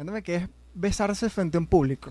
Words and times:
Cuéntame 0.00 0.22
qué 0.22 0.36
es 0.36 0.48
besarse 0.72 1.28
frente 1.28 1.58
a 1.58 1.60
un 1.60 1.66
público. 1.66 2.10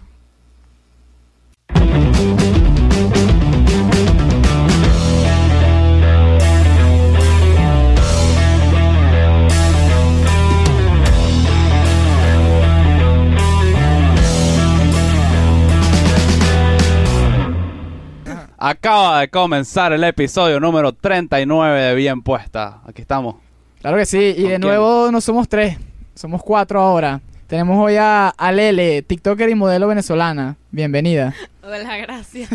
Acaba 18.60 19.22
de 19.22 19.30
comenzar 19.32 19.94
el 19.94 20.04
episodio 20.04 20.60
número 20.60 20.94
39 20.94 21.82
de 21.82 21.96
Bien 21.96 22.22
Puesta. 22.22 22.82
Aquí 22.86 23.02
estamos. 23.02 23.38
Claro 23.82 23.98
que 23.98 24.06
sí, 24.06 24.20
y 24.20 24.34
¿Con 24.34 24.44
de 24.44 24.48
quién? 24.50 24.62
nuevo 24.62 25.12
no 25.12 25.20
somos 25.22 25.50
tres, 25.50 25.76
somos 26.14 26.44
cuatro 26.44 26.80
ahora. 26.80 27.20
Tenemos 27.50 27.84
hoy 27.84 27.96
a, 27.96 28.30
a 28.30 28.52
Lele, 28.52 29.02
TikToker 29.02 29.50
y 29.50 29.56
modelo 29.56 29.88
venezolana. 29.88 30.56
Bienvenida. 30.70 31.34
Hola, 31.64 31.98
gracias. 31.98 32.48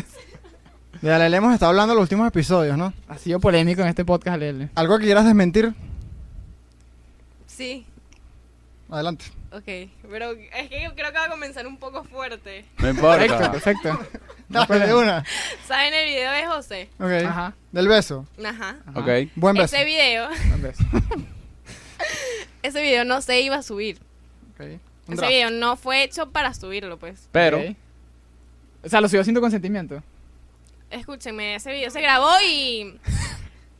De 1.03 1.11
la 1.11 1.29
le 1.29 1.37
hemos 1.37 1.53
estado 1.53 1.71
hablando 1.71 1.95
en 1.95 1.97
los 1.97 2.05
últimos 2.05 2.29
episodios, 2.29 2.79
¿no? 2.79 2.93
Ha 3.09 3.19
sido 3.19 3.41
polémico 3.41 3.83
en 3.83 3.89
este 3.89 4.05
podcast, 4.05 4.39
Lele. 4.39 4.69
¿Algo 4.77 4.97
que 5.01 5.07
quieras 5.07 5.25
desmentir? 5.25 5.75
Sí, 7.49 7.85
Adelante. 8.89 9.25
ok. 9.51 9.65
Pero 10.09 10.31
es 10.31 10.69
que 10.69 10.81
yo 10.85 10.95
creo 10.95 11.11
que 11.11 11.19
va 11.19 11.25
a 11.25 11.29
comenzar 11.29 11.67
un 11.67 11.77
poco 11.79 12.05
fuerte. 12.05 12.65
No 12.79 12.95
Perfecto, 12.95 13.35
importa. 13.35 13.51
perfecto. 13.51 13.99
Dale, 14.49 14.87
de 14.87 14.95
una. 14.95 15.25
¿Saben 15.67 15.93
el 15.93 16.07
video 16.07 16.31
de 16.31 16.47
José? 16.47 16.89
Ok. 17.01 17.27
Ajá. 17.29 17.55
Del 17.73 17.89
beso. 17.89 18.27
Ajá. 18.45 18.77
ok. 18.95 19.09
Buen 19.35 19.57
beso. 19.57 19.75
Ese 19.75 19.85
video, 19.85 20.29
Un 20.55 20.63
beso. 20.63 20.85
ese 22.63 22.81
video 22.81 23.05
no 23.05 23.21
se 23.23 23.41
iba 23.41 23.57
a 23.57 23.63
subir. 23.65 23.99
Ese 24.59 25.27
video 25.27 25.51
no 25.51 25.77
fue 25.77 26.03
hecho 26.03 26.31
para 26.31 26.55
subirlo, 26.55 26.99
pues. 26.99 27.29
Pero. 27.33 27.63
O 28.83 28.89
sea, 28.89 29.01
lo 29.01 29.09
subió 29.09 29.25
sin 29.25 29.35
tu 29.35 29.41
consentimiento. 29.41 30.03
Escúchenme, 30.91 31.57
ese 31.57 31.73
video 31.73 31.91
se 31.91 32.01
grabó 32.01 32.31
y... 32.47 32.99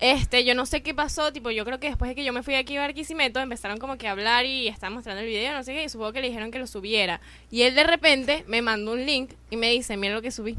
Este, 0.01 0.45
yo 0.45 0.55
no 0.55 0.67
sé 0.67 0.83
qué 0.83 0.93
pasó, 0.93 1.33
tipo, 1.33 1.51
yo 1.51 1.65
creo 1.65 1.79
que 1.79 1.87
después 1.87 2.09
de 2.09 2.15
que 2.15 2.25
yo 2.25 2.33
me 2.33 2.43
fui 2.43 2.57
aquí 2.57 2.77
a 2.77 2.81
Barquisimeto, 2.81 3.41
empezaron 3.41 3.79
como 3.79 3.97
que 3.97 4.09
a 4.09 4.11
hablar 4.11 4.45
y 4.45 4.69
estaban 4.69 4.95
mostrando 4.95 5.21
el 5.21 5.27
video, 5.27 5.53
no 5.53 5.63
sé 5.63 5.73
qué, 5.73 5.85
y 5.85 5.89
supongo 5.89 6.13
que 6.13 6.21
le 6.21 6.29
dijeron 6.29 6.51
que 6.51 6.59
lo 6.59 6.67
subiera. 6.67 7.21
Y 7.51 7.63
él 7.63 7.75
de 7.75 7.85
repente 7.85 8.45
me 8.49 8.61
mandó 8.61 8.93
un 8.93 9.07
link 9.07 9.31
y 9.51 9.57
me 9.57 9.71
dice, 9.71 9.97
mira 9.97 10.15
lo 10.15 10.23
que 10.23 10.31
subí. 10.31 10.59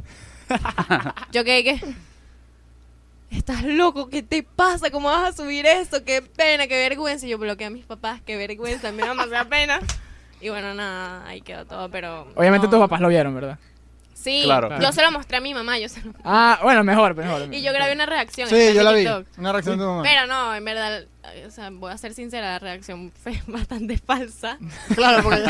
yo 1.31 1.43
quedé 1.43 1.63
que... 1.63 1.81
Estás 3.29 3.63
loco, 3.63 4.09
¿qué 4.09 4.23
te 4.23 4.43
pasa? 4.43 4.89
¿Cómo 4.89 5.09
vas 5.09 5.33
a 5.33 5.43
subir 5.43 5.65
eso? 5.65 6.05
Qué 6.05 6.21
pena, 6.21 6.67
qué 6.67 6.77
vergüenza. 6.77 7.25
Y 7.25 7.29
yo 7.29 7.37
bloqueé 7.37 7.67
a 7.67 7.69
mis 7.69 7.85
papás, 7.85 8.21
qué 8.25 8.37
vergüenza, 8.37 8.91
me 8.93 9.03
da 9.03 9.45
pena. 9.45 9.81
Y 10.45 10.49
bueno, 10.49 10.75
nada, 10.75 11.25
ahí 11.27 11.41
quedó 11.41 11.65
todo, 11.65 11.89
pero... 11.89 12.27
Obviamente 12.35 12.67
no. 12.67 12.71
tus 12.71 12.79
papás 12.79 13.01
lo 13.01 13.07
vieron, 13.07 13.33
¿verdad? 13.33 13.57
Sí, 14.13 14.41
Claro. 14.43 14.79
yo 14.79 14.91
se 14.91 15.01
lo 15.01 15.11
mostré 15.11 15.37
a 15.37 15.41
mi 15.41 15.55
mamá, 15.55 15.79
yo 15.79 15.89
se 15.89 16.03
lo 16.03 16.13
Ah, 16.23 16.59
bueno, 16.61 16.83
mejor, 16.83 17.15
mejor. 17.15 17.51
y 17.51 17.63
yo 17.63 17.73
grabé 17.73 17.93
una 17.93 18.05
reacción. 18.05 18.47
Sí, 18.47 18.73
yo 18.75 18.83
la 18.83 18.91
vi. 18.91 19.07
Una 19.39 19.51
reacción 19.51 19.79
de 19.79 19.83
tu 19.83 19.89
mamá. 19.89 20.03
Pero 20.03 20.27
no, 20.27 20.53
en 20.53 20.63
verdad, 20.63 21.05
o 21.47 21.49
sea, 21.49 21.71
voy 21.71 21.91
a 21.91 21.97
ser 21.97 22.13
sincera, 22.13 22.45
la 22.51 22.59
reacción 22.59 23.11
fue 23.23 23.41
bastante 23.47 23.97
falsa. 23.97 24.59
Claro, 24.93 25.23
porque 25.23 25.45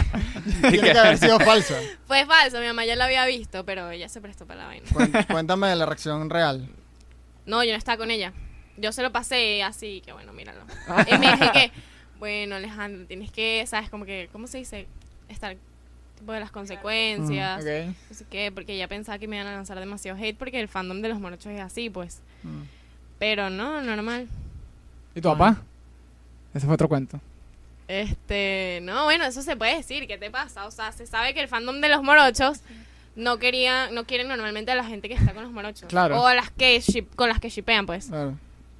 tiene 0.70 0.94
que 0.94 0.98
haber 0.98 1.18
sido 1.18 1.42
falsa. 1.42 1.76
Fue 2.08 2.26
falso, 2.26 2.62
mi 2.62 2.68
mamá 2.68 2.86
ya 2.86 2.96
la 2.96 3.04
había 3.04 3.26
visto, 3.26 3.66
pero 3.66 3.90
ella 3.92 4.08
se 4.08 4.22
prestó 4.22 4.46
para 4.48 4.62
la 4.62 4.68
vaina. 4.68 4.86
Cuéntame 5.30 5.68
de 5.68 5.76
la 5.76 5.86
reacción 5.86 6.30
real. 6.30 6.70
No, 7.46 7.66
yo 7.66 7.72
no 7.73 7.78
estaba 7.78 7.98
con 7.98 8.12
ella. 8.12 8.32
Yo 8.78 8.94
se 8.94 9.02
lo 9.04 9.12
pasé 9.12 9.62
así, 9.62 10.02
que 10.06 10.14
bueno, 10.14 10.32
míralo. 10.32 10.62
Y 11.14 11.18
me 11.18 11.32
dije 11.34 11.52
que, 11.52 11.72
bueno, 12.26 12.56
Alejandro, 12.56 13.06
tienes 13.06 13.31
que, 13.31 13.64
¿sabes? 13.68 13.90
Como 13.90 14.04
que, 14.06 14.30
¿cómo 14.31 14.48
se 14.48 14.58
dice? 14.58 14.88
Estar 15.30 15.56
tipo 16.18 16.32
de 16.32 16.40
las 16.40 16.50
consecuencias. 16.50 17.62
Ok. 17.62 17.95
No 18.09 18.16
sé 18.16 18.26
qué, 18.32 18.52
porque 18.52 18.73
ella 18.73 18.88
pensaba 18.88 19.20
que 19.20 19.28
me 19.28 19.36
iban 19.36 19.48
a 19.48 19.54
lanzar 19.54 19.80
demasiado 19.80 20.17
hate 20.17 20.36
porque 20.38 20.59
el 20.59 20.67
fandom 20.67 21.02
de 21.02 21.09
los 21.09 21.20
morochos 21.20 21.48
es 21.52 21.62
así, 21.62 21.90
pues. 21.90 22.22
Mm. 22.44 22.62
Pero 23.20 23.49
no, 23.49 23.82
normal. 23.82 24.27
¿Y 25.14 25.22
tu 25.22 25.30
papá? 25.30 25.61
Ese 26.54 26.66
fue 26.66 26.73
otro 26.73 26.88
cuento. 26.89 27.20
Este, 27.88 28.80
no, 28.82 29.04
bueno, 29.04 29.26
eso 29.26 29.42
se 29.44 29.55
puede 29.55 29.78
decir, 29.78 30.08
¿qué 30.08 30.17
te 30.17 30.32
pasa? 30.32 30.66
O 30.66 30.72
sea, 30.72 30.92
se 30.92 31.05
sabe 31.05 31.33
que 31.36 31.42
el 31.42 31.48
fandom 31.48 31.82
de 31.82 31.89
los 31.89 32.02
morochos 32.02 32.61
no 33.16 33.38
quería, 33.38 33.89
no 33.92 34.05
quieren 34.05 34.28
normalmente 34.28 34.72
a 34.72 34.76
la 34.76 34.83
gente 34.83 35.08
que 35.08 35.14
está 35.14 35.33
con 35.33 35.44
los 35.44 35.52
morochos. 35.52 35.88
Claro. 35.89 36.20
O 36.22 36.26
a 36.28 36.33
las 36.33 36.49
que 36.49 36.78
ship- 36.80 37.14
con 37.16 37.30
las 37.30 37.39
que 37.39 37.49
shipean, 37.49 37.86
pues. 37.86 38.08
Claro. 38.08 38.38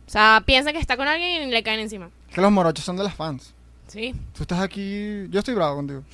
O 0.08 0.10
sea, 0.10 0.42
piensa 0.46 0.72
que 0.74 0.80
está 0.80 0.98
con 0.98 1.08
alguien 1.08 1.48
y 1.48 1.52
le 1.52 1.64
caen 1.64 1.80
encima. 1.80 2.10
Que 2.36 2.42
los 2.42 2.52
morochos 2.52 2.84
son 2.86 2.98
de 2.98 3.04
las 3.04 3.16
fans. 3.16 3.54
Sí. 3.88 4.14
Tú 4.36 4.44
estás 4.44 4.60
aquí. 4.60 5.26
Yo 5.30 5.40
estoy 5.40 5.56
bravo 5.56 5.78
contigo. 5.78 6.04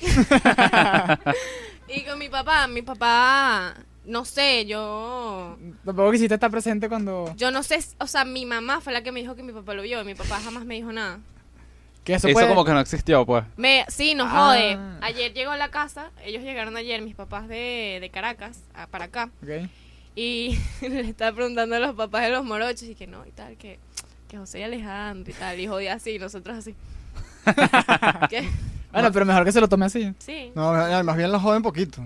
Y 1.88 2.04
con 2.04 2.18
mi 2.18 2.28
papá, 2.30 2.66
mi 2.68 2.80
papá, 2.80 3.74
no 4.06 4.24
sé, 4.24 4.64
yo 4.64 5.58
Tampoco 5.84 6.10
quisiste 6.12 6.34
estar 6.34 6.50
presente 6.50 6.88
cuando... 6.88 7.34
yo 7.36 7.50
no 7.50 7.62
sé, 7.62 7.80
o 7.98 8.06
sea, 8.06 8.24
mi 8.24 8.46
mamá 8.46 8.80
fue 8.80 8.94
la 8.94 9.02
que 9.02 9.12
me 9.12 9.20
dijo 9.20 9.34
que 9.36 9.42
mi 9.42 9.52
papá 9.52 9.74
lo 9.74 9.82
vio, 9.82 10.02
mi 10.02 10.14
papá 10.14 10.40
jamás 10.40 10.64
me 10.64 10.76
dijo 10.76 10.90
nada. 10.90 11.18
Que 12.04 12.14
eso, 12.14 12.28
eso 12.28 12.34
puede- 12.34 12.48
como 12.48 12.64
que 12.64 12.72
no 12.72 12.80
existió, 12.80 13.26
pues. 13.26 13.44
Me, 13.58 13.84
sí, 13.88 14.14
nos 14.14 14.28
Ah. 14.30 14.46
jode. 14.46 14.78
Ayer 15.02 15.34
llegó 15.34 15.50
a 15.50 15.56
la 15.58 15.70
casa, 15.70 16.12
ellos 16.24 16.42
llegaron 16.42 16.76
ayer, 16.78 17.02
mis 17.02 17.14
papás 17.14 17.46
de, 17.46 17.98
de 18.00 18.08
Caracas, 18.10 18.62
a- 18.74 18.86
para 18.86 19.06
acá. 19.06 19.28
Ok. 19.42 19.68
Y 20.14 20.58
le 20.80 21.00
estaba 21.00 21.34
preguntando 21.36 21.76
a 21.76 21.78
los 21.78 21.94
papás 21.94 22.22
de 22.22 22.30
los 22.30 22.42
morochos 22.44 22.84
y 22.84 22.94
que 22.94 23.06
no, 23.06 23.26
y 23.26 23.32
tal, 23.32 23.58
que, 23.58 23.78
que 24.32 24.38
José 24.38 24.60
y 24.60 24.62
Alejandro 24.62 25.30
y 25.30 25.34
tal, 25.34 25.60
y 25.60 25.66
jodía 25.66 25.92
así, 25.92 26.12
y 26.12 26.18
nosotros 26.18 26.56
así. 26.56 26.74
¿Qué? 28.30 28.48
Bueno, 28.90 29.12
pero 29.12 29.26
mejor 29.26 29.44
que 29.44 29.52
se 29.52 29.60
lo 29.60 29.68
tome 29.68 29.84
así. 29.84 30.14
Sí. 30.20 30.50
No, 30.54 30.72
más 31.04 31.16
bien 31.18 31.30
los 31.30 31.42
joden 31.42 31.60
poquito. 31.62 32.02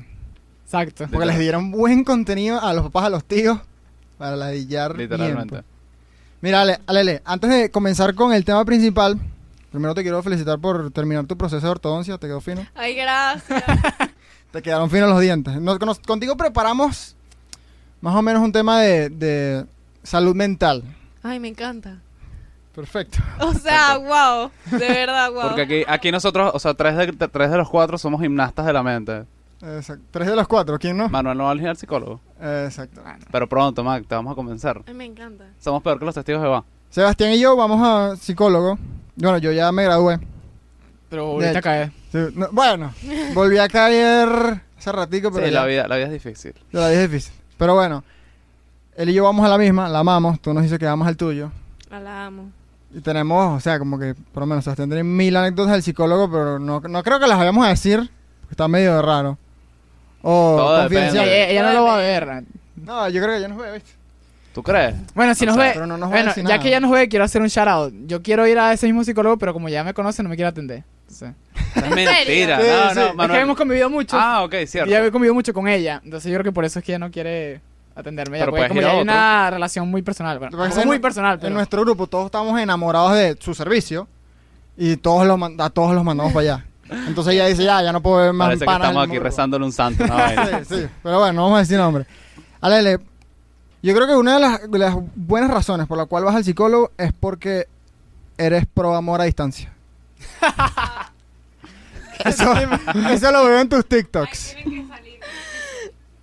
Exacto. 0.65 1.07
Porque 1.09 1.25
les 1.27 1.39
dieron 1.39 1.71
buen 1.71 2.03
contenido 2.03 2.61
a 2.61 2.73
los 2.75 2.83
papás, 2.87 3.05
a 3.05 3.11
los 3.11 3.25
tíos, 3.25 3.61
para 4.19 4.35
ladillar 4.35 4.97
Literalmente. 4.97 5.51
pues. 5.51 5.65
Mira, 6.41 6.63
Ale, 6.63 6.81
Alele, 6.87 7.23
antes 7.25 7.49
de 7.49 7.71
comenzar 7.71 8.13
con 8.17 8.33
el 8.33 8.45
tema 8.45 8.65
principal, 8.65 9.19
primero 9.71 9.95
te 9.95 10.03
quiero 10.03 10.21
felicitar 10.21 10.59
por 10.59 10.91
terminar 10.91 11.27
tu 11.27 11.37
proceso 11.39 11.65
de 11.65 11.71
ortodoncia, 11.71 12.19
te 12.19 12.27
quedó 12.27 12.41
fino. 12.41 12.67
Ay, 12.75 12.95
gracias. 12.97 13.63
Te 14.51 14.63
quedaron 14.63 14.89
finos 14.91 15.11
los 15.11 15.21
dientes. 15.21 15.61
Nos- 15.61 15.79
nos- 15.81 15.99
contigo 16.01 16.37
preparamos 16.37 17.15
más 18.01 18.15
o 18.17 18.23
menos 18.23 18.43
un 18.43 18.51
tema 18.53 18.81
de, 18.81 19.11
de 19.11 19.67
salud 20.03 20.35
mental. 20.35 20.83
Ay, 21.23 21.39
me 21.41 21.49
encanta. 21.49 22.01
Perfecto. 22.77 23.19
O 23.41 23.53
sea, 23.55 23.97
wow. 23.97 24.51
De 24.79 24.87
verdad, 24.87 25.33
wow. 25.33 25.43
Porque 25.49 25.63
aquí, 25.63 25.83
aquí 25.89 26.13
nosotros, 26.13 26.53
o 26.55 26.59
sea, 26.61 26.75
tres 26.75 26.97
de, 26.97 27.07
tres 27.29 27.51
de 27.51 27.57
los 27.57 27.69
cuatro 27.69 27.99
somos 27.99 28.21
gimnastas 28.21 28.67
de 28.67 28.73
la 28.73 28.83
mente. 28.83 29.25
Exacto. 29.63 30.05
Tres 30.11 30.29
de 30.29 30.37
los 30.37 30.47
cuatro, 30.47 30.79
¿quién 30.79 30.97
no? 30.97 31.09
Manuel 31.09 31.39
no 31.39 31.45
va 31.45 31.51
a 31.51 31.53
al 31.71 31.77
psicólogo. 31.77 32.21
Exacto. 32.41 33.03
Pero 33.33 33.49
pronto, 33.49 33.83
Mac, 33.83 34.05
te 34.07 34.15
vamos 34.15 34.33
a 34.33 34.35
convencer. 34.35 34.83
Ay, 34.87 34.95
me 34.95 35.07
encanta. 35.07 35.47
Somos 35.59 35.83
peor 35.83 35.99
que 35.99 36.05
los 36.05 36.15
testigos 36.15 36.43
de 36.43 36.47
Jehová. 36.47 36.65
Sebastián 36.91 37.33
y 37.33 37.41
yo 37.41 37.57
vamos 37.57 37.81
a 37.83 38.17
psicólogo. 38.17 38.79
Bueno, 39.17 39.39
yo 39.39 39.51
ya 39.53 39.73
me 39.73 39.85
gradué. 39.85 40.21
Pero 41.09 41.25
De 41.25 41.31
ahorita 41.49 41.51
hecho. 41.53 41.61
cae. 41.63 41.93
Sí, 42.13 42.19
no, 42.35 42.49
bueno, 42.53 42.93
volví 43.33 43.59
a 43.59 43.69
caer 43.69 44.29
hace 44.79 44.93
ratico, 44.93 45.31
pero 45.33 45.47
Sí, 45.47 45.53
ya- 45.53 45.61
la 45.61 45.67
vida, 45.67 45.89
la 45.89 45.97
vida 45.97 46.07
es 46.07 46.13
difícil. 46.13 46.53
La 46.73 46.89
vida 46.89 47.03
es 47.03 47.11
difícil. 47.11 47.33
Pero 47.57 47.75
bueno, 47.75 48.05
él 48.97 49.09
y 49.09 49.15
yo 49.15 49.25
vamos 49.25 49.45
a 49.47 49.49
la 49.49 49.57
misma, 49.57 49.89
la 49.89 50.01
amamos. 50.01 50.41
Tú 50.41 50.53
nos 50.53 50.63
dices 50.63 50.79
que 50.79 50.85
vamos 50.87 51.09
al 51.09 51.17
tuyo. 51.17 51.51
La 51.91 52.27
amo. 52.27 52.51
Y 52.95 53.01
tenemos, 53.01 53.57
o 53.57 53.61
sea, 53.61 53.79
como 53.79 53.99
que 53.99 54.15
por 54.33 54.43
lo 54.43 54.47
menos 54.47 54.65
tiene 54.75 55.03
mil 55.05 55.37
anécdotas 55.37 55.73
del 55.73 55.83
psicólogo, 55.83 56.31
pero 56.31 56.59
no, 56.59 56.81
no 56.81 57.03
creo 57.03 57.19
que 57.21 57.27
las 57.27 57.37
vayamos 57.39 57.67
a 57.67 57.71
decir. 57.71 57.99
Porque 58.41 58.53
está 58.53 58.69
medio 58.69 59.03
raro. 59.03 59.39
O 60.23 60.55
Todo 60.57 60.81
confidencial. 60.83 61.25
depende. 61.25 61.43
Ella, 61.45 61.51
ella 61.51 61.63
no 61.65 61.73
lo 61.81 61.85
va 61.85 61.95
a 61.97 61.99
ver. 61.99 62.45
No, 62.77 63.09
yo 63.09 63.23
creo 63.23 63.35
que 63.35 63.41
ya 63.41 63.49
nos 63.49 63.59
ve, 63.59 63.73
¿viste? 63.73 63.91
¿Tú 64.55 64.63
crees? 64.63 64.95
Bueno, 65.15 65.35
si 65.35 65.45
No 65.45 65.53
nos 65.53 65.59
ve. 65.63 65.71
pero 65.75 65.87
no 65.87 65.99
nos 65.99 66.09
va 66.11 66.15
a 66.15 66.17
bueno, 66.23 66.33
ya 66.35 66.43
nada. 66.43 66.59
que 66.61 66.69
ella 66.69 66.81
nos 66.81 66.91
ve, 66.91 67.09
quiero 67.09 67.25
hacer 67.25 67.43
un 67.43 67.49
shout 67.49 67.69
out. 67.69 67.93
Yo 68.07 68.23
quiero 68.23 68.47
ir 68.47 68.59
a 68.59 68.73
ese 68.73 68.87
mismo 68.87 69.05
psicólogo, 69.05 69.37
pero 69.37 69.53
como 69.53 69.69
ya 69.69 69.85
me 69.85 69.93
conoce, 69.93 70.23
no 70.23 70.29
me 70.31 70.37
quiere 70.37 70.49
atender. 70.49 70.83
Entonces, 71.03 71.35
Es 71.75 71.83
¿En 71.83 71.95
mentira. 71.95 72.15
serio? 72.25 72.57
No, 72.57 72.91
Sí, 72.91 72.97
no, 72.97 73.13
sí. 73.13 73.23
es 73.25 73.31
que 73.31 73.41
hemos 73.41 73.57
convivido 73.57 73.91
mucho. 73.91 74.17
Ah, 74.19 74.45
ok, 74.45 74.55
y 74.63 74.67
cierto. 74.67 74.91
ya 74.91 75.05
he 75.05 75.11
convivido 75.13 75.35
mucho 75.35 75.53
con 75.53 75.69
ella. 75.69 76.01
Entonces 76.03 76.31
yo 76.33 76.37
creo 76.39 76.45
que 76.45 76.53
por 76.53 76.65
eso 76.65 76.79
es 76.79 76.85
que 76.85 76.93
ella 76.93 76.99
no 77.01 77.11
quiere 77.11 77.61
atenderme. 77.97 78.39
Ya, 78.39 78.47
puedes 78.47 78.69
como 78.69 78.81
ir 78.81 78.85
ya 78.87 78.91
a 78.91 78.93
hay 78.95 79.01
otro. 79.01 79.13
una 79.13 79.51
relación 79.51 79.91
muy 79.91 80.03
personal. 80.03 80.39
Bueno, 80.39 80.57
no 80.57 80.85
muy 80.85 80.97
en- 80.97 81.03
personal, 81.03 81.39
pero. 81.39 81.49
En 81.49 81.55
nuestro 81.55 81.83
grupo 81.83 82.07
todos 82.07 82.27
estamos 82.27 82.61
enamorados 82.61 83.15
de 83.15 83.37
su 83.41 83.55
servicio. 83.55 84.07
Y 84.77 84.99
todos 84.99 85.27
los, 85.27 85.41
a 85.59 85.71
todos 85.71 85.95
los 85.95 86.05
mandamos 86.05 86.35
para 86.35 86.55
allá. 86.55 86.67
Entonces 87.09 87.33
ella 87.33 87.47
dice, 87.47 87.65
ya, 87.65 87.83
ya 87.83 87.93
no 87.93 88.03
puedo 88.03 88.19
ver 88.19 88.33
más 88.35 88.49
Parece 88.49 88.67
que 88.67 88.73
estamos 88.73 89.09
aquí 89.09 89.19
rezándole 89.19 89.65
un 89.65 89.73
santo. 89.73 90.05
vaina. 90.09 90.65
Sí, 90.65 90.75
sí. 90.83 90.87
Pero 91.03 91.19
bueno, 91.19 91.33
no 91.33 91.43
vamos 91.45 91.57
a 91.57 91.61
decir 91.61 91.79
nombre. 91.79 92.07
Alele, 92.61 92.99
yo 93.83 93.95
creo 93.95 94.07
que 94.07 94.15
una 94.15 94.35
de 94.35 94.41
las, 94.41 94.71
de 94.71 94.79
las 94.79 94.95
buenas 95.15 95.51
razones 95.51 95.87
por 95.87 95.97
la 95.97 96.05
cual 96.05 96.25
vas 96.25 96.35
al 96.37 96.45
psicólogo 96.45 96.93
es 96.99 97.13
porque 97.19 97.67
eres 98.37 98.67
pro 98.67 98.95
amor 98.95 99.21
a 99.23 99.25
distancia. 99.25 99.73
eso, 102.25 102.53
eso 103.11 103.33
lo 103.33 103.45
veo 103.47 103.61
en 103.61 103.69
tus 103.69 103.87
TikToks. 103.87 104.57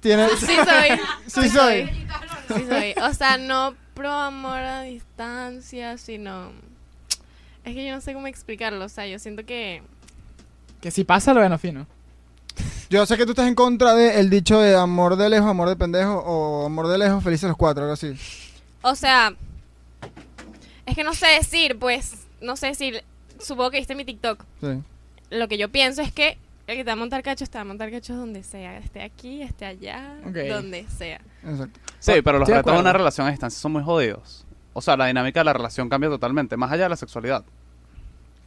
Tienes, 0.03 0.37
Sí 0.37 0.45
soy. 0.45 0.99
sí 1.27 1.49
soy. 1.49 1.89
Sí 2.49 2.65
soy. 2.67 2.93
O 3.01 3.13
sea, 3.13 3.37
no 3.37 3.73
pro 3.93 4.11
amor 4.11 4.57
a 4.57 4.81
distancia, 4.81 5.97
sino... 5.97 6.51
Es 7.63 7.73
que 7.73 7.85
yo 7.85 7.95
no 7.95 8.01
sé 8.01 8.13
cómo 8.13 8.27
explicarlo. 8.27 8.83
O 8.83 8.89
sea, 8.89 9.07
yo 9.07 9.17
siento 9.17 9.45
que... 9.45 9.81
Que 10.81 10.91
si 10.91 11.05
pasa 11.05 11.33
lo 11.33 11.39
ven 11.39 11.57
fino. 11.57 11.87
Yo 12.89 13.05
sé 13.05 13.15
que 13.15 13.25
tú 13.25 13.31
estás 13.31 13.47
en 13.47 13.55
contra 13.55 13.95
del 13.95 14.29
dicho 14.29 14.59
de 14.59 14.75
amor 14.75 15.15
de 15.15 15.29
lejos, 15.29 15.49
amor 15.49 15.69
de 15.69 15.77
pendejo 15.77 16.19
o 16.19 16.65
amor 16.65 16.89
de 16.89 16.97
lejos, 16.97 17.23
felices 17.23 17.47
los 17.47 17.57
cuatro, 17.57 17.83
algo 17.83 17.93
así. 17.93 18.13
O 18.81 18.95
sea, 18.95 19.33
es 20.85 20.95
que 20.95 21.05
no 21.05 21.13
sé 21.13 21.27
decir, 21.27 21.79
pues, 21.79 22.27
no 22.41 22.57
sé 22.57 22.67
decir, 22.67 23.03
supongo 23.39 23.71
que 23.71 23.77
viste 23.77 23.95
mi 23.95 24.03
TikTok. 24.03 24.43
Sí. 24.59 24.83
Lo 25.29 25.47
que 25.47 25.57
yo 25.57 25.69
pienso 25.69 26.01
es 26.01 26.11
que 26.11 26.37
el 26.73 26.79
que 26.79 26.83
te 26.83 26.89
va 26.89 26.93
a 26.93 26.97
montar 26.97 27.23
cacho, 27.23 27.45
te 27.47 27.57
va 27.57 27.61
a 27.61 27.65
montar 27.65 27.89
cacho 27.91 28.15
donde 28.15 28.43
sea, 28.43 28.77
esté 28.77 29.01
aquí, 29.01 29.41
esté 29.41 29.65
allá, 29.65 30.15
donde 30.23 30.85
sea. 30.97 31.21
Exacto. 31.43 31.79
Sí, 31.99 32.13
pero 32.23 32.39
los 32.39 32.47
de 32.47 32.55
retos 32.55 32.73
de 32.73 32.79
una 32.79 32.93
relación 32.93 33.27
a 33.27 33.31
distancia 33.31 33.59
son 33.59 33.71
muy 33.71 33.83
jodidos. 33.83 34.45
O 34.73 34.81
sea, 34.81 34.97
la 34.97 35.05
dinámica 35.07 35.39
de 35.39 35.45
la 35.45 35.53
relación 35.53 35.87
cambia 35.89 36.09
totalmente, 36.09 36.57
más 36.57 36.71
allá 36.71 36.83
de 36.83 36.89
la 36.89 36.95
sexualidad. 36.95 37.43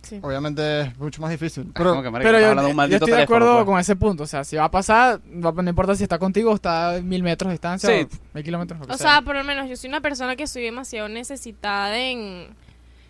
Sí. 0.03 0.21
Obviamente 0.23 0.83
es 0.83 0.99
mucho 0.99 1.21
más 1.21 1.33
difícil. 1.33 1.71
Pero 1.75 1.91
como 1.91 2.03
que, 2.03 2.11
marico, 2.11 2.29
Pero 2.29 2.39
estás 2.39 2.43
yo, 2.47 2.51
hablando 2.61 2.69
de 2.69 2.85
un 2.85 2.91
yo 2.91 2.97
estoy 2.97 3.13
de 3.13 3.23
acuerdo 3.23 3.55
pues. 3.57 3.65
con 3.67 3.81
ese 3.81 3.97
punto. 3.97 4.23
O 4.23 4.27
sea, 4.27 4.45
si 4.45 4.55
va 4.55 4.65
a 4.65 4.71
pasar, 4.71 5.21
va- 5.45 5.51
no 5.63 5.69
importa 5.69 5.97
si 5.97 6.05
está 6.05 6.17
contigo 6.21 6.53
o 6.53 6.55
está 6.55 6.95
a 6.95 7.01
mil 7.01 7.25
metros 7.25 7.49
de 7.49 7.55
distancia 7.55 7.91
Sí. 7.91 8.07
o 8.13 8.35
mil 8.35 8.45
kilómetros. 8.45 8.87
que 8.87 8.93
O 8.93 8.97
sea, 8.97 9.23
por 9.23 9.35
lo 9.35 9.43
menos 9.43 9.69
yo 9.69 9.77
soy 9.77 9.89
una 9.89 10.01
persona 10.01 10.37
que 10.37 10.47
soy 10.47 10.63
demasiado 10.63 11.09
necesitada 11.09 11.99
en... 11.99 12.55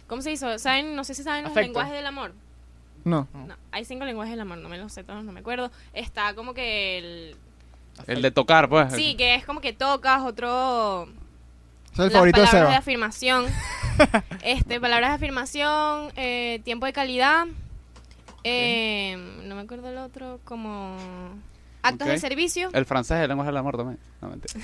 ¿Cómo 0.06 0.22
se 0.22 0.30
dice? 0.30 0.58
¿Saben? 0.58 0.96
No 0.96 1.04
sé 1.04 1.12
si 1.14 1.22
saben 1.22 1.44
los 1.44 1.54
lenguajes 1.54 1.92
del 1.92 2.06
amor. 2.06 2.32
No. 3.06 3.28
No. 3.32 3.54
Hay 3.72 3.84
cinco 3.84 4.04
lenguajes 4.04 4.32
del 4.32 4.40
amor, 4.40 4.58
no 4.58 4.68
me 4.68 4.78
los 4.78 4.92
sé 4.92 5.04
todos, 5.04 5.24
no 5.24 5.32
me 5.32 5.40
acuerdo. 5.40 5.70
Está 5.92 6.34
como 6.34 6.52
que 6.54 6.98
el... 6.98 7.36
El 8.06 8.20
de 8.20 8.30
tocar, 8.30 8.68
pues. 8.68 8.92
Sí, 8.92 9.16
que 9.16 9.34
es 9.34 9.44
como 9.46 9.60
que 9.60 9.72
tocas, 9.72 10.22
otro... 10.22 11.08
Es 11.94 11.98
el 12.00 12.04
las 12.06 12.12
favorito 12.12 12.40
de 12.40 12.46
palabras 12.46 12.52
de 12.52 12.68
Seba. 12.74 12.78
afirmación. 12.78 13.46
este, 14.42 14.80
palabras 14.80 15.10
de 15.10 15.14
afirmación, 15.16 16.12
eh, 16.16 16.60
tiempo 16.64 16.84
de 16.84 16.92
calidad. 16.92 17.46
eh, 18.44 19.16
no 19.44 19.54
me 19.54 19.62
acuerdo 19.62 19.88
el 19.88 19.98
otro, 19.98 20.40
como... 20.44 20.96
Actos 21.82 22.08
Ok. 22.08 22.12
de 22.14 22.18
servicio. 22.18 22.68
El 22.72 22.84
francés, 22.84 23.18
el 23.22 23.28
lenguaje 23.28 23.48
del 23.50 23.56
amor 23.58 23.76
también. 23.76 23.98
No, 24.20 24.28
mentira. 24.28 24.54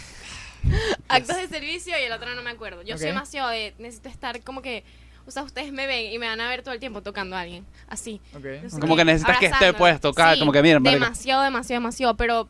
Actos 1.09 1.37
de 1.37 1.49
servicio 1.49 1.95
y 1.99 2.03
el 2.03 2.12
otro 2.12 2.35
no 2.35 2.43
me 2.43 2.50
acuerdo. 2.50 2.83
Yo 2.83 2.99
soy 2.99 3.06
Ok. 3.06 3.15
demasiado 3.15 3.49
de... 3.50 3.75
Necesito 3.79 4.09
estar 4.09 4.43
como 4.43 4.61
que... 4.61 4.85
O 5.27 5.31
sea, 5.31 5.43
ustedes 5.45 5.73
me 5.73 5.87
ven 5.87 6.13
y 6.13 6.19
me 6.19 6.27
van 6.27 6.41
a 6.41 6.49
ver 6.49 6.63
todo 6.63 6.75
el 6.75 6.81
tiempo 6.81 7.01
tocando 7.03 7.37
a 7.37 7.41
alguien. 7.41 7.65
Así. 7.89 8.21
Ok. 8.35 8.45
no 8.63 8.71
sé 8.71 8.81
Como 8.81 8.95
qué, 8.97 9.01
que 9.01 9.05
necesitas 9.05 9.39
que 9.39 9.47
esté 9.47 9.67
acá, 9.67 10.35
Sí, 10.35 10.41
como 10.41 10.53
que 10.53 10.63
miren. 10.63 10.83
Demasiado, 10.83 11.43
demasiado, 11.43 11.81
demasiado. 11.81 12.17
Pero 12.17 12.49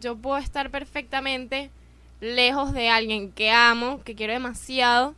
yo 0.00 0.16
puedo 0.16 0.38
estar 0.38 0.70
perfectamente 0.70 1.70
lejos 2.20 2.72
de 2.72 2.88
alguien 2.88 3.30
que 3.30 3.50
amo, 3.50 4.02
que 4.02 4.14
quiero 4.14 4.32
demasiado, 4.32 5.14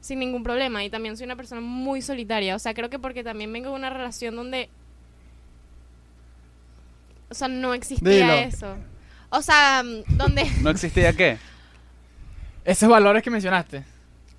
sin 0.00 0.18
ningún 0.18 0.42
problema. 0.42 0.82
Y 0.82 0.90
también 0.90 1.16
soy 1.16 1.26
una 1.26 1.36
persona 1.36 1.60
muy 1.60 2.00
solitaria. 2.00 2.56
O 2.56 2.58
sea, 2.58 2.72
creo 2.72 2.88
que 2.88 2.98
porque 2.98 3.22
también 3.22 3.52
vengo 3.52 3.68
de 3.70 3.76
una 3.76 3.90
relación 3.90 4.34
donde. 4.34 4.70
O 7.28 7.34
sea, 7.34 7.48
no 7.48 7.74
existía 7.74 8.10
Dilo. 8.10 8.32
eso. 8.32 8.76
O 9.30 9.42
sea, 9.42 9.82
mm, 9.82 10.16
donde. 10.16 10.50
¿No 10.62 10.70
existía 10.70 11.12
qué? 11.12 11.38
Esos 12.64 12.88
valores 12.88 13.22
que 13.22 13.30
mencionaste. 13.30 13.84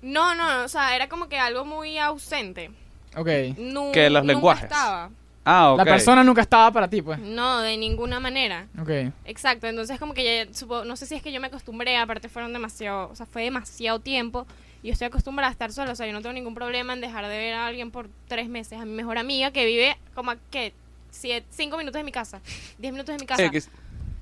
No, 0.04 0.34
no, 0.34 0.64
o 0.64 0.68
sea, 0.68 0.94
era 0.94 1.08
como 1.08 1.28
que 1.28 1.38
algo 1.38 1.64
muy 1.64 1.98
ausente. 1.98 2.70
Ok. 3.16 3.28
Nu- 3.58 3.90
Que 3.92 4.10
los 4.10 4.22
nunca 4.22 4.32
lenguajes. 4.34 4.64
estaba. 4.64 5.10
Ah, 5.46 5.72
ok. 5.72 5.78
La 5.78 5.84
persona 5.84 6.24
nunca 6.24 6.40
estaba 6.42 6.70
para 6.70 6.88
ti, 6.88 7.02
pues. 7.02 7.18
No, 7.18 7.60
de 7.60 7.76
ninguna 7.76 8.18
manera. 8.20 8.66
Ok. 8.80 8.90
Exacto, 9.24 9.66
entonces 9.66 9.98
como 9.98 10.14
que 10.14 10.24
ya, 10.46 10.52
supo- 10.52 10.84
no 10.84 10.96
sé 10.96 11.06
si 11.06 11.14
es 11.14 11.22
que 11.22 11.32
yo 11.32 11.40
me 11.40 11.46
acostumbré, 11.48 11.96
aparte 11.96 12.28
fueron 12.28 12.52
demasiado, 12.52 13.10
o 13.10 13.16
sea, 13.16 13.26
fue 13.26 13.42
demasiado 13.44 13.98
tiempo 13.98 14.46
y 14.82 14.88
yo 14.88 14.92
estoy 14.94 15.06
acostumbrada 15.06 15.48
a 15.48 15.52
estar 15.52 15.70
sola, 15.72 15.92
o 15.92 15.96
sea, 15.96 16.06
yo 16.06 16.12
no 16.12 16.22
tengo 16.22 16.32
ningún 16.32 16.54
problema 16.54 16.92
en 16.94 17.00
dejar 17.02 17.26
de 17.28 17.36
ver 17.36 17.54
a 17.54 17.66
alguien 17.66 17.90
por 17.90 18.08
tres 18.28 18.48
meses, 18.48 18.80
a 18.80 18.84
mi 18.84 18.92
mejor 18.92 19.18
amiga 19.18 19.50
que 19.50 19.64
vive 19.66 19.96
como 20.14 20.30
a, 20.32 20.36
¿qué? 20.50 20.72
Siete, 21.10 21.46
cinco 21.50 21.76
minutos 21.78 21.98
de 21.98 22.04
mi 22.04 22.12
casa, 22.12 22.40
diez 22.78 22.92
minutos 22.92 23.14
de 23.14 23.20
mi 23.20 23.26
casa. 23.26 23.42
Sí, 23.42 23.50
que- 23.50 23.62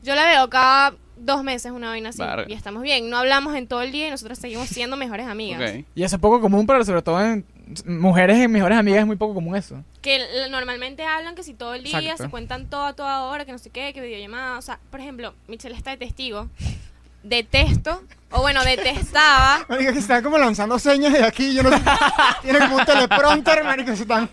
Yo 0.02 0.14
la 0.17 0.25
veo 0.26 0.50
cada 0.50 0.94
dos 1.25 1.43
meses 1.45 1.73
una 1.73 1.89
vaina 1.89 2.11
así 2.11 2.23
y 2.49 2.53
estamos 2.53 2.83
bien, 2.83 3.09
no 3.09 3.17
hablamos 3.17 3.55
en 3.55 3.67
todo 3.67 3.83
el 3.83 3.93
día 3.93 4.09
y 4.09 4.11
nosotros 4.11 4.39
seguimos 4.39 4.69
siendo 4.69 4.97
mejores 4.97 5.27
amigas. 5.27 5.75
Y 5.95 6.03
eso 6.03 6.17
es 6.17 6.23
poco 6.23 6.41
común, 6.41 6.67
pero 6.67 6.85
sobre 6.85 7.03
todo 7.03 7.21
en 7.21 7.45
mujeres 7.87 8.39
en 8.39 8.51
mejores 8.51 8.79
amigas 8.79 9.01
es 9.01 9.07
muy 9.07 9.17
poco 9.17 9.35
común 9.35 9.57
eso. 9.57 9.83
Que 10.01 10.21
normalmente 10.51 11.05
hablan 11.05 11.35
que 11.35 11.43
si 11.43 11.55
todo 11.55 11.75
el 11.75 11.85
día, 11.85 11.99
Exacto. 11.99 12.25
se 12.25 12.31
cuentan 12.31 12.67
todo 12.67 12.85
a 12.85 12.93
toda 12.95 13.23
hora, 13.25 13.45
que 13.45 13.53
no 13.53 13.59
sé 13.59 13.71
qué, 13.71 13.93
que 13.93 14.01
videollamada. 14.01 14.59
O 14.59 14.63
sea, 14.63 14.79
por 14.91 15.01
ejemplo, 15.01 15.35
Michelle 15.49 15.77
está 15.77 15.91
de 15.91 15.97
testigo. 15.97 16.49
Detesto, 17.23 18.03
o 18.33 18.41
bueno, 18.41 18.65
detestaba. 18.65 19.65
Marico, 19.69 19.93
que 19.93 20.01
están 20.01 20.25
como 20.25 20.39
lanzando 20.39 20.79
señas 20.79 21.13
de 21.13 21.25
aquí. 21.25 21.55
Yo 21.55 21.63
no 21.63 21.71
sé. 21.71 21.83
Tiene 22.43 22.59
como 22.59 22.77
un 22.77 22.85
teleprompter, 22.85 23.63
marico. 23.63 23.95
Se 23.95 24.03
están, 24.03 24.29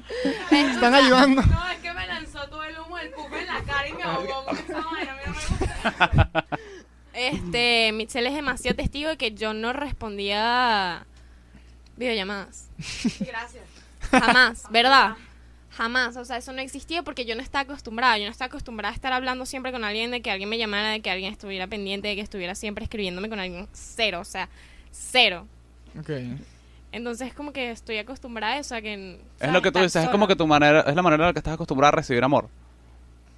se 0.49 0.61
están 0.61 0.95
ayudando. 0.95 1.43
No, 1.43 1.69
es 1.69 1.77
que 1.79 1.93
me 1.93 2.07
lanzó 2.07 2.47
todo 2.49 2.63
el 2.63 2.79
humo 2.79 2.97
del 2.97 3.11
pupo 3.11 3.35
en 3.35 3.45
la 3.45 3.61
cara 3.61 3.87
y 3.87 3.93
me 3.93 4.03
ahogó 4.03 4.45
esa 4.51 4.81
vaina, 4.81 5.11
a 5.11 5.15
mí 5.15 5.21
no 5.27 5.33
me 5.33 6.17
gusta. 6.17 6.58
Este, 7.19 7.91
Michelle 7.93 8.29
es 8.29 8.35
demasiado 8.35 8.75
testigo 8.75 9.09
de 9.09 9.17
que 9.17 9.31
yo 9.33 9.53
no 9.53 9.73
respondía 9.73 11.05
videollamadas. 11.97 12.69
Gracias. 13.19 13.63
Jamás, 14.11 14.63
¿verdad? 14.71 15.15
Jamás, 15.71 16.17
o 16.17 16.25
sea, 16.25 16.37
eso 16.37 16.51
no 16.51 16.61
existía 16.61 17.03
porque 17.03 17.25
yo 17.25 17.35
no 17.35 17.41
estaba 17.41 17.61
acostumbrada, 17.63 18.17
yo 18.17 18.25
no 18.25 18.31
estaba 18.31 18.47
acostumbrada 18.47 18.91
a 18.91 18.95
estar 18.95 19.13
hablando 19.13 19.45
siempre 19.45 19.71
con 19.71 19.83
alguien, 19.83 20.11
de 20.11 20.21
que 20.21 20.31
alguien 20.31 20.49
me 20.49 20.57
llamara, 20.57 20.89
de 20.89 20.99
que 21.01 21.09
alguien 21.09 21.31
estuviera 21.31 21.67
pendiente, 21.67 22.07
de 22.07 22.15
que 22.15 22.21
estuviera 22.21 22.55
siempre 22.55 22.83
escribiéndome 22.83 23.29
con 23.29 23.39
alguien, 23.39 23.67
cero, 23.73 24.19
o 24.21 24.25
sea, 24.25 24.49
cero. 24.91 25.45
Ok. 25.99 26.09
Entonces 26.91 27.33
como 27.33 27.53
que 27.53 27.71
estoy 27.71 27.97
acostumbrada 27.97 28.53
a 28.53 28.57
eso, 28.59 28.75
a 28.75 28.81
que... 28.81 29.19
Es 29.39 29.51
lo 29.51 29.61
que 29.61 29.71
tú 29.71 29.79
dices, 29.79 30.03
es 30.03 30.09
como 30.09 30.27
que 30.27 30.35
tu 30.35 30.47
manera, 30.47 30.81
es 30.81 30.95
la 30.95 31.01
manera 31.01 31.23
en 31.23 31.27
la 31.27 31.33
que 31.33 31.39
estás 31.39 31.53
acostumbrada 31.53 31.89
a 31.89 31.95
recibir 31.97 32.23
amor. 32.23 32.49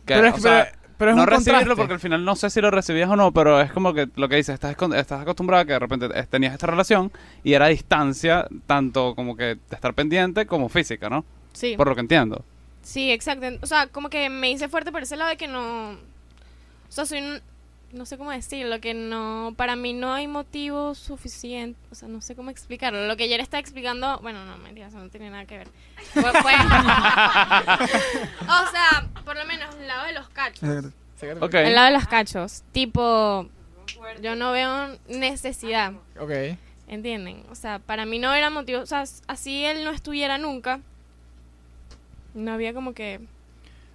Que, 0.05 0.13
Pero 0.15 0.27
es- 0.27 0.33
o 0.35 0.39
sea, 0.39 0.71
pero- 0.71 0.80
pero 1.01 1.11
es 1.13 1.17
no 1.17 1.23
un 1.23 1.27
recibirlo 1.29 1.57
contraste. 1.57 1.81
porque 1.81 1.93
al 1.95 1.99
final 1.99 2.23
no 2.23 2.35
sé 2.35 2.51
si 2.51 2.61
lo 2.61 2.69
recibías 2.69 3.09
o 3.09 3.15
no, 3.15 3.31
pero 3.31 3.59
es 3.59 3.71
como 3.71 3.91
que 3.91 4.07
lo 4.17 4.29
que 4.29 4.35
dices, 4.35 4.53
estás, 4.53 4.75
estás 4.95 5.21
acostumbrada 5.21 5.63
a 5.63 5.65
que 5.65 5.73
de 5.73 5.79
repente 5.79 6.07
tenías 6.25 6.53
esta 6.53 6.67
relación 6.67 7.11
y 7.43 7.53
era 7.53 7.65
a 7.65 7.69
distancia, 7.69 8.47
tanto 8.67 9.15
como 9.15 9.35
que 9.35 9.43
de 9.43 9.59
estar 9.71 9.95
pendiente 9.95 10.45
como 10.45 10.69
física, 10.69 11.09
¿no? 11.09 11.25
Sí. 11.53 11.75
Por 11.75 11.87
lo 11.87 11.95
que 11.95 12.01
entiendo. 12.01 12.45
Sí, 12.83 13.11
exacto. 13.11 13.47
O 13.63 13.65
sea, 13.65 13.87
como 13.87 14.11
que 14.11 14.29
me 14.29 14.51
hice 14.51 14.69
fuerte 14.69 14.91
por 14.91 15.01
ese 15.01 15.15
lado 15.15 15.31
de 15.31 15.37
que 15.37 15.47
no... 15.47 15.93
O 15.93 15.97
sea, 16.89 17.07
soy 17.07 17.21
un... 17.21 17.41
No 17.93 18.05
sé 18.05 18.17
cómo 18.17 18.31
decirlo, 18.31 18.79
que 18.79 18.93
no... 18.93 19.53
Para 19.57 19.75
mí 19.75 19.91
no 19.93 20.13
hay 20.13 20.25
motivo 20.27 20.95
suficiente... 20.95 21.77
O 21.91 21.95
sea, 21.95 22.07
no 22.07 22.21
sé 22.21 22.35
cómo 22.35 22.49
explicarlo. 22.49 23.05
Lo 23.05 23.17
que 23.17 23.25
ayer 23.25 23.41
estaba 23.41 23.59
explicando... 23.59 24.17
Bueno, 24.21 24.45
no, 24.45 24.57
mentira, 24.57 24.87
eso 24.87 24.97
no 24.97 25.09
tiene 25.09 25.29
nada 25.29 25.45
que 25.45 25.57
ver. 25.57 25.67
Fue- 26.13 26.23
fue- 26.41 26.53
o 26.55 26.57
sea, 28.71 29.09
por 29.25 29.35
lo 29.35 29.43
menos 29.45 29.75
el 29.75 29.87
lado 29.87 30.05
de 30.07 30.13
los 30.13 30.29
cachos. 30.29 30.63
El 30.63 30.93
lado 31.75 31.87
de 31.87 31.93
los 31.93 32.07
cachos. 32.07 32.63
Tipo... 32.71 33.49
Yo 34.21 34.35
no 34.37 34.53
veo 34.53 34.97
necesidad. 35.09 35.91
Ok. 36.19 36.31
¿Entienden? 36.87 37.43
O 37.51 37.55
sea, 37.55 37.79
para 37.79 38.05
mí 38.05 38.19
no 38.19 38.33
era 38.33 38.49
motivo... 38.49 38.79
O 38.81 38.85
sea, 38.85 39.03
así 39.27 39.65
él 39.65 39.83
no 39.83 39.91
estuviera 39.91 40.37
nunca... 40.37 40.79
No 42.33 42.53
había 42.53 42.73
como 42.73 42.93
que... 42.93 43.19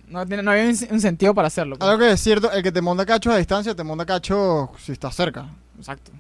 No, 0.08 0.25
tiene- 0.26 0.42
no 0.42 0.50
había 0.52 0.64
un, 0.64 1.00
sentido 1.00 1.34
para 1.34 1.48
hacerlo. 1.48 1.76
pues. 1.76 1.88
Algo 1.90 2.00
que 2.04 2.12
es 2.12 2.20
cierto, 2.20 2.50
el 2.52 2.62
que 2.62 2.70
te 2.72 2.80
monta 2.80 3.04
cacho 3.04 3.30
a 3.32 3.36
distancia, 3.38 3.75
te 3.75 3.82
monta 3.84 4.06
cacho 4.06 4.70
si 4.78 4.92
estás 4.92 5.14
cerca. 5.16 5.48
Exacto. 5.78 6.12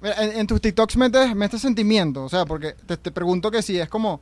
Mira, 0.00 0.16
en, 0.24 0.40
en 0.40 0.46
tus 0.46 0.60
TikToks 0.60 0.96
metes, 0.96 1.34
metes 1.36 1.60
sentimiento, 1.60 2.24
o 2.24 2.28
sea, 2.28 2.44
porque 2.44 2.74
te, 2.86 2.96
te 2.96 3.10
pregunto 3.12 3.50
que 3.50 3.62
si 3.62 3.78
es 3.78 3.88
como 3.88 4.20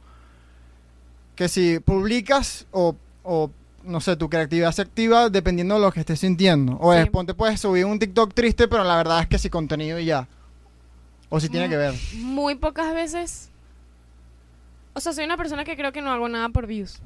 que 1.34 1.48
si 1.48 1.78
publicas 1.78 2.66
o, 2.70 2.94
o, 3.22 3.50
no 3.84 4.00
sé, 4.02 4.14
tu 4.16 4.28
creatividad 4.28 4.72
se 4.72 4.82
activa 4.82 5.30
dependiendo 5.30 5.76
de 5.76 5.80
lo 5.80 5.90
que 5.90 6.00
estés 6.00 6.20
sintiendo. 6.20 6.76
O 6.80 6.92
Sí. 6.92 6.98
es, 7.00 7.08
ponte 7.08 7.32
puedes 7.32 7.58
subir 7.60 7.86
un 7.86 7.98
TikTok 7.98 8.34
triste, 8.34 8.68
pero 8.68 8.84
la 8.84 8.96
verdad 8.96 9.20
es 9.22 9.26
que 9.28 9.38
si 9.38 9.48
contenido 9.48 9.98
y 9.98 10.04
ya. 10.04 10.28
O 11.30 11.40
si 11.40 11.48
tiene 11.48 11.66
Mm. 11.66 11.70
que 11.70 11.76
ver. 11.78 11.94
muy 12.16 12.56
pocas 12.56 12.92
veces. 12.94 13.48
O 14.92 15.00
sea, 15.00 15.12
soy 15.14 15.24
una 15.24 15.38
persona 15.38 15.64
que 15.64 15.76
creo 15.76 15.92
que 15.92 16.02
no 16.02 16.10
hago 16.12 16.28
nada 16.28 16.50
por 16.50 16.66
views. 16.66 16.98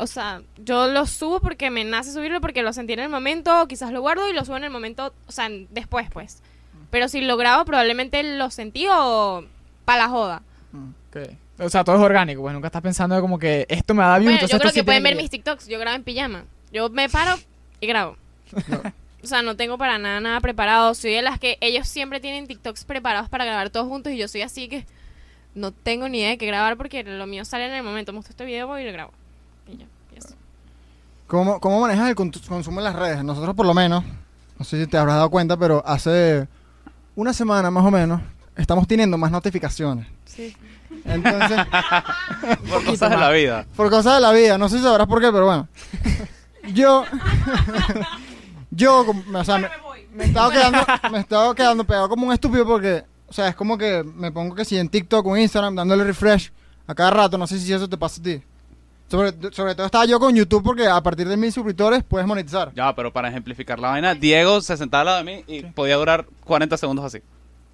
O 0.00 0.06
sea, 0.06 0.42
yo 0.56 0.88
lo 0.88 1.06
subo 1.06 1.40
porque 1.40 1.70
me 1.70 1.84
nace 1.84 2.12
subirlo, 2.12 2.40
porque 2.40 2.62
lo 2.62 2.72
sentí 2.72 2.94
en 2.94 3.00
el 3.00 3.08
momento, 3.08 3.68
quizás 3.68 3.92
lo 3.92 4.00
guardo 4.00 4.28
y 4.28 4.32
lo 4.32 4.44
subo 4.44 4.56
en 4.56 4.64
el 4.64 4.70
momento, 4.70 5.12
o 5.26 5.32
sea, 5.32 5.48
después, 5.70 6.08
pues. 6.10 6.42
Pero 6.90 7.08
si 7.08 7.20
lo 7.20 7.36
grabo, 7.36 7.64
probablemente 7.64 8.22
lo 8.22 8.50
sentí 8.50 8.86
o 8.90 9.44
para 9.84 10.04
la 10.04 10.08
joda. 10.08 10.42
Ok. 11.08 11.18
O 11.60 11.68
sea, 11.68 11.84
todo 11.84 11.96
es 11.96 12.02
orgánico, 12.02 12.40
pues 12.40 12.54
nunca 12.54 12.68
estás 12.68 12.82
pensando 12.82 13.20
como 13.20 13.38
que 13.38 13.66
esto 13.68 13.92
me 13.92 14.02
da 14.02 14.14
Bueno, 14.14 14.30
entonces 14.30 14.50
yo 14.50 14.58
creo 14.58 14.70
sí 14.70 14.80
que 14.80 14.84
pueden 14.84 15.02
ver 15.02 15.14
mis 15.14 15.28
TikToks. 15.28 15.68
Yo 15.68 15.78
grabo 15.78 15.96
en 15.96 16.04
pijama. 16.04 16.44
Yo 16.72 16.88
me 16.88 17.08
paro 17.08 17.36
y 17.80 17.86
grabo. 17.86 18.16
O 19.22 19.26
sea, 19.26 19.42
no 19.42 19.54
tengo 19.54 19.76
para 19.76 19.98
nada 19.98 20.20
nada 20.20 20.40
preparado. 20.40 20.94
Soy 20.94 21.12
de 21.12 21.20
las 21.20 21.38
que 21.38 21.58
ellos 21.60 21.86
siempre 21.86 22.20
tienen 22.20 22.46
TikToks 22.46 22.84
preparados 22.84 23.28
para 23.28 23.44
grabar 23.44 23.68
todos 23.68 23.86
juntos 23.86 24.12
y 24.12 24.16
yo 24.16 24.28
soy 24.28 24.40
así 24.40 24.68
que 24.68 24.86
no 25.54 25.72
tengo 25.72 26.08
ni 26.08 26.20
idea 26.20 26.30
de 26.30 26.38
qué 26.38 26.46
grabar 26.46 26.78
porque 26.78 27.02
lo 27.04 27.26
mío 27.26 27.44
sale 27.44 27.66
en 27.66 27.72
el 27.74 27.82
momento. 27.82 28.14
Muestro 28.14 28.32
este 28.32 28.46
video 28.46 28.66
voy 28.66 28.82
y 28.82 28.86
lo 28.86 28.92
grabo. 28.92 29.12
¿Cómo, 31.30 31.60
¿Cómo 31.60 31.80
manejas 31.80 32.08
el 32.08 32.14
con- 32.16 32.30
consumo 32.48 32.80
en 32.80 32.84
las 32.84 32.96
redes? 32.96 33.22
Nosotros 33.22 33.54
por 33.54 33.64
lo 33.64 33.72
menos, 33.72 34.02
no 34.58 34.64
sé 34.64 34.80
si 34.82 34.90
te 34.90 34.98
habrás 34.98 35.14
dado 35.16 35.30
cuenta, 35.30 35.56
pero 35.56 35.80
hace 35.86 36.48
una 37.14 37.32
semana 37.32 37.70
más 37.70 37.84
o 37.86 37.90
menos 37.92 38.20
estamos 38.56 38.88
teniendo 38.88 39.16
más 39.16 39.30
notificaciones. 39.30 40.06
Sí. 40.24 40.56
Entonces, 41.04 41.56
Por 42.68 42.84
cosas 42.84 43.10
de 43.10 43.16
la 43.16 43.30
vida. 43.30 43.64
por 43.76 43.90
cosas 43.90 44.14
de 44.16 44.20
la 44.20 44.32
vida, 44.32 44.58
no 44.58 44.68
sé 44.68 44.78
si 44.78 44.82
sabrás 44.82 45.06
por 45.06 45.20
qué, 45.20 45.30
pero 45.30 45.46
bueno. 45.46 45.68
yo, 46.74 47.04
yo, 48.70 49.06
como- 49.06 49.38
o 49.38 49.44
sea, 49.44 49.58
me, 49.58 49.68
me 50.14 50.24
estaba 50.24 50.50
quedando, 50.50 50.78
me 51.12 51.18
estaba 51.20 51.54
quedando 51.54 51.84
pegado 51.84 52.08
como 52.08 52.26
un 52.26 52.32
estúpido 52.32 52.66
porque, 52.66 53.04
o 53.28 53.32
sea, 53.32 53.48
es 53.48 53.54
como 53.54 53.78
que 53.78 54.02
me 54.04 54.32
pongo 54.32 54.54
que 54.54 54.64
si 54.64 54.76
en 54.78 54.88
TikTok 54.88 55.24
o 55.26 55.36
Instagram 55.36 55.76
dándole 55.76 56.04
refresh 56.04 56.50
a 56.86 56.94
cada 56.94 57.10
rato, 57.12 57.38
no 57.38 57.46
sé 57.46 57.58
si 57.58 57.72
eso 57.72 57.88
te 57.88 57.96
pasa 57.96 58.20
a 58.20 58.24
ti. 58.24 58.42
Sobre, 59.10 59.32
sobre 59.52 59.74
todo 59.74 59.86
estaba 59.86 60.04
yo 60.04 60.20
con 60.20 60.34
YouTube 60.36 60.62
porque 60.62 60.86
a 60.86 61.02
partir 61.02 61.26
de 61.26 61.36
mil 61.36 61.52
suscriptores 61.52 62.04
puedes 62.04 62.26
monetizar. 62.28 62.72
Ya, 62.74 62.94
pero 62.94 63.12
para 63.12 63.28
ejemplificar 63.28 63.78
la 63.80 63.88
vaina, 63.90 64.14
Diego 64.14 64.60
se 64.60 64.76
sentaba 64.76 65.00
al 65.00 65.06
lado 65.06 65.18
de 65.18 65.24
mí 65.24 65.44
y 65.48 65.62
podía 65.62 65.96
durar 65.96 66.26
40 66.44 66.76
segundos 66.76 67.04
así. 67.04 67.18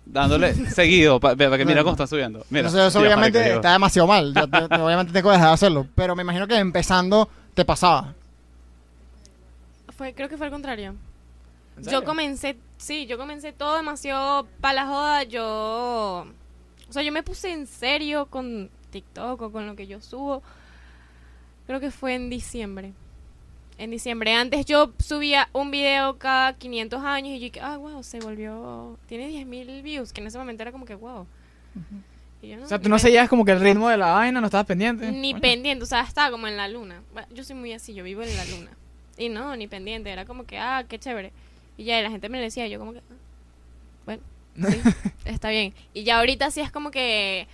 Dándole 0.06 0.54
seguido 0.70 1.20
para 1.20 1.36
que 1.58 1.64
mira 1.66 1.82
cómo 1.82 1.92
está 1.92 2.06
subiendo. 2.06 2.38
Mira, 2.48 2.68
Entonces 2.68 2.88
eso 2.88 3.00
Dios, 3.00 3.12
obviamente 3.12 3.38
marico, 3.38 3.56
está 3.56 3.72
demasiado 3.72 4.08
mal. 4.08 4.32
Ya 4.32 4.46
te- 4.46 4.68
te- 4.68 4.74
obviamente 4.80 5.12
tengo 5.12 5.28
que 5.28 5.34
dejar 5.34 5.48
de 5.48 5.54
hacerlo. 5.54 5.86
Pero 5.94 6.16
me 6.16 6.22
imagino 6.22 6.46
que 6.48 6.56
empezando 6.56 7.28
te 7.54 7.64
pasaba. 7.66 8.14
Fue, 9.96 10.14
creo 10.14 10.28
que 10.28 10.36
fue 10.36 10.46
al 10.46 10.52
contrario. 10.52 10.94
¿En 11.76 11.84
Yo 11.84 12.02
comencé, 12.04 12.56
sí, 12.78 13.06
yo 13.06 13.18
comencé 13.18 13.52
todo 13.52 13.76
demasiado 13.76 14.46
para 14.60 14.74
la 14.74 14.86
joda. 14.86 15.22
Yo, 15.24 16.26
o 16.88 16.92
sea, 16.92 17.02
yo 17.02 17.12
me 17.12 17.22
puse 17.22 17.52
en 17.52 17.66
serio 17.66 18.26
con 18.26 18.70
TikTok 18.90 19.42
o 19.42 19.52
con 19.52 19.66
lo 19.66 19.76
que 19.76 19.86
yo 19.86 20.00
subo. 20.00 20.42
Creo 21.66 21.80
que 21.80 21.90
fue 21.90 22.14
en 22.14 22.30
diciembre. 22.30 22.92
En 23.78 23.90
diciembre. 23.90 24.32
Antes 24.32 24.64
yo 24.64 24.92
subía 24.98 25.48
un 25.52 25.70
video 25.70 26.16
cada 26.16 26.54
500 26.54 27.02
años 27.04 27.30
y 27.30 27.38
yo 27.38 27.44
dije, 27.44 27.60
ah, 27.60 27.76
wow, 27.76 28.02
se 28.02 28.20
volvió, 28.20 28.98
tiene 29.06 29.28
10.000 29.28 29.82
views, 29.82 30.12
que 30.12 30.20
en 30.20 30.28
ese 30.28 30.38
momento 30.38 30.62
era 30.62 30.72
como 30.72 30.86
que, 30.86 30.94
wow. 30.94 31.26
Y 32.40 32.48
yo, 32.48 32.62
O 32.62 32.66
sea, 32.66 32.80
tú 32.80 32.88
no 32.88 32.98
seguías 32.98 33.28
como 33.28 33.44
que 33.44 33.52
el 33.52 33.60
ritmo 33.60 33.88
de 33.88 33.98
la 33.98 34.12
vaina, 34.12 34.40
no 34.40 34.46
estabas 34.46 34.66
pendiente. 34.66 35.10
Ni 35.12 35.34
pendiente, 35.34 35.84
o 35.84 35.86
sea, 35.86 36.02
estaba 36.02 36.30
como 36.30 36.46
en 36.46 36.56
la 36.56 36.68
luna. 36.68 37.02
Bueno, 37.12 37.28
Yo 37.34 37.44
soy 37.44 37.56
muy 37.56 37.72
así, 37.72 37.92
yo 37.92 38.04
vivo 38.04 38.22
en 38.22 38.34
la 38.36 38.44
luna. 38.46 38.70
Y 39.18 39.28
no, 39.28 39.56
ni 39.56 39.66
pendiente, 39.66 40.10
era 40.10 40.24
como 40.24 40.44
que, 40.44 40.58
ah, 40.58 40.84
qué 40.88 40.98
chévere. 40.98 41.32
Y 41.76 41.84
ya, 41.84 42.00
y 42.00 42.02
la 42.02 42.10
gente 42.10 42.28
me 42.28 42.38
lo 42.38 42.44
decía, 42.44 42.66
y 42.66 42.70
yo 42.70 42.78
como 42.78 42.92
que, 42.94 43.00
ah, 43.00 43.02
bueno, 44.06 44.22
sí, 44.54 44.80
está 45.26 45.50
bien. 45.50 45.74
Y 45.92 46.04
ya 46.04 46.18
ahorita 46.18 46.50
sí 46.50 46.60
es 46.60 46.70
como 46.70 46.90
que 46.90 47.46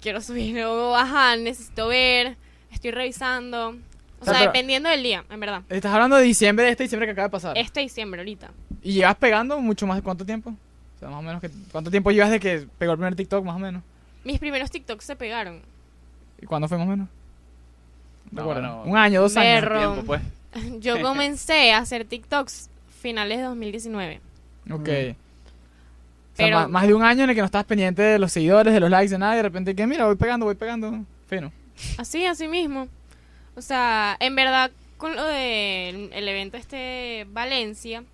quiero 0.00 0.20
subir, 0.20 0.62
o, 0.64 0.94
ajá, 0.94 1.36
necesito 1.36 1.88
ver, 1.88 2.36
estoy 2.74 2.90
revisando. 2.90 3.70
O 3.70 3.76
O 4.20 4.24
sea, 4.24 4.40
dependiendo 4.40 4.88
del 4.88 5.02
día, 5.02 5.24
en 5.30 5.40
verdad. 5.40 5.62
Estás 5.68 5.92
hablando 5.92 6.16
de 6.16 6.22
diciembre, 6.22 6.64
de 6.64 6.70
este 6.72 6.84
diciembre 6.84 7.06
que 7.06 7.12
acaba 7.12 7.28
de 7.28 7.32
pasar. 7.32 7.58
Este 7.58 7.80
diciembre 7.80 8.20
ahorita. 8.20 8.50
¿Y 8.82 8.92
llevas 8.92 9.16
pegando 9.16 9.58
mucho 9.60 9.86
más 9.86 9.96
de 9.96 10.02
cuánto 10.02 10.24
tiempo? 10.24 10.50
O 10.50 10.98
sea, 10.98 11.08
más 11.08 11.18
o 11.18 11.22
menos, 11.22 11.40
que, 11.40 11.50
¿cuánto 11.72 11.90
tiempo 11.90 12.10
llevas 12.10 12.30
de 12.30 12.40
que 12.40 12.66
pegó 12.78 12.92
el 12.92 12.98
primer 12.98 13.16
TikTok, 13.16 13.44
más 13.44 13.56
o 13.56 13.58
menos? 13.58 13.82
Mis 14.24 14.38
primeros 14.38 14.70
TikToks 14.70 15.04
se 15.04 15.16
pegaron. 15.16 15.60
¿Y 16.40 16.46
cuándo 16.46 16.68
fue 16.68 16.78
más 16.78 16.86
o 16.86 16.90
menos? 16.90 17.08
No, 18.30 18.44
bueno, 18.44 18.82
Un 18.84 18.96
año, 18.96 19.20
dos 19.20 19.36
años. 19.36 19.64
Tiempo, 19.68 20.02
pues. 20.06 20.22
Yo 20.80 21.00
comencé 21.02 21.72
a 21.72 21.78
hacer 21.78 22.04
TikToks 22.04 22.70
finales 23.00 23.38
de 23.38 23.44
2019. 23.44 24.20
Ok. 24.70 24.78
Mm. 24.78 24.80
O 24.80 24.86
sea, 24.86 25.16
Pero- 26.36 26.56
más, 26.60 26.70
más 26.70 26.86
de 26.86 26.94
un 26.94 27.02
año 27.02 27.24
en 27.24 27.30
el 27.30 27.36
que 27.36 27.42
no 27.42 27.46
estabas 27.46 27.66
pendiente 27.66 28.02
de 28.02 28.18
los 28.18 28.32
seguidores, 28.32 28.72
de 28.72 28.80
los 28.80 28.90
likes, 28.90 29.10
de 29.10 29.18
nada, 29.18 29.34
y 29.34 29.36
de 29.36 29.42
repente 29.42 29.74
que 29.74 29.86
mira, 29.86 30.06
voy 30.06 30.16
pegando, 30.16 30.46
voy 30.46 30.54
pegando. 30.54 31.04
Fino. 31.28 31.52
Así, 31.98 32.24
así 32.26 32.48
mismo. 32.48 32.88
O 33.56 33.62
sea, 33.62 34.16
en 34.20 34.34
verdad, 34.34 34.70
con 34.96 35.14
lo 35.14 35.24
del 35.24 36.10
el 36.12 36.28
evento 36.28 36.56
este 36.56 37.26
Valencia, 37.30 38.04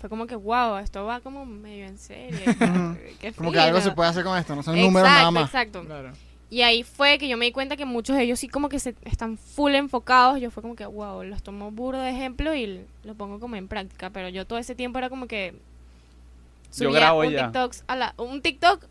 fue 0.00 0.08
como 0.08 0.26
que, 0.26 0.36
wow, 0.36 0.76
esto 0.76 1.04
va 1.04 1.20
como 1.20 1.44
medio 1.44 1.86
en 1.86 1.98
serio. 1.98 2.38
Qué 3.20 3.32
Como 3.32 3.52
que 3.52 3.58
algo 3.58 3.80
se 3.80 3.90
puede 3.90 4.10
hacer 4.10 4.24
con 4.24 4.38
esto, 4.38 4.54
no 4.54 4.62
son 4.62 4.74
exacto, 4.74 4.86
números 4.86 5.10
nada 5.10 5.30
más. 5.30 5.46
Exacto. 5.46 5.84
Claro. 5.84 6.12
Y 6.50 6.62
ahí 6.62 6.82
fue 6.82 7.18
que 7.18 7.28
yo 7.28 7.36
me 7.36 7.44
di 7.44 7.52
cuenta 7.52 7.76
que 7.76 7.84
muchos 7.84 8.16
de 8.16 8.22
ellos 8.22 8.38
sí 8.38 8.48
como 8.48 8.70
que 8.70 8.78
se 8.78 8.94
están 9.04 9.36
full 9.36 9.74
enfocados. 9.74 10.40
Yo 10.40 10.50
fue 10.50 10.62
como 10.62 10.76
que, 10.76 10.86
wow, 10.86 11.22
los 11.22 11.42
tomo 11.42 11.70
burro 11.70 11.98
de 11.98 12.10
ejemplo 12.10 12.54
y 12.54 12.86
lo 13.04 13.14
pongo 13.14 13.38
como 13.38 13.56
en 13.56 13.68
práctica. 13.68 14.10
Pero 14.10 14.28
yo 14.30 14.46
todo 14.46 14.58
ese 14.58 14.74
tiempo 14.74 14.98
era 14.98 15.10
como 15.10 15.26
que 15.26 15.52
Yo 16.72 16.86
subía 16.88 17.00
grabo 17.00 17.20
un 17.20 17.30
ya. 17.30 17.44
TikTok, 17.44 17.74
a 17.86 17.96
la, 17.96 18.14
un 18.16 18.40
TikTok 18.40 18.84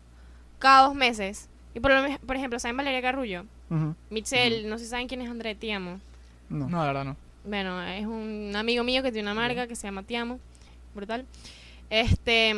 cada 0.60 0.86
dos 0.86 0.94
meses. 0.94 1.48
Y 1.78 1.80
por, 1.80 1.92
lo 1.92 2.02
me- 2.02 2.18
por 2.18 2.34
ejemplo, 2.34 2.58
¿saben 2.58 2.76
Valeria 2.76 3.00
Garrullo? 3.00 3.44
Ujú. 3.70 3.94
Michelle, 4.10 4.64
no 4.68 4.78
sé 4.78 4.84
si 4.84 4.90
saben 4.90 5.06
quién 5.06 5.20
es 5.22 5.30
André 5.30 5.54
Tiamo. 5.54 6.00
No. 6.48 6.68
No, 6.68 6.78
la 6.80 6.86
verdad 6.86 7.04
no. 7.04 7.16
Bueno, 7.44 7.80
es 7.84 8.04
un 8.04 8.52
amigo 8.56 8.82
mío 8.82 9.02
que 9.02 9.12
tiene 9.12 9.30
una 9.30 9.40
marca 9.40 9.68
que 9.68 9.76
se 9.76 9.86
llama 9.86 10.02
Tiamo. 10.02 10.40
Brutal. 10.94 11.24
Este. 11.88 12.54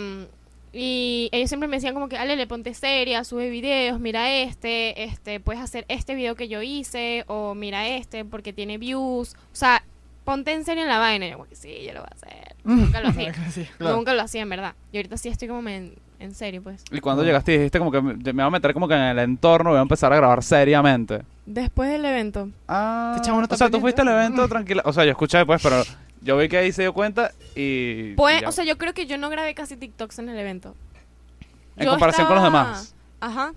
Y 0.73 1.29
ellos 1.33 1.51
siempre 1.51 1.69
me 1.69 1.77
decían 1.77 1.95
como 1.95 2.09
que, 2.09 2.17
Ale, 2.17 2.37
le 2.37 2.47
ponte 2.47 2.73
seria, 2.75 3.25
sube 3.25 3.51
videos, 3.51 3.99
mira 3.99 4.33
este, 4.33 5.03
este, 5.03 5.41
puedes 5.41 5.61
hacer 5.61 5.85
este 5.89 6.15
video 6.15 6.37
que 6.37 6.47
yo 6.49 6.63
hice, 6.63 7.25
o 7.27 7.55
mira 7.57 7.89
este 7.89 8.25
porque 8.25 8.53
tiene 8.53 8.79
views. 8.79 9.35
O 9.53 9.57
sea, 9.57 9.85
ponte 10.25 10.53
en 10.53 10.65
serio 10.65 10.85
en 10.85 10.89
la 10.89 10.99
vaina. 10.99 11.27
Y 11.27 11.31
yo, 11.31 11.37
como 11.37 11.49
que 11.49 11.57
sí, 11.57 11.77
yo 11.85 11.93
lo 11.93 12.01
voy 12.01 12.09
a 12.11 12.15
hacer. 12.15 12.55
Nunca 12.65 13.01
lo 13.03 13.09
hacía. 13.09 13.35
Sí. 13.51 13.67
Claro. 13.77 13.97
Nunca 13.97 14.15
lo 14.15 14.23
hacía, 14.23 14.43
en 14.43 14.49
verdad. 14.49 14.75
Y 14.93 14.97
ahorita 14.97 15.17
sí 15.19 15.29
estoy 15.29 15.49
como 15.49 15.69
en, 15.69 15.95
en 16.21 16.35
serio, 16.35 16.63
pues. 16.63 16.85
Y 16.93 17.01
cuando 17.01 17.25
llegaste 17.25 17.55
y 17.55 17.57
dijiste 17.57 17.79
como 17.79 17.91
que 17.91 18.01
me, 18.01 18.15
me 18.15 18.33
voy 18.33 18.43
a 18.43 18.51
meter 18.51 18.73
como 18.75 18.87
que 18.87 18.95
en 18.95 19.01
el 19.01 19.19
entorno, 19.19 19.71
voy 19.71 19.79
a 19.79 19.83
empezar 19.83 20.13
a 20.13 20.17
grabar 20.17 20.43
seriamente. 20.43 21.23
Después 21.47 21.91
del 21.91 22.05
evento. 22.05 22.51
Ah, 22.69 23.17
está 23.17 23.35
o 23.35 23.57
sea, 23.57 23.71
tú 23.71 23.81
fuiste 23.81 24.03
al 24.03 24.09
evento 24.09 24.47
tranquila. 24.47 24.83
O 24.85 24.93
sea, 24.93 25.05
yo 25.05 25.11
escuché 25.11 25.39
después, 25.39 25.61
pero 25.63 25.83
yo 26.21 26.37
vi 26.37 26.49
que 26.49 26.59
ahí 26.59 26.73
se 26.73 26.83
dio 26.83 26.93
cuenta 26.93 27.33
y... 27.57 28.15
Pues, 28.15 28.43
ya. 28.43 28.49
o 28.49 28.53
sea, 28.53 28.65
yo 28.65 28.79
creo 28.79 28.93
que 28.93 29.07
yo 29.07 29.19
no 29.19 29.31
grabé 29.31 29.55
casi 29.55 29.77
TikToks 29.77 30.19
en 30.21 30.29
el 30.29 30.39
evento. 30.39 30.77
en 31.77 31.87
yo 31.87 31.91
comparación 31.93 32.27
con 32.27 32.37
los 32.37 32.45
demás. 32.45 32.95
Ajá. 33.21 33.55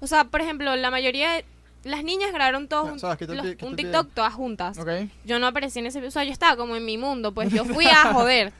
O 0.00 0.06
sea, 0.06 0.24
por 0.24 0.40
ejemplo, 0.40 0.76
la 0.76 0.90
mayoría 0.90 1.32
de 1.32 1.44
las 1.82 2.04
niñas 2.04 2.32
grabaron 2.32 2.68
todos 2.68 2.90
un, 2.90 2.98
sabes, 3.00 3.28
los-. 3.28 3.76
TikTok 3.76 4.10
todas 4.14 4.34
juntas. 4.34 4.78
Yo 5.24 5.38
no 5.38 5.46
aparecí 5.48 5.80
en 5.80 5.86
ese, 5.86 6.06
o 6.06 6.10
sea, 6.10 6.24
yo 6.24 6.32
estaba 6.32 6.56
como 6.56 6.76
en 6.76 6.84
mi 6.84 6.98
mundo, 6.98 7.32
pues 7.32 7.52
yo 7.52 7.64
fui 7.64 7.86
a 7.86 7.96
joder. 8.12 8.52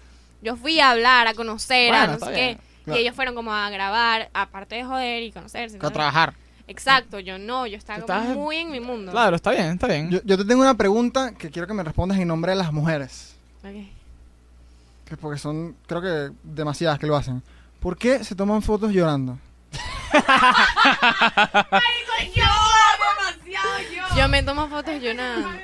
Yo 0.42 0.56
fui 0.56 0.80
a 0.80 0.90
hablar, 0.90 1.26
a 1.26 1.34
conocer, 1.34 1.94
a 1.94 2.06
no 2.06 2.18
sé 2.18 2.30
bien. 2.30 2.56
qué. 2.56 2.65
Claro. 2.86 2.98
Y 2.98 3.02
ellos 3.02 3.14
fueron 3.14 3.34
como 3.34 3.52
a 3.52 3.68
grabar, 3.68 4.30
aparte 4.32 4.76
de 4.76 4.84
joder 4.84 5.22
y 5.22 5.32
conocerse. 5.32 5.76
A 5.82 5.90
trabajar. 5.90 6.32
Exacto, 6.68 7.20
yo 7.20 7.38
no, 7.38 7.66
yo 7.66 7.76
estaba 7.76 8.00
como 8.00 8.34
muy 8.34 8.56
en 8.56 8.70
mi 8.70 8.80
mundo. 8.80 9.12
Claro, 9.12 9.36
está 9.36 9.50
bien, 9.50 9.72
está 9.72 9.86
bien. 9.86 10.10
Yo, 10.10 10.20
yo 10.24 10.38
te 10.38 10.44
tengo 10.44 10.62
una 10.62 10.74
pregunta 10.74 11.34
que 11.34 11.50
quiero 11.50 11.68
que 11.68 11.74
me 11.74 11.82
respondas 11.82 12.18
en 12.18 12.28
nombre 12.28 12.52
de 12.52 12.56
las 12.56 12.72
mujeres. 12.72 13.36
Ok. 13.62 13.86
Que 15.04 15.16
porque 15.16 15.38
son, 15.38 15.76
creo 15.86 16.00
que 16.00 16.30
demasiadas 16.42 16.98
que 16.98 17.06
lo 17.06 17.16
hacen. 17.16 17.42
¿Por 17.80 17.98
qué 17.98 18.24
se 18.24 18.34
toman 18.34 18.62
fotos 18.62 18.92
llorando? 18.92 19.38
Yo 24.16 24.28
me 24.28 24.42
tomo 24.42 24.68
fotos 24.68 25.00
yo 25.02 25.12
nada. 25.14 25.60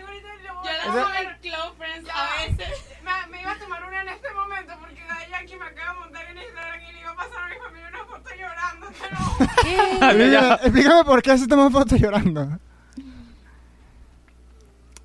Yo 0.85 0.95
la 0.95 1.21
en 1.21 1.39
Close 1.41 1.73
Friends 1.79 2.09
a 2.13 2.47
veces. 2.47 2.85
Me, 3.03 3.27
me 3.31 3.43
iba 3.43 3.53
a 3.53 3.59
tomar 3.59 3.83
una 3.89 4.03
en 4.03 4.09
este 4.09 4.33
momento 4.35 4.75
porque 4.79 5.01
Jackie 5.31 5.57
me 5.57 5.65
acaba 5.65 5.95
de 5.95 6.01
montar 6.01 6.27
en 6.31 6.39
Instagram 6.39 6.81
y 6.83 6.92
le 7.23 7.29
iba 7.29 7.29
a 7.29 7.29
pasar 7.29 7.43
a 7.43 7.49
mi 7.49 7.61
familia 7.65 7.89
una 7.89 8.05
foto 8.05 8.31
llorando. 8.39 8.87
Te 9.01 9.07
lo. 9.11 10.59
¿Qué? 10.63 10.67
Explícame, 10.67 11.05
por 11.05 11.23
qué 11.23 11.39
se 11.39 11.47
toman 11.47 11.73
fotos 11.73 12.01
llorando. 12.01 12.59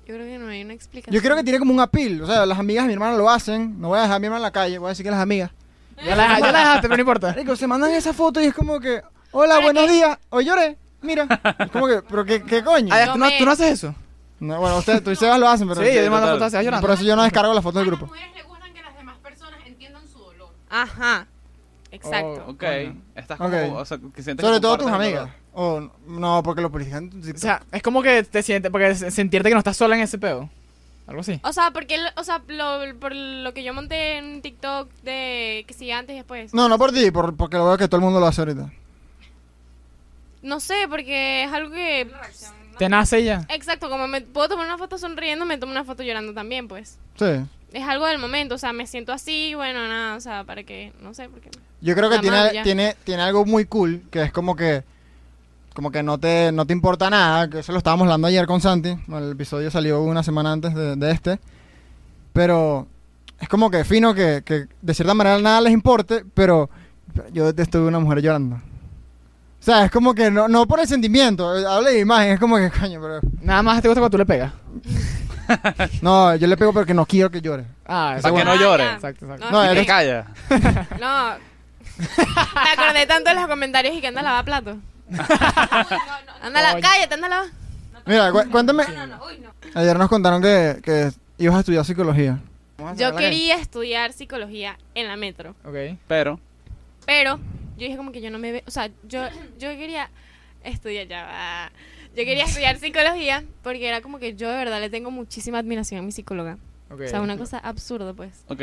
Yo 0.06 0.14
creo 0.14 0.26
que 0.26 0.38
no 0.38 0.48
hay 0.48 0.62
una 0.62 0.72
explicación. 0.72 1.14
Yo 1.14 1.20
creo 1.22 1.36
que 1.36 1.44
tiene 1.44 1.58
como 1.58 1.72
un 1.72 1.80
apil. 1.80 2.22
O 2.22 2.26
sea, 2.26 2.46
las 2.46 2.58
amigas 2.58 2.84
de 2.84 2.88
mi 2.88 2.94
hermana 2.94 3.16
lo 3.16 3.28
hacen. 3.28 3.78
No 3.80 3.88
voy 3.88 3.98
a 3.98 4.02
dejar 4.02 4.16
a 4.16 4.18
mi 4.18 4.26
hermana 4.26 4.38
en 4.38 4.42
la 4.44 4.50
calle. 4.52 4.78
Voy 4.78 4.86
a 4.86 4.90
decir 4.90 5.04
que 5.04 5.10
las 5.10 5.20
amigas. 5.20 5.50
Ya 6.02 6.14
la, 6.16 6.38
ya 6.40 6.52
la 6.52 6.58
dejaste, 6.60 6.82
pero 6.82 6.96
no 6.96 7.00
importa. 7.00 7.32
Rico, 7.32 7.56
se 7.56 7.66
mandan 7.66 7.90
esa 7.92 8.12
foto 8.14 8.40
y 8.40 8.44
es 8.46 8.54
como 8.54 8.78
que, 8.80 9.02
hola, 9.32 9.58
buenos 9.60 9.88
días. 9.90 10.16
Hoy 10.30 10.44
lloré. 10.46 10.78
Mira. 11.02 11.26
Es 11.58 11.70
como 11.70 11.88
que, 11.88 12.02
pero 12.08 12.24
qué, 12.24 12.42
qué 12.42 12.62
coño. 12.64 12.88
Yo 12.96 13.12
¿tú, 13.12 13.18
no, 13.18 13.26
me- 13.26 13.36
¿Tú 13.38 13.44
no 13.44 13.50
haces 13.50 13.72
eso? 13.72 13.94
No, 14.40 14.60
bueno, 14.60 14.78
ustedes, 14.78 15.02
tú 15.02 15.10
y 15.10 15.16
Sebas 15.16 15.38
lo 15.40 15.48
hacen, 15.48 15.68
pero. 15.68 15.80
sí, 15.80 15.88
yo 15.92 16.00
te 16.02 16.10
mando 16.10 16.28
fotos 16.28 16.42
así, 16.42 16.56
vas 16.56 16.64
llorando. 16.64 16.86
Por 16.86 16.94
eso 16.94 17.02
yo 17.04 17.16
no 17.16 17.24
descargo 17.24 17.52
las 17.52 17.62
fotos 17.62 17.78
A 17.78 17.84
del 17.84 17.90
las 17.90 17.98
grupo. 17.98 18.14
mujeres 18.14 18.34
les 18.36 18.46
gustan 18.46 18.72
que 18.72 18.82
las 18.82 18.96
demás 18.96 19.18
personas 19.18 19.60
entiendan 19.66 20.02
su 20.08 20.18
dolor. 20.20 20.50
Ajá. 20.70 21.26
Exacto. 21.90 22.44
Oh. 22.46 22.50
Ok. 22.52 22.64
Estás 23.14 23.38
como... 23.38 23.48
Ok. 23.48 23.76
O 23.76 23.84
sea, 23.84 23.98
que 23.98 24.22
sientes 24.22 24.44
Sobre 24.44 24.56
que 24.58 24.60
todo 24.62 24.78
tus 24.78 24.90
amigas. 24.90 25.30
O 25.52 25.90
no, 26.06 26.42
porque 26.42 26.60
lo 26.60 26.70
publican. 26.70 27.10
en 27.12 27.34
O 27.34 27.38
sea, 27.38 27.62
es 27.72 27.82
como 27.82 28.02
que 28.02 28.22
te 28.22 28.42
sientes, 28.42 28.70
porque 28.70 28.94
se- 28.94 29.10
sentirte 29.10 29.48
que 29.48 29.54
no 29.54 29.58
estás 29.60 29.76
sola 29.76 29.96
en 29.96 30.02
ese 30.02 30.18
pedo. 30.18 30.48
Algo 31.06 31.22
así. 31.22 31.40
O 31.42 31.52
sea, 31.54 31.70
porque, 31.70 31.98
o 32.16 32.22
sea, 32.24 32.42
lo, 32.48 32.98
por 33.00 33.14
lo 33.14 33.54
que 33.54 33.64
yo 33.64 33.72
monté 33.72 34.18
en 34.18 34.42
TikTok 34.42 34.90
de 35.02 35.64
que 35.66 35.72
sí 35.74 35.90
antes 35.90 36.12
y 36.14 36.18
después. 36.18 36.52
No, 36.52 36.68
no 36.68 36.76
por 36.78 36.92
ti, 36.92 37.10
por, 37.10 37.34
porque 37.34 37.56
lo 37.56 37.66
veo 37.66 37.78
que 37.78 37.88
todo 37.88 37.96
el 37.96 38.04
mundo 38.04 38.20
lo 38.20 38.26
hace 38.26 38.42
ahorita. 38.42 38.70
No 40.42 40.60
sé, 40.60 40.86
porque 40.88 41.44
es 41.44 41.52
algo 41.52 41.70
que... 41.70 42.10
Te 42.78 42.88
nace 42.88 43.24
ya. 43.24 43.44
Exacto, 43.48 43.90
como 43.90 44.06
me 44.06 44.20
puedo 44.20 44.50
tomar 44.50 44.66
una 44.66 44.78
foto 44.78 44.98
sonriendo, 44.98 45.44
me 45.44 45.58
tomo 45.58 45.72
una 45.72 45.82
foto 45.82 46.02
llorando 46.04 46.32
también, 46.32 46.68
pues. 46.68 46.98
Sí. 47.16 47.44
Es 47.72 47.82
algo 47.88 48.06
del 48.06 48.18
momento, 48.18 48.54
o 48.54 48.58
sea, 48.58 48.72
me 48.72 48.86
siento 48.86 49.12
así, 49.12 49.54
bueno, 49.54 49.88
nada, 49.88 50.14
o 50.14 50.20
sea, 50.20 50.44
para 50.44 50.62
que, 50.62 50.92
no 51.00 51.12
sé, 51.14 51.28
porque... 51.28 51.50
Yo 51.80 51.94
creo 51.94 52.08
que 52.10 52.16
La 52.16 52.20
tiene, 52.20 52.36
malla. 52.36 52.62
tiene, 52.62 52.96
tiene 53.04 53.22
algo 53.22 53.44
muy 53.44 53.64
cool, 53.66 54.02
que 54.10 54.22
es 54.22 54.32
como 54.32 54.56
que 54.56 54.82
como 55.74 55.92
que 55.92 56.02
no 56.02 56.18
te, 56.18 56.50
no 56.50 56.66
te 56.66 56.72
importa 56.72 57.08
nada, 57.08 57.48
que 57.48 57.60
eso 57.60 57.70
lo 57.70 57.78
estábamos 57.78 58.06
hablando 58.06 58.26
ayer 58.26 58.46
con 58.46 58.60
Santi, 58.60 58.96
el 59.12 59.30
episodio 59.30 59.70
salió 59.70 60.02
una 60.02 60.24
semana 60.24 60.50
antes 60.50 60.74
de, 60.74 60.96
de 60.96 61.10
este, 61.12 61.38
pero 62.32 62.88
es 63.38 63.48
como 63.48 63.70
que 63.70 63.84
fino 63.84 64.12
que, 64.12 64.42
que 64.44 64.66
de 64.82 64.94
cierta 64.94 65.14
manera 65.14 65.38
nada 65.38 65.60
les 65.60 65.72
importe, 65.72 66.24
pero 66.34 66.68
yo 67.32 67.46
detesto 67.46 67.86
una 67.86 68.00
mujer 68.00 68.22
llorando. 68.22 68.56
O 68.56 69.62
sea, 69.62 69.84
es 69.84 69.90
como 69.92 70.14
que 70.14 70.32
no, 70.32 70.48
no 70.48 70.66
por 70.66 70.80
el 70.80 70.88
sentimiento, 70.88 71.48
habla 71.48 71.90
de 71.90 72.00
imagen, 72.00 72.32
es 72.32 72.40
como 72.40 72.56
que 72.56 72.70
coño, 72.70 73.00
pero... 73.00 73.20
Nada 73.40 73.62
más 73.62 73.80
te 73.80 73.86
gusta 73.86 74.00
cuando 74.00 74.10
tú 74.16 74.18
le 74.18 74.26
pegas. 74.26 74.52
No, 76.02 76.34
yo 76.36 76.46
le 76.46 76.56
pego 76.56 76.72
porque 76.74 76.92
no 76.92 77.06
quiero 77.06 77.30
que 77.30 77.40
llore. 77.40 77.64
Ah, 77.86 78.18
Para 78.20 78.22
que 78.22 78.30
bueno. 78.30 78.54
no 78.54 78.60
llore. 78.60 78.84
Exacto, 78.94 79.24
exacto. 79.24 79.50
No, 79.50 79.64
No, 79.74 79.86
calla. 79.86 80.26
No. 81.00 81.57
Me 82.64 82.70
acordé 82.82 83.06
tanto 83.06 83.30
de 83.30 83.36
los 83.36 83.46
comentarios 83.48 83.94
y 83.96 84.00
que 84.00 84.06
anda 84.08 84.20
a 84.20 84.24
lavar 84.24 84.44
platos. 84.44 84.76
Anda, 86.40 86.62
la, 86.62 86.70
Coño. 86.72 86.82
cállate, 86.82 87.14
anda 87.14 87.26
a 87.26 87.30
lavar. 87.30 87.48
Mira, 88.06 88.32
cu- 88.32 88.50
cuéntame. 88.50 88.84
Ayer 89.74 89.98
nos 89.98 90.08
contaron 90.08 90.40
que, 90.42 90.80
que 90.82 91.10
ibas 91.38 91.56
a 91.56 91.60
estudiar 91.60 91.84
psicología. 91.84 92.38
Yo 92.96 93.14
quería 93.16 93.56
estudiar 93.56 94.12
psicología 94.12 94.78
en 94.94 95.08
la 95.08 95.16
metro. 95.16 95.54
Ok. 95.64 95.98
Pero, 96.06 96.38
Pero 97.06 97.36
yo 97.76 97.84
dije 97.86 97.96
como 97.96 98.12
que 98.12 98.20
yo 98.20 98.30
no 98.30 98.38
me 98.38 98.52
veo, 98.52 98.62
o 98.66 98.70
sea, 98.70 98.88
yo, 99.04 99.24
yo 99.58 99.68
quería 99.70 100.10
estudiar 100.62 101.06
ya, 101.08 101.24
va. 101.24 101.70
yo 102.10 102.24
quería 102.24 102.44
estudiar 102.44 102.76
psicología 102.80 103.44
porque 103.62 103.88
era 103.88 104.00
como 104.00 104.18
que 104.18 104.34
yo 104.36 104.48
de 104.48 104.56
verdad 104.56 104.80
le 104.80 104.90
tengo 104.90 105.10
muchísima 105.10 105.58
admiración 105.58 106.00
a 106.00 106.02
mi 106.02 106.12
psicóloga. 106.12 106.56
Ok. 106.90 107.00
O 107.04 107.08
sea, 107.08 107.20
una 107.20 107.36
cosa 107.36 107.58
absurda 107.58 108.12
pues. 108.14 108.44
ok. 108.48 108.62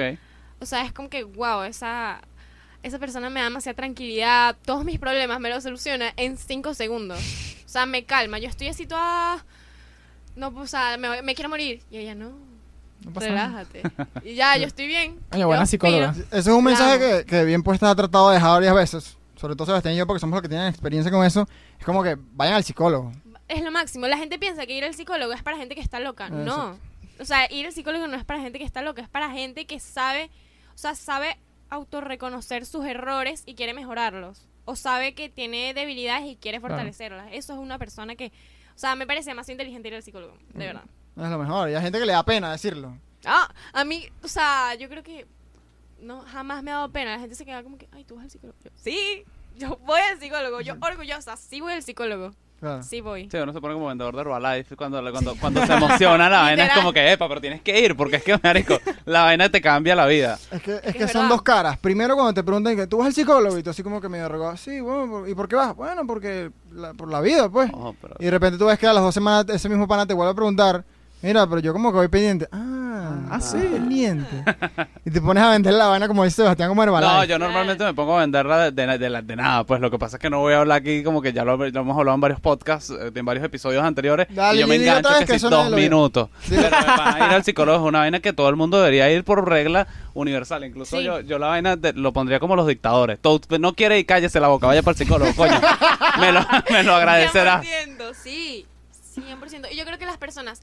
O 0.62 0.66
sea, 0.66 0.84
es 0.86 0.94
como 0.94 1.10
que, 1.10 1.24
wow, 1.26 1.64
esa, 1.64 2.22
esa 2.86 3.00
persona 3.00 3.32
me 3.32 3.40
da 3.40 3.46
demasiada 3.46 3.76
tranquilidad, 3.76 4.56
todos 4.64 4.86
mis 4.86 5.00
problemas 5.00 5.40
me 5.40 5.50
los 5.50 5.64
soluciona 5.64 6.14
en 6.18 6.38
cinco 6.38 6.76
segundos. 6.76 7.20
O 7.66 7.68
sea, 7.70 7.88
me 7.88 8.04
calma, 8.06 8.38
yo 8.38 8.48
estoy 8.48 8.68
así 8.68 8.86
toda... 8.86 9.44
No, 10.36 10.52
pues, 10.52 10.66
o 10.66 10.68
sea, 10.68 10.96
me, 10.98 11.22
me 11.24 11.34
quiero 11.34 11.50
morir. 11.50 11.82
Y 11.90 11.98
ella, 11.98 12.14
no, 12.14 12.34
No 13.04 13.12
pasa 13.12 13.30
nada. 13.30 13.64
relájate. 13.64 13.82
Y 14.24 14.36
ya, 14.36 14.56
yo 14.58 14.68
estoy 14.68 14.86
bien. 14.86 15.20
Coño, 15.32 15.48
buena 15.48 15.66
psicóloga. 15.66 16.12
Ese 16.12 16.38
es 16.38 16.48
un 16.48 16.64
mensaje 16.64 17.00
que, 17.00 17.26
que 17.26 17.44
bien 17.44 17.64
puesta 17.64 17.90
ha 17.90 17.96
tratado 17.96 18.30
de 18.30 18.36
dejar 18.36 18.52
varias 18.52 18.76
veces. 18.76 19.18
Sobre 19.36 19.56
todo 19.56 19.66
Sebastián 19.66 19.96
y 19.96 19.98
yo, 19.98 20.06
porque 20.06 20.20
somos 20.20 20.36
los 20.36 20.44
que 20.44 20.50
tienen 20.50 20.68
experiencia 20.68 21.12
con 21.12 21.26
eso. 21.26 21.48
Es 21.80 21.86
como 21.86 22.04
que 22.04 22.18
vayan 22.34 22.54
al 22.54 22.64
psicólogo. 22.64 23.12
es 23.48 23.64
lo 23.64 23.72
máximo. 23.72 24.06
La 24.08 24.18
gente 24.18 24.38
piensa 24.38 24.66
que 24.68 24.74
ir 24.78 24.84
al 24.84 24.94
psicólogo 24.94 25.34
es 25.34 25.42
para 25.42 25.58
gente 25.58 25.74
que 25.74 25.82
está 25.82 26.00
loca. 26.00 26.28
Exacto. 26.28 26.46
No. 26.46 26.78
O 27.20 27.26
sea, 27.26 27.52
ir 27.52 27.66
al 27.66 27.72
psicólogo 27.74 28.08
no 28.08 28.16
es 28.16 28.26
para 28.26 28.42
gente 28.42 28.60
que 28.60 28.66
está 28.66 28.84
loca, 28.84 29.02
es 29.02 29.10
para 29.10 29.32
gente 29.32 29.66
que 29.66 29.80
sabe, 29.80 30.30
o 30.76 30.78
sea, 30.78 30.94
sabe 30.96 31.38
autorreconocer 31.70 32.66
sus 32.66 32.86
errores 32.86 33.44
y 33.46 33.56
quiere 33.56 33.74
mejorarlos. 33.74 34.48
O 34.66 34.76
sabe 34.76 35.14
que 35.14 35.30
tiene 35.30 35.74
debilidades 35.74 36.26
y 36.26 36.36
quiere 36.38 36.60
Claro. 36.60 36.74
fortalecerlas. 36.76 37.28
Eso 37.32 37.54
es 37.54 37.60
una 37.60 37.78
persona 37.78 38.16
que, 38.16 38.28
o 38.76 38.78
sea, 38.80 38.96
me 38.96 39.06
parece 39.06 39.30
demasiado 39.30 39.54
inteligente 39.54 39.88
ir 39.90 39.96
al 39.96 40.04
psicólogo, 40.04 40.38
de 40.54 40.68
verdad. 40.68 40.84
Es 41.18 41.30
lo 41.30 41.38
mejor. 41.38 41.70
Y 41.70 41.76
hay 41.76 41.82
gente 41.82 42.00
que 42.00 42.06
le 42.06 42.14
da 42.14 42.24
pena 42.24 42.52
decirlo. 42.52 42.98
Ah, 43.26 43.48
a 43.74 43.84
mí, 43.86 44.08
o 44.24 44.28
sea, 44.28 44.76
yo 44.76 44.90
creo 44.90 45.04
que 45.04 45.26
no 46.00 46.22
jamás 46.22 46.62
me 46.64 46.72
ha 46.72 46.76
dado 46.76 46.92
pena. 46.92 47.12
La 47.12 47.20
gente 47.20 47.36
se 47.36 47.46
queda 47.46 47.64
como 47.64 47.78
que, 47.78 47.88
ay, 47.92 48.04
tú 48.04 48.16
vas 48.16 48.26
al 48.26 48.32
psicólogo. 48.32 48.58
Yo, 48.64 48.72
sí, 48.76 49.24
yo 49.56 49.78
voy 49.86 50.00
al 50.12 50.20
psicólogo. 50.20 50.62
Yo 50.62 50.76
orgullosa, 50.82 51.38
sí 51.38 51.62
voy 51.62 51.74
al 51.74 51.84
psicólogo. 51.84 52.34
Claro. 52.60 52.82
Sí 52.84 53.02
voy. 53.02 53.30
Sí, 53.30 53.38
uno 53.38 53.52
se 53.54 53.60
pone 53.62 53.74
como 53.74 53.88
vendedor 53.88 54.16
de 54.16 54.22
Herbalife 54.22 54.76
cuando, 54.76 55.00
cuando, 55.12 55.36
cuando 55.36 55.66
se 55.66 55.74
emociona 55.74 56.30
la 56.30 56.40
vaina 56.42 56.66
es 56.68 56.74
como 56.74 56.92
que, 56.94 57.12
epa, 57.12 57.28
pero 57.28 57.42
tienes 57.42 57.62
que 57.62 57.80
ir 57.80 57.96
porque 57.96 58.16
es 58.16 58.24
que, 58.24 58.40
marico, 58.42 58.80
la 59.06 59.24
vaina 59.24 59.50
te 59.50 59.62
cambia 59.62 59.94
la 59.96 60.06
vida. 60.08 60.40
Es 60.52 60.62
que, 60.62 60.76
es 60.76 60.82
Es 60.86 60.96
que 60.96 61.08
son 61.08 61.28
dos 61.30 61.42
caras. 61.42 61.78
Primero 61.78 62.16
cuando 62.16 62.34
te 62.34 62.44
preguntan 62.44 62.76
que 62.76 62.88
tú 62.88 62.98
vas 63.00 63.08
al 63.08 63.14
psicólogo 63.14 63.58
y 63.60 63.64
tú 63.64 63.70
así 63.70 63.84
como 63.84 64.00
que 64.02 64.10
medio 64.10 64.28
regado, 64.30 64.56
sí, 64.58 64.80
bueno, 64.80 65.08
¿por- 65.10 65.30
¿y 65.30 65.36
por 65.36 65.48
qué 65.48 65.56
vas? 65.58 65.76
Bueno, 65.76 66.08
porque 66.08 66.50
la- 66.72 66.94
por 66.94 67.10
la 67.12 67.22
vida, 67.22 67.50
pues. 67.50 67.70
Oh, 67.74 67.94
pero- 68.02 68.16
Y 68.20 68.26
de 68.26 68.32
repente 68.32 68.58
tú 68.58 68.66
ves 68.66 68.80
que 68.80 68.88
a 68.88 68.94
las 68.94 69.04
dos 69.04 69.14
semanas 69.14 69.46
ese 69.50 69.70
mismo 69.70 69.88
pana 69.88 70.06
te 70.08 70.14
vuelve 70.14 70.32
a 70.32 70.36
preguntar, 70.36 70.84
mira, 71.22 71.46
pero 71.48 71.60
yo 71.60 71.74
como 71.74 71.92
que 71.92 71.98
voy 71.98 72.08
pendiente. 72.08 72.48
Ah, 72.52 72.75
Ah, 73.30 73.40
sí. 73.42 73.58
pendiente. 73.58 74.44
y 75.06 75.12
te 75.12 75.20
pones 75.22 75.44
a 75.44 75.50
vender 75.52 75.74
la 75.74 75.88
vaina 75.88 76.08
como 76.08 76.24
dice 76.24 76.38
Sebastián 76.38 76.70
como 76.70 76.84
Herbalife. 76.84 77.12
No, 77.14 77.24
yo 77.24 77.40
normalmente 77.40 77.84
me 77.84 77.94
pongo 77.94 78.18
a 78.18 78.22
venderla 78.22 78.72
de, 78.72 78.86
de, 78.88 78.98
de 78.98 79.10
la- 79.10 79.22
de 79.22 79.36
nada. 79.36 79.64
Pues 79.64 79.82
lo 79.82 79.90
que 79.92 79.98
pasa 80.00 80.18
es 80.18 80.22
que 80.22 80.30
no 80.30 80.40
voy 80.40 80.54
a 80.54 80.60
hablar 80.60 80.78
aquí 80.80 81.04
como 81.04 81.22
que 81.22 81.34
ya 81.34 81.44
lo, 81.44 81.58
lo 81.58 81.66
hemos 81.68 81.98
hablado 81.98 82.16
en 82.16 82.22
varios 82.22 82.40
podcasts, 82.40 82.90
eh, 82.92 83.12
en 83.14 83.26
varios 83.26 83.46
episodios 83.46 83.84
anteriores. 83.84 84.28
Dale, 84.30 84.58
y 84.58 84.62
yo 84.62 84.68
me 84.68 84.76
otra 84.76 84.86
engancho 84.88 85.10
vez 85.10 85.20
que 85.20 85.26
que 85.26 85.32
si 85.34 85.36
eso 85.38 85.50
nadie 85.50 85.64
dos 85.64 85.72
lo 85.72 85.78
minutos. 85.78 86.30
Pero 86.50 86.62
me 86.62 86.70
van 86.70 87.22
a 87.22 87.28
ir 87.28 87.34
al 87.34 87.44
psicólogo 87.44 87.78
es 87.78 87.84
una 87.90 88.00
vaina 88.00 88.20
que 88.20 88.34
todo 88.34 88.50
el 88.50 88.56
mundo 88.56 88.78
debería 88.78 89.10
ir 89.12 89.24
por 89.24 89.48
regla 89.48 89.88
universal. 90.14 90.64
Incluso 90.64 90.98
Sí. 90.98 91.04
yo, 91.04 91.20
yo 91.22 91.40
la 91.40 91.48
vaina 91.48 91.76
de- 91.76 91.94
lo 91.94 92.14
pondría 92.14 92.40
como 92.40 92.56
los 92.56 92.68
dictadores. 92.68 93.20
Todo, 93.22 93.42
no 93.60 93.74
quiere 93.74 94.00
y 94.00 94.06
cállese 94.06 94.40
la 94.40 94.48
boca, 94.48 94.68
vaya 94.68 94.82
para 94.84 94.92
el 94.94 94.98
psicólogo, 94.98 95.34
coño. 95.36 95.60
me, 96.20 96.32
lo, 96.32 96.40
me 96.72 96.84
lo 96.84 96.96
agradecerá. 96.96 97.62
100%, 97.62 98.14
sí, 98.14 98.66
100%. 99.16 99.68
Y 99.72 99.78
yo 99.78 99.86
creo 99.86 99.98
que 99.98 100.06
las 100.06 100.18
personas 100.18 100.62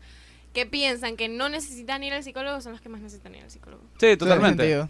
que 0.53 0.67
piensan 0.67 1.17
que 1.17 1.29
no 1.29 1.49
necesitan 1.49 2.03
ir 2.05 2.12
al 2.12 2.23
psicólogo 2.23 2.61
son 2.61 2.73
las 2.73 2.81
que 2.81 2.88
más 2.88 3.01
necesitan 3.01 3.35
ir 3.35 3.43
al 3.45 3.51
psicólogo. 3.51 3.83
Sí, 3.99 4.17
totalmente. 4.17 4.62
Sentido. 4.62 4.88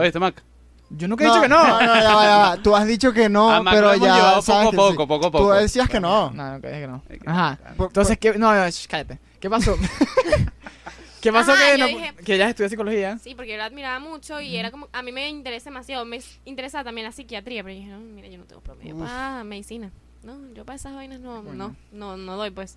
¿Oíste, 0.00 0.18
Mac? 0.18 0.42
Yo 0.90 1.08
nunca 1.08 1.24
he 1.24 1.28
dicho 1.28 1.40
que 1.40 1.48
no. 1.48 1.62
No, 1.66 1.80
no, 1.80 1.94
ya 2.00 2.14
va, 2.14 2.24
ya 2.24 2.36
va. 2.36 2.56
Tú 2.62 2.76
has 2.76 2.86
dicho 2.86 3.12
que 3.12 3.28
no, 3.28 3.50
A 3.50 3.62
Mac 3.62 3.74
pero 3.74 3.86
lo 3.88 3.92
hemos 3.94 4.06
ya 4.08 4.14
llevado 4.16 4.42
sabes 4.42 4.66
poco 4.66 4.74
a 4.74 4.88
poco, 4.90 5.02
sí. 5.02 5.08
poco 5.08 5.26
a 5.26 5.30
Tú 5.30 5.38
poco. 5.38 5.52
decías 5.54 5.88
que 5.88 5.98
no. 6.00 6.30
No, 6.30 6.52
nunca 6.52 6.68
dije 6.68 6.80
que 6.82 6.86
no. 6.86 7.02
Ajá. 7.26 7.58
Por- 7.76 7.86
Entonces, 7.88 8.18
¿qué? 8.18 8.34
No, 8.38 8.54
no, 8.54 8.68
shh, 8.68 8.86
cállate. 8.86 9.18
¿Qué 9.40 9.48
pasó? 9.50 9.76
¿Qué 11.20 11.32
pasó 11.32 11.52
Ajá, 11.52 11.62
que, 11.72 11.78
yo 11.78 11.86
no, 11.86 11.86
dije- 11.88 12.14
que 12.24 12.34
ella 12.34 12.50
estudia 12.50 12.68
psicología? 12.68 13.18
Sí, 13.18 13.34
porque 13.34 13.52
yo 13.52 13.56
la 13.56 13.64
admiraba 13.64 13.98
mucho 13.98 14.40
y 14.42 14.56
era 14.56 14.70
como, 14.70 14.88
a 14.92 15.02
mí 15.02 15.10
me 15.10 15.28
interesa 15.30 15.70
demasiado, 15.70 16.04
me 16.04 16.16
s- 16.18 16.38
interesa 16.44 16.84
también 16.84 17.06
la 17.06 17.12
psiquiatría, 17.12 17.62
pero 17.62 17.74
yo 17.74 17.80
dije, 17.80 17.90
no, 17.92 17.98
mira, 18.00 18.28
yo 18.28 18.36
no 18.36 18.44
tengo 18.44 18.60
promedio 18.60 18.94
Uf. 18.94 19.02
para 19.08 19.42
medicina. 19.42 19.90
No, 20.22 20.36
yo 20.54 20.66
para 20.66 20.76
esas 20.76 20.94
vainas 20.94 21.20
no, 21.20 21.42
Coño. 21.42 21.54
no, 21.54 21.76
no, 21.92 22.16
no 22.18 22.36
doy 22.36 22.50
pues. 22.50 22.76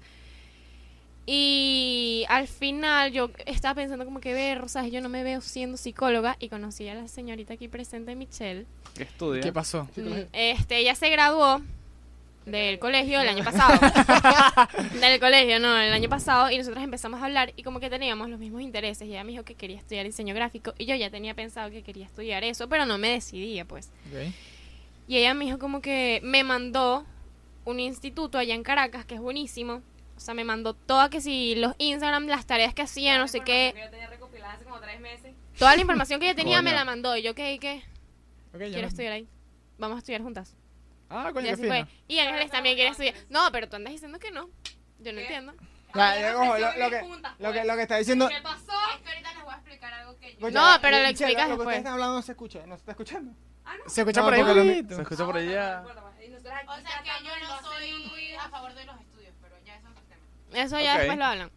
Y 1.29 2.23
al 2.29 2.47
final 2.47 3.11
yo 3.11 3.29
estaba 3.45 3.75
pensando 3.75 4.05
como 4.05 4.21
que 4.21 4.31
ver, 4.33 4.69
¿sabes? 4.69 4.93
Yo 4.93 5.01
no 5.01 5.09
me 5.09 5.23
veo 5.23 5.41
siendo 5.41 5.75
psicóloga 5.75 6.37
y 6.39 6.47
conocí 6.47 6.87
a 6.87 6.95
la 6.95 7.09
señorita 7.09 7.53
aquí 7.55 7.67
presente, 7.67 8.15
Michelle. 8.15 8.65
¿Qué 8.95 9.03
estudia? 9.03 9.41
¿Qué 9.41 9.51
pasó? 9.51 9.89
Mm, 9.97 10.13
Este, 10.31 10.77
ella 10.77 10.95
se 10.95 11.09
graduó 11.09 11.61
del 12.45 12.79
colegio 12.79 13.19
el 13.19 13.27
año 13.27 13.43
pasado. 13.43 13.77
del 15.01 15.19
colegio, 15.19 15.59
no, 15.59 15.77
el 15.77 15.91
año 15.91 16.07
pasado. 16.07 16.49
Y 16.49 16.57
nosotros 16.59 16.81
empezamos 16.81 17.21
a 17.21 17.25
hablar 17.25 17.51
y 17.57 17.63
como 17.63 17.81
que 17.81 17.89
teníamos 17.89 18.29
los 18.29 18.39
mismos 18.39 18.61
intereses. 18.61 19.05
Y 19.05 19.11
ella 19.11 19.25
me 19.25 19.31
dijo 19.33 19.43
que 19.43 19.55
quería 19.55 19.75
estudiar 19.79 20.05
diseño 20.05 20.33
gráfico. 20.33 20.73
Y 20.77 20.85
yo 20.85 20.95
ya 20.95 21.09
tenía 21.09 21.33
pensado 21.33 21.69
que 21.71 21.83
quería 21.83 22.05
estudiar 22.05 22.45
eso, 22.45 22.69
pero 22.69 22.85
no 22.85 22.97
me 22.97 23.09
decidía, 23.09 23.65
pues. 23.65 23.89
Ok. 24.09 24.31
Y 25.09 25.17
ella 25.17 25.33
me 25.33 25.43
dijo 25.43 25.59
como 25.59 25.81
que 25.81 26.21
me 26.23 26.45
mandó 26.45 27.05
un 27.65 27.81
instituto 27.81 28.37
allá 28.37 28.55
en 28.55 28.63
Caracas, 28.63 29.03
que 29.03 29.15
es 29.15 29.21
buenísimo. 29.21 29.81
O 30.17 30.19
sea, 30.19 30.33
me 30.33 30.43
mandó 30.43 30.73
toda 30.73 31.09
que 31.09 31.21
si 31.21 31.55
los 31.55 31.73
Instagram, 31.77 32.25
las 32.27 32.45
tareas 32.45 32.73
que 32.73 32.81
hacía, 32.81 33.17
no 33.19 33.27
sé 33.27 33.41
qué. 33.41 33.73
Yo 33.77 33.89
tenía 33.89 34.07
recopilada 34.07 34.53
hace 34.53 34.65
como 34.65 34.79
tres 34.79 34.99
meses. 34.99 35.35
Toda 35.57 35.75
la 35.75 35.81
información 35.81 36.19
que 36.19 36.25
ella 36.25 36.35
tenía 36.35 36.61
me 36.61 36.73
la 36.73 36.83
mandó. 36.85 37.15
Y 37.15 37.21
yo, 37.21 37.35
¿qué? 37.35 37.57
¿Qué? 37.59 37.83
Ok, 38.53 38.59
ya 38.61 38.65
Quiero 38.65 38.81
no- 38.81 38.87
estudiar 38.87 39.13
ahí. 39.13 39.27
Vamos 39.77 39.95
a 39.95 39.99
estudiar 39.99 40.21
juntas. 40.23 40.55
Ah, 41.09 41.27
Y 41.29 41.33
coño, 41.33 41.45
qué 41.45 41.51
así 41.53 41.63
fue. 41.67 41.85
Y 42.07 42.19
Ángeles 42.19 42.51
también 42.51 42.75
quiere 42.75 42.89
estudiar. 42.89 43.13
No, 43.29 43.49
pero 43.51 43.69
tú 43.69 43.75
andas 43.75 43.93
diciendo 43.93 44.17
que 44.19 44.31
no. 44.31 44.49
Yo 44.99 45.13
no 45.13 45.19
entiendo. 45.19 45.53
Ya, 45.95 46.19
ya, 46.19 46.35
ojo, 46.37 46.57
lo, 46.57 46.67
lo 46.77 46.89
que, 46.89 47.01
lo, 47.39 47.53
que, 47.53 47.63
lo 47.65 47.75
que 47.75 47.81
está 47.83 47.97
diciendo. 47.97 48.27
¿Qué 48.27 48.41
pasó? 48.41 48.73
Es 48.95 49.01
que 49.01 49.09
ahorita 49.09 49.33
les 49.33 49.43
voy 49.43 49.53
a 49.53 49.55
explicar 49.55 49.93
algo 49.93 50.17
que 50.19 50.35
yo... 50.35 50.51
No, 50.51 50.77
pero 50.81 50.97
lo 50.99 51.05
explicas 51.07 51.47
Lo 51.49 51.55
que 51.55 51.57
después. 51.57 51.59
ustedes 51.59 51.77
están 51.77 51.93
hablando 51.93 52.15
no 52.15 52.21
se 52.21 52.31
escucha, 52.33 52.59
no 52.67 52.75
se 52.75 52.79
está 52.79 52.91
escuchando. 52.91 53.31
Se 53.87 54.01
escucha 54.01 54.21
No, 54.21 54.25
por 54.27 54.33
ahí. 54.33 54.85
Se 54.89 55.01
escucha 55.01 55.25
por 55.25 55.37
allá. 55.37 55.83
O 55.85 56.81
sea 56.81 57.03
que 57.03 57.25
yo 57.25 57.31
no 57.47 57.61
soy 57.61 58.33
a 58.35 58.49
favor 58.49 58.73
de 58.73 58.85
los 58.85 58.99
estudios, 59.01 59.33
pero 59.41 59.55
ya 59.65 59.75
eso 59.75 59.87
es 59.87 59.91
otro 59.91 60.03
tema. 60.07 60.21
Eso 60.53 60.79
ya 60.79 60.93
Ok. 60.93 60.97
después 60.99 61.17
lo 61.17 61.25
hablan. 61.25 61.51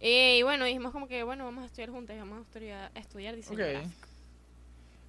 Eh, 0.00 0.38
y 0.38 0.42
bueno, 0.42 0.64
dijimos 0.64 0.92
como 0.92 1.08
que, 1.08 1.22
bueno, 1.22 1.44
vamos 1.44 1.62
a 1.62 1.66
estudiar 1.66 1.90
juntas 1.90 2.16
y 2.16 2.18
vamos 2.18 2.38
a 2.38 2.42
estudiar, 2.42 2.90
a 2.94 2.98
estudiar 2.98 3.34
diseño 3.36 3.58
Ok. 3.64 3.70
gráfico. 3.70 4.06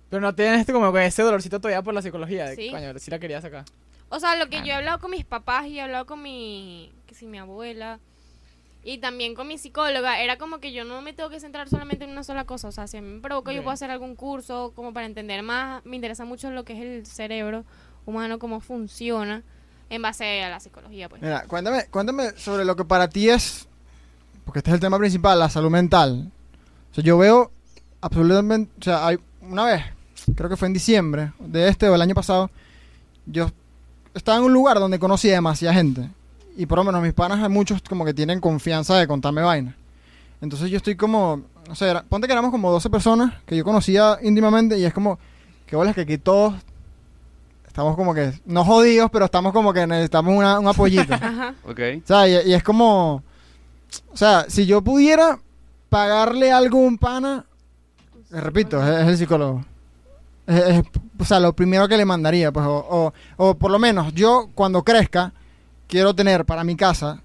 Pero 0.09 0.21
no 0.21 0.33
tienes 0.33 0.61
este 0.61 0.71
como 0.73 0.91
que 0.93 1.05
ese 1.05 1.21
dolorcito 1.21 1.59
todavía 1.59 1.81
por 1.81 1.93
la 1.93 2.01
psicología. 2.01 2.45
de 2.45 2.55
Sí. 2.55 2.69
Coño, 2.71 2.97
sí 2.97 3.11
la 3.11 3.19
quería 3.19 3.41
sacar. 3.41 3.65
O 4.09 4.19
sea, 4.21 4.35
lo 4.37 4.47
que 4.49 4.59
yo 4.59 4.67
he 4.67 4.73
hablado 4.73 4.99
con 4.99 5.11
mis 5.11 5.25
papás 5.25 5.65
y 5.67 5.77
he 5.77 5.81
hablado 5.81 6.05
con 6.05 6.21
mi, 6.21 6.93
que 7.07 7.13
si 7.13 7.25
mi 7.25 7.37
abuela 7.39 7.99
y 8.83 8.99
también 8.99 9.35
con 9.35 9.49
mi 9.49 9.57
psicóloga, 9.57 10.21
era 10.21 10.37
como 10.37 10.59
que 10.59 10.71
yo 10.71 10.85
no 10.85 11.01
me 11.01 11.11
tengo 11.11 11.29
que 11.29 11.41
centrar 11.41 11.67
solamente 11.67 12.05
en 12.05 12.11
una 12.11 12.23
sola 12.23 12.45
cosa. 12.45 12.69
O 12.69 12.71
sea, 12.71 12.87
si 12.87 12.95
a 12.95 13.01
mí 13.01 13.09
me 13.15 13.19
provoca, 13.21 13.51
yo 13.51 13.59
Ok. 13.59 13.63
puedo 13.65 13.73
hacer 13.73 13.91
algún 13.91 14.15
curso 14.15 14.71
como 14.73 14.93
para 14.93 15.05
entender 15.05 15.43
más. 15.43 15.85
Me 15.85 15.97
interesa 15.97 16.23
mucho 16.23 16.49
lo 16.51 16.63
que 16.63 16.71
es 16.73 16.79
el 16.79 17.05
cerebro 17.05 17.65
humano, 18.05 18.39
cómo 18.39 18.61
funciona 18.61 19.43
en 19.89 20.01
base 20.01 20.43
a 20.43 20.49
la 20.49 20.59
psicología, 20.59 21.07
pues. 21.09 21.21
Mira, 21.21 21.43
cuéntame, 21.47 21.85
cuéntame 21.91 22.31
sobre 22.37 22.65
lo 22.65 22.75
que 22.75 22.85
para 22.85 23.07
ti 23.07 23.29
es, 23.29 23.67
porque 24.45 24.59
este 24.59 24.71
es 24.71 24.75
el 24.75 24.79
tema 24.79 24.97
principal, 24.97 25.39
la 25.39 25.49
salud 25.49 25.69
mental. 25.69 26.31
O 26.91 26.95
sea, 26.95 27.03
yo 27.03 27.17
veo 27.17 27.51
absolutamente, 28.01 28.71
o 28.79 28.83
sea, 28.83 29.07
hay 29.07 29.17
una 29.41 29.65
vez, 29.65 29.83
creo 30.35 30.49
que 30.49 30.57
fue 30.57 30.67
en 30.67 30.73
diciembre 30.73 31.31
de 31.39 31.67
este 31.69 31.87
o 31.89 31.95
el 31.95 32.01
año 32.01 32.15
pasado, 32.15 32.49
yo 33.25 33.49
estaba 34.13 34.37
en 34.37 34.43
un 34.45 34.53
lugar 34.53 34.79
donde 34.79 34.99
conocí 34.99 35.29
a 35.29 35.33
demasiada 35.33 35.73
gente. 35.75 36.09
Y 36.57 36.65
por 36.65 36.79
lo 36.79 36.83
menos 36.83 37.01
mis 37.03 37.13
panas 37.13 37.39
hay 37.41 37.49
muchos 37.49 37.81
como 37.83 38.03
que 38.03 38.13
tienen 38.13 38.39
confianza 38.39 38.97
de 38.97 39.07
contarme 39.07 39.41
vainas. 39.41 39.75
Entonces 40.41 40.69
yo 40.69 40.77
estoy 40.77 40.95
como, 40.95 41.43
no 41.67 41.75
sé, 41.75 41.87
era- 41.89 42.03
ponte 42.03 42.25
que 42.27 42.33
éramos 42.33 42.51
como 42.51 42.71
12 42.71 42.89
personas 42.89 43.33
que 43.45 43.55
yo 43.55 43.63
conocía 43.63 44.17
íntimamente 44.23 44.77
y 44.77 44.85
es 44.85 44.93
como, 44.93 45.19
que 45.67 45.75
bolas 45.75 45.93
que 45.93 46.01
aquí 46.01 46.17
todos 46.17 46.53
estamos 47.77 47.95
como 47.95 48.11
que, 48.15 48.33
no 48.47 48.65
jodidos, 48.65 49.11
pero 49.11 49.25
estamos 49.25 49.53
como 49.53 49.71
que 49.71 49.85
necesitamos 49.85 50.33
una- 50.35 50.57
un 50.59 50.67
apoyito. 50.67 51.13
Ajá. 51.13 51.53
Ok. 51.63 51.79
O 52.03 52.07
sea, 52.07 52.27
y, 52.27 52.49
y 52.49 52.53
es 52.55 52.63
como. 52.63 53.21
O 54.11 54.17
sea, 54.17 54.45
si 54.49 54.65
yo 54.65 54.81
pudiera 54.81 55.37
pagarle 55.87 56.51
algo 56.51 56.79
a 56.79 56.81
un 56.81 56.97
pana, 56.97 57.45
le 58.31 58.41
repito, 58.41 58.81
es, 58.83 59.01
es 59.03 59.07
el 59.09 59.17
psicólogo. 59.19 59.63
Es- 60.47 60.63
es, 60.79 60.83
o 61.19 61.23
sea, 61.23 61.39
lo 61.39 61.53
primero 61.53 61.87
que 61.87 61.97
le 61.97 62.05
mandaría, 62.05 62.51
pues, 62.51 62.65
o, 62.65 62.73
o, 62.89 63.13
o 63.37 63.53
por 63.53 63.69
lo 63.69 63.77
menos 63.77 64.11
yo 64.15 64.49
cuando 64.55 64.81
crezca, 64.83 65.31
quiero 65.87 66.15
tener 66.15 66.45
para 66.45 66.63
mi 66.63 66.75
casa 66.75 67.21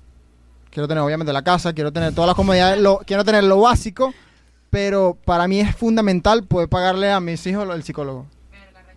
quiero 0.70 0.88
tener 0.88 1.02
obviamente 1.02 1.32
la 1.34 1.42
casa, 1.42 1.74
quiero 1.74 1.92
tener 1.92 2.14
todas 2.14 2.28
las 2.28 2.34
comodidades, 2.36 2.80
lo, 2.80 2.98
quiero 3.06 3.24
tener 3.26 3.44
lo 3.44 3.60
básico, 3.60 4.14
pero 4.70 5.18
para 5.26 5.46
mí 5.46 5.60
es 5.60 5.76
fundamental 5.76 6.44
poder 6.44 6.66
pagarle 6.70 7.12
a 7.12 7.20
mis 7.20 7.46
hijos 7.46 7.68
el 7.74 7.82
psicólogo 7.82 8.24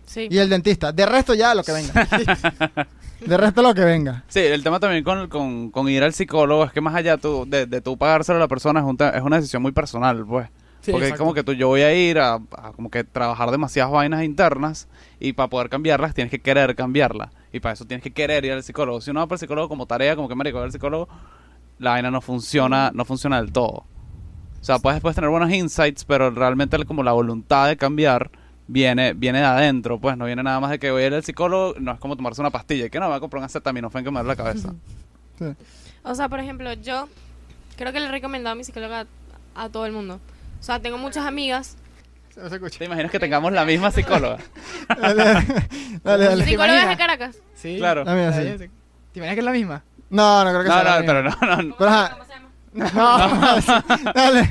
Sí. 0.06 0.28
y 0.30 0.38
el 0.38 0.48
dentista. 0.48 0.92
De 0.92 1.04
resto 1.04 1.34
ya 1.34 1.54
lo 1.54 1.62
que 1.62 1.72
venga. 1.72 1.92
De 3.20 3.36
resto 3.36 3.62
lo 3.62 3.74
que 3.74 3.84
venga. 3.84 4.24
Sí, 4.28 4.40
el 4.40 4.62
tema 4.62 4.78
también 4.78 5.02
con, 5.02 5.28
con, 5.28 5.70
con 5.70 5.88
ir 5.88 6.02
al 6.04 6.12
psicólogo 6.12 6.64
es 6.64 6.72
que 6.72 6.80
más 6.80 6.94
allá 6.94 7.16
tú, 7.16 7.44
de, 7.48 7.66
de 7.66 7.80
tú 7.80 7.96
pagárselo 7.96 8.36
a 8.36 8.40
la 8.40 8.48
persona 8.48 8.80
es, 8.80 8.86
un 8.86 8.96
es 9.00 9.22
una 9.22 9.36
decisión 9.36 9.62
muy 9.62 9.72
personal, 9.72 10.24
pues. 10.26 10.48
Sí, 10.82 10.92
Porque 10.92 11.08
es 11.08 11.14
como 11.14 11.34
que 11.34 11.42
tú, 11.42 11.52
yo 11.52 11.66
voy 11.66 11.80
a 11.80 11.92
ir 11.92 12.18
a, 12.20 12.34
a 12.34 12.72
como 12.76 12.90
que 12.90 13.02
trabajar 13.02 13.50
demasiadas 13.50 13.90
vainas 13.90 14.22
internas 14.22 14.86
y 15.18 15.32
para 15.32 15.48
poder 15.48 15.68
cambiarlas 15.68 16.14
tienes 16.14 16.30
que 16.30 16.40
querer 16.40 16.76
cambiarlas. 16.76 17.30
Y 17.52 17.58
para 17.58 17.72
eso 17.72 17.86
tienes 17.86 18.04
que 18.04 18.12
querer 18.12 18.44
ir 18.44 18.52
al 18.52 18.62
psicólogo. 18.62 19.00
Si 19.00 19.10
uno 19.10 19.20
va 19.20 19.26
para 19.26 19.34
el 19.36 19.40
psicólogo 19.40 19.68
como 19.68 19.86
tarea, 19.86 20.14
como 20.14 20.28
que 20.28 20.36
marico, 20.36 20.60
al 20.60 20.70
psicólogo, 20.70 21.08
la 21.78 21.90
vaina 21.92 22.10
no 22.10 22.20
funciona, 22.20 22.92
no 22.94 23.04
funciona 23.04 23.38
del 23.40 23.50
todo. 23.50 23.84
O 24.60 24.64
sea, 24.66 24.78
puedes 24.78 24.96
después 24.96 25.14
tener 25.16 25.30
buenos 25.30 25.50
insights, 25.52 26.04
pero 26.04 26.30
realmente 26.30 26.84
como 26.84 27.02
la 27.02 27.12
voluntad 27.12 27.66
de 27.66 27.76
cambiar 27.76 28.30
viene 28.68 29.12
viene 29.14 29.38
de 29.40 29.44
adentro, 29.44 29.98
pues 30.00 30.16
no 30.16 30.24
viene 30.24 30.42
nada 30.42 30.58
más 30.60 30.70
de 30.70 30.78
que 30.78 30.90
voy 30.90 31.02
a 31.02 31.06
ir 31.06 31.14
al 31.14 31.24
psicólogo, 31.24 31.74
no 31.78 31.92
es 31.92 32.00
como 32.00 32.16
tomarse 32.16 32.40
una 32.40 32.50
pastilla, 32.50 32.86
y 32.86 32.90
que 32.90 32.98
no, 32.98 33.06
me 33.06 33.10
voy 33.10 33.16
a 33.18 33.20
comprar 33.20 33.38
un 33.40 33.44
acetaminofén 33.44 34.04
que 34.04 34.10
me 34.10 34.20
duele 34.20 34.28
la 34.28 34.36
cabeza. 34.36 34.74
Sí. 35.38 35.44
O 36.02 36.14
sea, 36.14 36.28
por 36.28 36.40
ejemplo, 36.40 36.72
yo 36.74 37.08
creo 37.76 37.92
que 37.92 38.00
le 38.00 38.06
he 38.06 38.10
recomendado 38.10 38.52
a 38.52 38.56
mi 38.56 38.64
psicóloga 38.64 39.06
a, 39.54 39.64
a 39.64 39.68
todo 39.68 39.86
el 39.86 39.92
mundo. 39.92 40.20
O 40.60 40.62
sea, 40.62 40.80
tengo 40.80 40.98
muchas 40.98 41.26
amigas. 41.26 41.76
Se 42.34 42.48
se 42.48 42.54
escucha. 42.56 42.78
¿Te 42.78 42.84
imaginas 42.84 43.10
que 43.10 43.18
tengamos 43.18 43.52
la 43.52 43.64
misma 43.64 43.90
psicóloga? 43.90 44.38
Dale, 45.00 45.24
dale, 45.24 45.44
dale, 46.04 46.24
dale. 46.24 46.44
¿Te 46.44 46.50
Psicólogas 46.50 46.88
de? 46.88 46.96
Caracas. 46.96 47.36
Sí. 47.54 47.76
Claro. 47.78 48.04
La 48.04 48.14
mía, 48.14 48.26
La 48.30 48.32
sí. 48.36 48.42
de- 48.44 48.58
¿Te 49.12 49.18
imaginas 49.20 49.34
que 49.34 49.40
es 49.40 49.44
la 49.44 49.52
misma? 49.52 49.82
No, 50.10 50.44
no 50.44 50.50
creo 50.50 50.62
que 50.62 50.68
No, 50.68 50.74
sea 50.74 50.84
la 50.84 50.90
no, 50.90 51.00
misma. 51.00 51.36
pero 51.40 51.56
no, 51.56 51.62
no. 51.62 51.86
Ajá, 51.86 52.10
¿Cómo 52.10 52.24
se 52.24 52.32
llama? 52.32 52.46
No. 54.04 54.12
dale. 54.14 54.50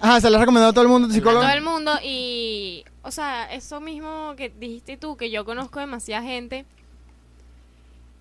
Ajá, 0.00 0.20
se 0.20 0.30
le 0.30 0.36
ha 0.36 0.40
recomendado 0.40 0.70
a 0.70 0.72
todo 0.72 0.82
el 0.82 0.88
mundo 0.90 1.08
tu 1.08 1.12
A 1.14 1.16
psicólogo. 1.16 1.42
todo 1.42 1.52
el 1.52 1.62
mundo 1.62 1.92
y... 2.04 2.84
O 3.04 3.10
sea, 3.10 3.52
eso 3.52 3.80
mismo 3.80 4.34
que 4.36 4.48
dijiste 4.48 4.96
tú, 4.96 5.16
que 5.16 5.30
yo 5.30 5.44
conozco 5.44 5.78
demasiada 5.78 6.22
gente 6.22 6.64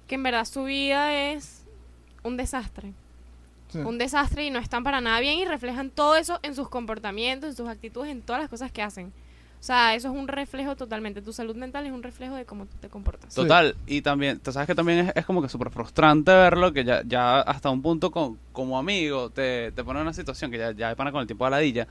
que 0.08 0.16
en 0.16 0.24
verdad 0.24 0.46
su 0.46 0.66
vida 0.66 1.32
es 1.32 1.64
un 2.22 2.36
desastre. 2.36 2.94
Sí. 3.70 3.80
Un 3.80 3.98
desastre 3.98 4.46
y 4.46 4.52
no 4.52 4.60
están 4.60 4.84
para 4.84 5.02
nada 5.02 5.20
bien 5.22 5.40
y 5.40 5.46
reflejan 5.46 5.90
todo 5.90 6.18
eso 6.18 6.40
en 6.44 6.54
sus 6.54 6.70
comportamientos, 6.70 7.50
en 7.50 7.56
sus 7.56 7.70
actitudes, 7.70 8.12
en 8.12 8.22
todas 8.22 8.42
las 8.42 8.50
cosas 8.50 8.72
que 8.72 8.82
hacen. 8.82 9.14
O 9.64 9.66
sea, 9.66 9.96
eso 9.96 10.10
es 10.10 10.14
un 10.14 10.28
reflejo 10.28 10.76
totalmente. 10.76 11.22
Tu 11.22 11.32
salud 11.32 11.56
mental 11.56 11.86
es 11.86 11.94
un 11.94 12.04
reflejo 12.04 12.36
de 12.36 12.44
cómo 12.44 12.66
tú 12.66 12.76
te 12.82 12.90
comportas. 12.90 13.34
Total, 13.34 13.78
y 13.88 14.02
también, 14.02 14.38
tú 14.40 14.52
sabes 14.52 14.68
que 14.68 14.76
también 14.76 15.00
es, 15.00 15.14
es 15.16 15.26
como 15.26 15.42
que 15.42 15.48
súper 15.48 15.70
frustrante 15.70 16.34
verlo, 16.34 16.74
que 16.74 16.84
ya, 16.84 17.02
ya 17.06 17.40
hasta 17.40 17.70
un 17.70 17.82
punto 17.82 18.12
con, 18.12 18.38
como 18.52 18.78
amigo 18.78 19.30
te, 19.30 19.72
te 19.72 19.84
pone 19.86 20.00
en 20.00 20.04
una 20.04 20.14
situación 20.14 20.52
que 20.52 20.58
ya, 20.58 20.74
ya 20.74 20.90
de 20.90 20.98
pana 20.98 21.14
con 21.14 21.22
el 21.22 21.28
tiempo 21.28 21.46
de 21.46 21.52
ladilla, 21.52 21.88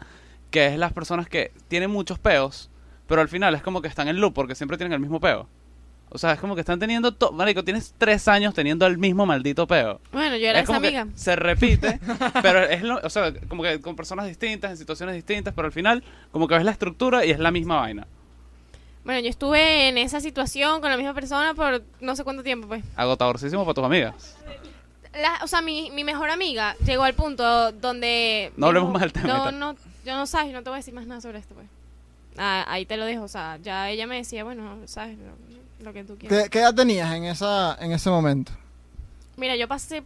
que 0.51 0.67
es 0.67 0.79
las 0.79 0.93
personas 0.93 1.27
que 1.31 1.51
tienen 1.69 1.91
muchos 1.91 2.19
peos, 2.19 2.69
pero 3.07 3.21
al 3.21 3.29
final 3.29 3.55
es 3.55 3.63
como 3.63 3.81
que 3.83 3.89
están 3.89 4.09
en 4.09 4.21
loop 4.21 4.35
porque 4.35 4.55
siempre 4.55 4.77
tienen 4.77 4.93
el 4.93 5.01
mismo 5.01 5.21
peo. 5.21 5.47
O 6.15 6.19
sea, 6.19 6.33
es 6.33 6.41
como 6.41 6.55
que 6.55 6.61
están 6.61 6.79
teniendo, 6.79 7.13
to- 7.13 7.33
marico, 7.33 7.65
tienes 7.65 7.95
tres 7.97 8.29
años 8.29 8.53
teniendo 8.53 8.87
el 8.87 8.99
mismo 8.99 9.25
maldito 9.25 9.67
peo. 9.67 9.99
Bueno, 10.13 10.37
yo 10.37 10.47
era 10.47 10.59
es 10.59 10.65
esa 10.65 10.75
como 10.75 10.81
que 10.83 10.99
amiga. 10.99 11.07
se 11.17 11.37
repite, 11.37 12.01
pero 12.43 12.63
es 12.65 12.83
lo, 12.83 12.99
o 13.03 13.09
sea, 13.09 13.33
como 13.49 13.63
que 13.63 13.81
con 13.81 13.97
personas 13.97 14.27
distintas, 14.27 14.71
en 14.73 14.77
situaciones 14.77 15.15
distintas, 15.15 15.55
pero 15.55 15.67
al 15.67 15.73
final 15.73 16.05
como 16.31 16.47
que 16.49 16.55
ves 16.55 16.65
la 16.65 16.71
estructura 16.73 17.25
y 17.25 17.31
es 17.31 17.39
la 17.39 17.51
misma 17.51 17.77
vaina. 17.77 18.07
Bueno, 19.05 19.21
yo 19.21 19.31
estuve 19.31 19.89
en 19.89 19.97
esa 19.99 20.21
situación 20.21 20.81
con 20.83 20.91
la 20.91 20.97
misma 20.99 21.15
persona 21.15 21.55
por 21.55 21.83
no 22.01 22.15
sé 22.15 22.25
cuánto 22.25 22.43
tiempo, 22.43 22.69
pues. 22.69 22.85
Agotadorcísimo 22.95 23.65
para 23.65 23.75
tus 23.75 23.85
amigas. 23.85 24.37
La- 25.15 25.41
o 25.43 25.47
sea, 25.47 25.61
mi, 25.63 25.91
mi 25.91 26.05
mejor 26.05 26.29
amiga 26.31 26.77
llegó 26.85 27.05
al 27.05 27.15
punto 27.15 27.73
donde... 27.73 28.53
No 28.59 28.67
hablemos 28.67 28.93
más 28.93 29.01
del 29.03 29.13
tema 29.15 29.29
No, 29.29 29.51
no, 29.51 29.77
yo 30.05 30.15
no 30.15 30.27
sabes, 30.27 30.53
no 30.53 30.63
te 30.63 30.69
voy 30.69 30.77
a 30.77 30.81
decir 30.81 30.93
más 30.95 31.07
nada 31.07 31.21
sobre 31.23 31.39
esto, 31.39 31.55
pues. 31.55 31.67
Ah, 32.39 32.65
ahí 32.69 32.87
te 32.87 32.97
lo 32.97 33.05
dejo, 33.05 33.25
o 33.25 33.29
sea, 33.29 33.59
ya 33.63 33.91
ella 33.91 34.07
me 34.07 34.17
decía, 34.17 34.45
bueno, 34.45 34.77
sabes, 34.87 35.19
lo, 35.19 35.85
lo 35.85 35.93
que 35.93 36.05
tú 36.05 36.17
quieras. 36.17 36.45
¿Qué, 36.45 36.51
qué 36.51 36.59
edad 36.61 36.75
tenías 36.75 37.13
en, 37.15 37.25
esa, 37.25 37.77
en 37.81 37.93
ese 37.93 38.09
momento? 38.11 38.53
Mira, 39.37 39.57
yo 39.57 39.69
pasé... 39.69 40.03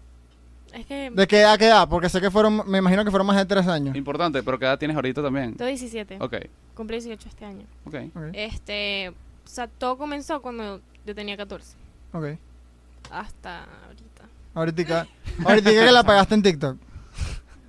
Es 0.73 0.85
que... 0.87 1.11
¿De 1.11 1.27
qué 1.27 1.41
edad 1.41 1.57
qué 1.59 1.67
edad? 1.67 1.89
Porque 1.89 2.09
sé 2.09 2.21
que 2.21 2.31
fueron, 2.31 2.69
me 2.69 2.79
imagino 2.79 3.05
que 3.05 3.11
fueron 3.11 3.27
más 3.27 3.37
de 3.37 3.47
tres 3.47 3.67
años. 3.69 3.95
Importante, 3.97 4.43
pero 4.43 4.59
¿qué 4.59 4.65
edad 4.67 4.79
tienes 4.79 4.97
ahorita 4.97 5.23
también? 5.23 5.55
Tengo 5.55 5.69
17, 5.69 6.19
Ok, 6.21 6.35
cumplí 6.75 6.97
18 6.97 7.29
este 7.29 7.45
año. 7.45 7.65
ok. 7.85 7.95
Ok, 8.15 8.23
Este... 8.33 9.11
O 9.11 9.49
sea, 9.49 9.69
todo 9.69 9.97
comenzó 9.97 10.43
cuando 10.43 10.81
yo 11.07 11.15
tenía 11.15 11.37
14. 11.37 11.77
ok. 12.13 12.25
Hasta 13.13 13.61
ahorita. 13.87 14.25
Ahorita, 14.55 15.07
ahorita 15.45 15.71
que 15.71 15.93
la 15.93 16.03
pagaste 16.03 16.35
en 16.35 16.43
TikTok. 16.43 16.77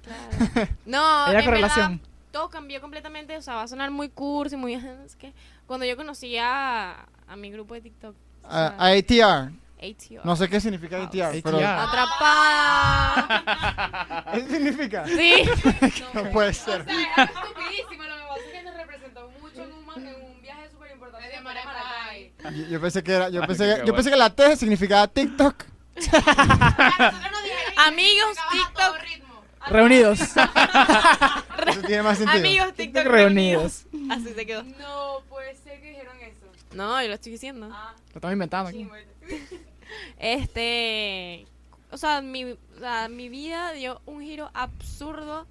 Claro. 0.04 0.70
No, 0.86 1.28
Era 1.28 1.40
en 1.40 1.46
correlación. 1.46 2.02
Todo 2.38 2.50
cambió 2.50 2.80
completamente, 2.82 3.36
o 3.36 3.42
sea, 3.42 3.56
va 3.56 3.64
a 3.64 3.68
sonar 3.68 3.90
muy 3.90 4.10
cursi, 4.10 4.56
muy... 4.58 4.76
es 5.06 5.16
que 5.16 5.34
cuando 5.66 5.88
yo 5.88 5.98
conocí 5.98 6.38
a, 6.38 7.08
a 7.28 7.36
mi 7.36 7.50
grupo 7.50 7.74
de 7.74 7.82
TikTok. 7.82 8.16
o 8.44 8.48
A, 8.48 8.52
sea, 8.52 8.76
a 8.78 8.92
ATR. 8.92 9.52
ATR. 9.80 10.24
No 10.24 10.36
sé 10.36 10.48
qué 10.48 10.62
significa 10.62 11.02
ATR, 11.02 11.42
pero... 11.44 11.58
ATR. 11.58 11.66
Atrapada. 11.88 13.24
¿Qué 14.34 14.42
significa? 14.48 15.08
Sí. 15.08 15.34
No 16.14 16.30
puede 16.30 16.54
ser. 16.54 16.82
O 16.82 16.84
sea, 16.86 16.94
era 16.94 17.24
estupidísimo. 17.24 18.04
Lo 18.04 18.16
que 18.16 18.22
pasa 18.28 18.40
es 18.46 18.52
que 18.52 18.62
nos 18.64 18.76
representó 18.76 19.32
mucho 19.42 19.64
en 19.64 19.74
un, 19.74 20.08
en 20.08 20.16
un 20.24 20.42
viaje 20.42 20.70
súper 20.70 20.92
importante 20.92 21.30
de 21.30 21.42
Maracay. 21.42 22.34
Yo, 22.44 22.52
yo 22.68 22.82
pensé 22.82 23.04
que 23.04 23.14
era, 23.14 23.30
yo 23.30 23.42
Ay, 23.42 23.48
pensé 23.48 23.66
que, 23.66 23.86
yo 23.88 23.96
pensé 23.96 24.10
que 24.12 24.16
la 24.16 24.30
T 24.30 24.56
significaba 24.58 25.08
TikTok. 25.08 25.64
Amigos, 27.78 28.38
a 28.38 28.52
TikTok. 28.52 29.27
Reunidos. 29.70 30.20
Eso 31.68 31.82
tiene 31.86 32.04
más 32.04 32.18
sentido. 32.18 32.40
Amigos, 32.40 32.74
TikTok 32.74 33.04
reunidos. 33.06 33.86
reunidos. 33.92 34.18
Así 34.18 34.34
se 34.34 34.46
quedó. 34.46 34.64
No 34.64 35.22
puede 35.30 35.56
ser 35.56 35.82
que 35.82 35.90
dijeron 35.90 36.16
eso. 36.22 36.46
No, 36.76 37.02
yo 37.02 37.08
lo 37.10 37.14
estoy 37.16 37.32
diciendo. 37.34 37.70
Ah, 37.72 37.94
Lo 38.14 38.18
estamos 38.18 38.34
inventando 38.34 38.70
aquí. 38.70 38.88
Este. 40.20 41.46
O 41.92 41.98
sea, 41.98 42.22
mi, 42.22 42.44
o 42.44 42.58
sea, 42.80 43.08
mi 43.08 43.30
vida 43.30 43.72
dio 43.72 44.02
un 44.06 44.22
giro 44.22 44.50
absurdo 44.54 45.48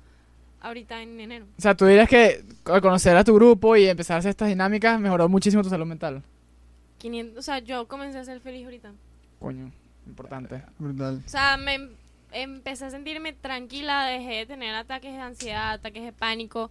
ahorita 0.60 1.02
en 1.02 1.18
enero. 1.20 1.46
O 1.58 1.62
sea, 1.62 1.74
tú 1.74 1.86
dirías 1.86 2.08
que 2.08 2.44
al 2.66 2.82
conocer 2.82 3.16
a 3.16 3.24
tu 3.24 3.34
grupo 3.34 3.76
y 3.76 3.86
empezar 3.86 4.16
a 4.16 4.18
hacer 4.18 4.30
estas 4.30 4.48
dinámicas 4.48 5.00
mejoró 5.00 5.28
muchísimo 5.28 5.62
tu 5.62 5.70
salud 5.70 5.86
mental. 5.86 6.22
500, 6.98 7.38
o 7.38 7.42
sea, 7.42 7.58
yo 7.60 7.86
comencé 7.88 8.18
a 8.18 8.24
ser 8.24 8.40
feliz 8.40 8.64
ahorita. 8.64 8.92
Coño, 9.40 9.70
importante. 10.06 10.62
Brutal. 10.78 11.22
O 11.24 11.28
sea, 11.28 11.56
me 11.56 11.88
empecé 12.32 12.84
a 12.86 12.90
sentirme 12.90 13.32
tranquila, 13.32 14.04
dejé 14.06 14.34
de 14.36 14.46
tener 14.46 14.74
ataques 14.74 15.12
de 15.12 15.20
ansiedad, 15.20 15.72
ataques 15.74 16.02
de 16.04 16.12
pánico. 16.12 16.70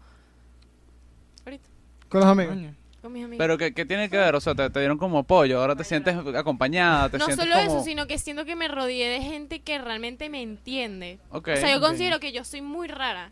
Ahorita, 1.45 1.67
Con 2.09 2.19
los 2.21 2.29
amigos. 2.29 2.55
Con 3.01 3.13
mis 3.13 3.23
amigos. 3.23 3.37
Pero 3.37 3.57
¿qué, 3.57 3.73
qué 3.73 3.85
tiene 3.85 4.09
que 4.09 4.17
ver? 4.17 4.33
O 4.35 4.41
sea, 4.41 4.55
te, 4.55 4.67
te 4.69 4.79
dieron 4.79 4.97
como 4.97 5.19
apoyo, 5.19 5.59
ahora 5.61 5.75
te 5.75 5.83
sientes 5.83 6.15
acompañada, 6.35 7.09
te 7.09 7.17
no 7.19 7.25
sientes 7.25 7.45
solo 7.45 7.55
como... 7.63 7.77
eso, 7.77 7.83
sino 7.85 8.07
que 8.07 8.17
siento 8.17 8.45
que 8.45 8.55
me 8.55 8.67
rodeé 8.67 9.07
de 9.09 9.21
gente 9.21 9.59
que 9.61 9.77
realmente 9.77 10.29
me 10.29 10.41
entiende. 10.41 11.19
Ok, 11.29 11.49
o 11.53 11.57
sea, 11.57 11.71
yo 11.71 11.79
considero 11.81 12.19
que 12.19 12.31
yo 12.31 12.43
soy 12.43 12.61
muy 12.61 12.87
rara. 12.87 13.31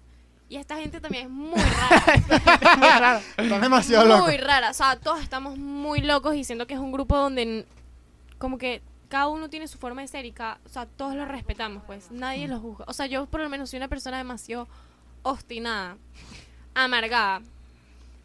Y 0.50 0.58
esta 0.58 0.78
gente 0.78 1.02
también 1.02 1.24
es 1.26 1.30
muy 1.32 1.60
rara. 1.60 3.22
Estás 3.38 3.62
demasiado 3.62 4.06
loco. 4.06 4.26
muy 4.26 4.38
rara. 4.38 4.70
O 4.70 4.74
sea, 4.74 5.00
todos 5.00 5.20
estamos 5.24 5.58
muy 5.58 6.02
locos 6.02 6.36
y 6.36 6.44
siento 6.44 6.68
que 6.68 6.76
es 6.76 6.80
un 6.80 6.92
grupo 6.92 7.18
donde 7.18 7.42
n- 7.42 7.66
como 8.38 8.60
que 8.60 8.84
cada 9.14 9.28
uno 9.28 9.48
tiene 9.48 9.68
su 9.68 9.78
forma 9.78 10.02
de 10.02 10.08
ser 10.08 10.26
y 10.26 10.32
cada, 10.32 10.60
o 10.66 10.70
sea, 10.70 10.88
todos 10.88 11.14
lo 11.14 11.24
respetamos, 11.26 11.84
pues. 11.86 12.10
Nadie 12.10 12.48
los 12.48 12.60
juzga. 12.62 12.86
O 12.88 12.94
sea, 12.94 13.06
yo 13.06 13.28
por 13.28 13.42
lo 13.42 13.48
menos 13.48 13.70
soy 13.70 13.78
una 13.78 13.88
persona 13.88 14.18
demasiado 14.18 14.68
obstinada, 15.22 15.98
amargada. 16.74 17.44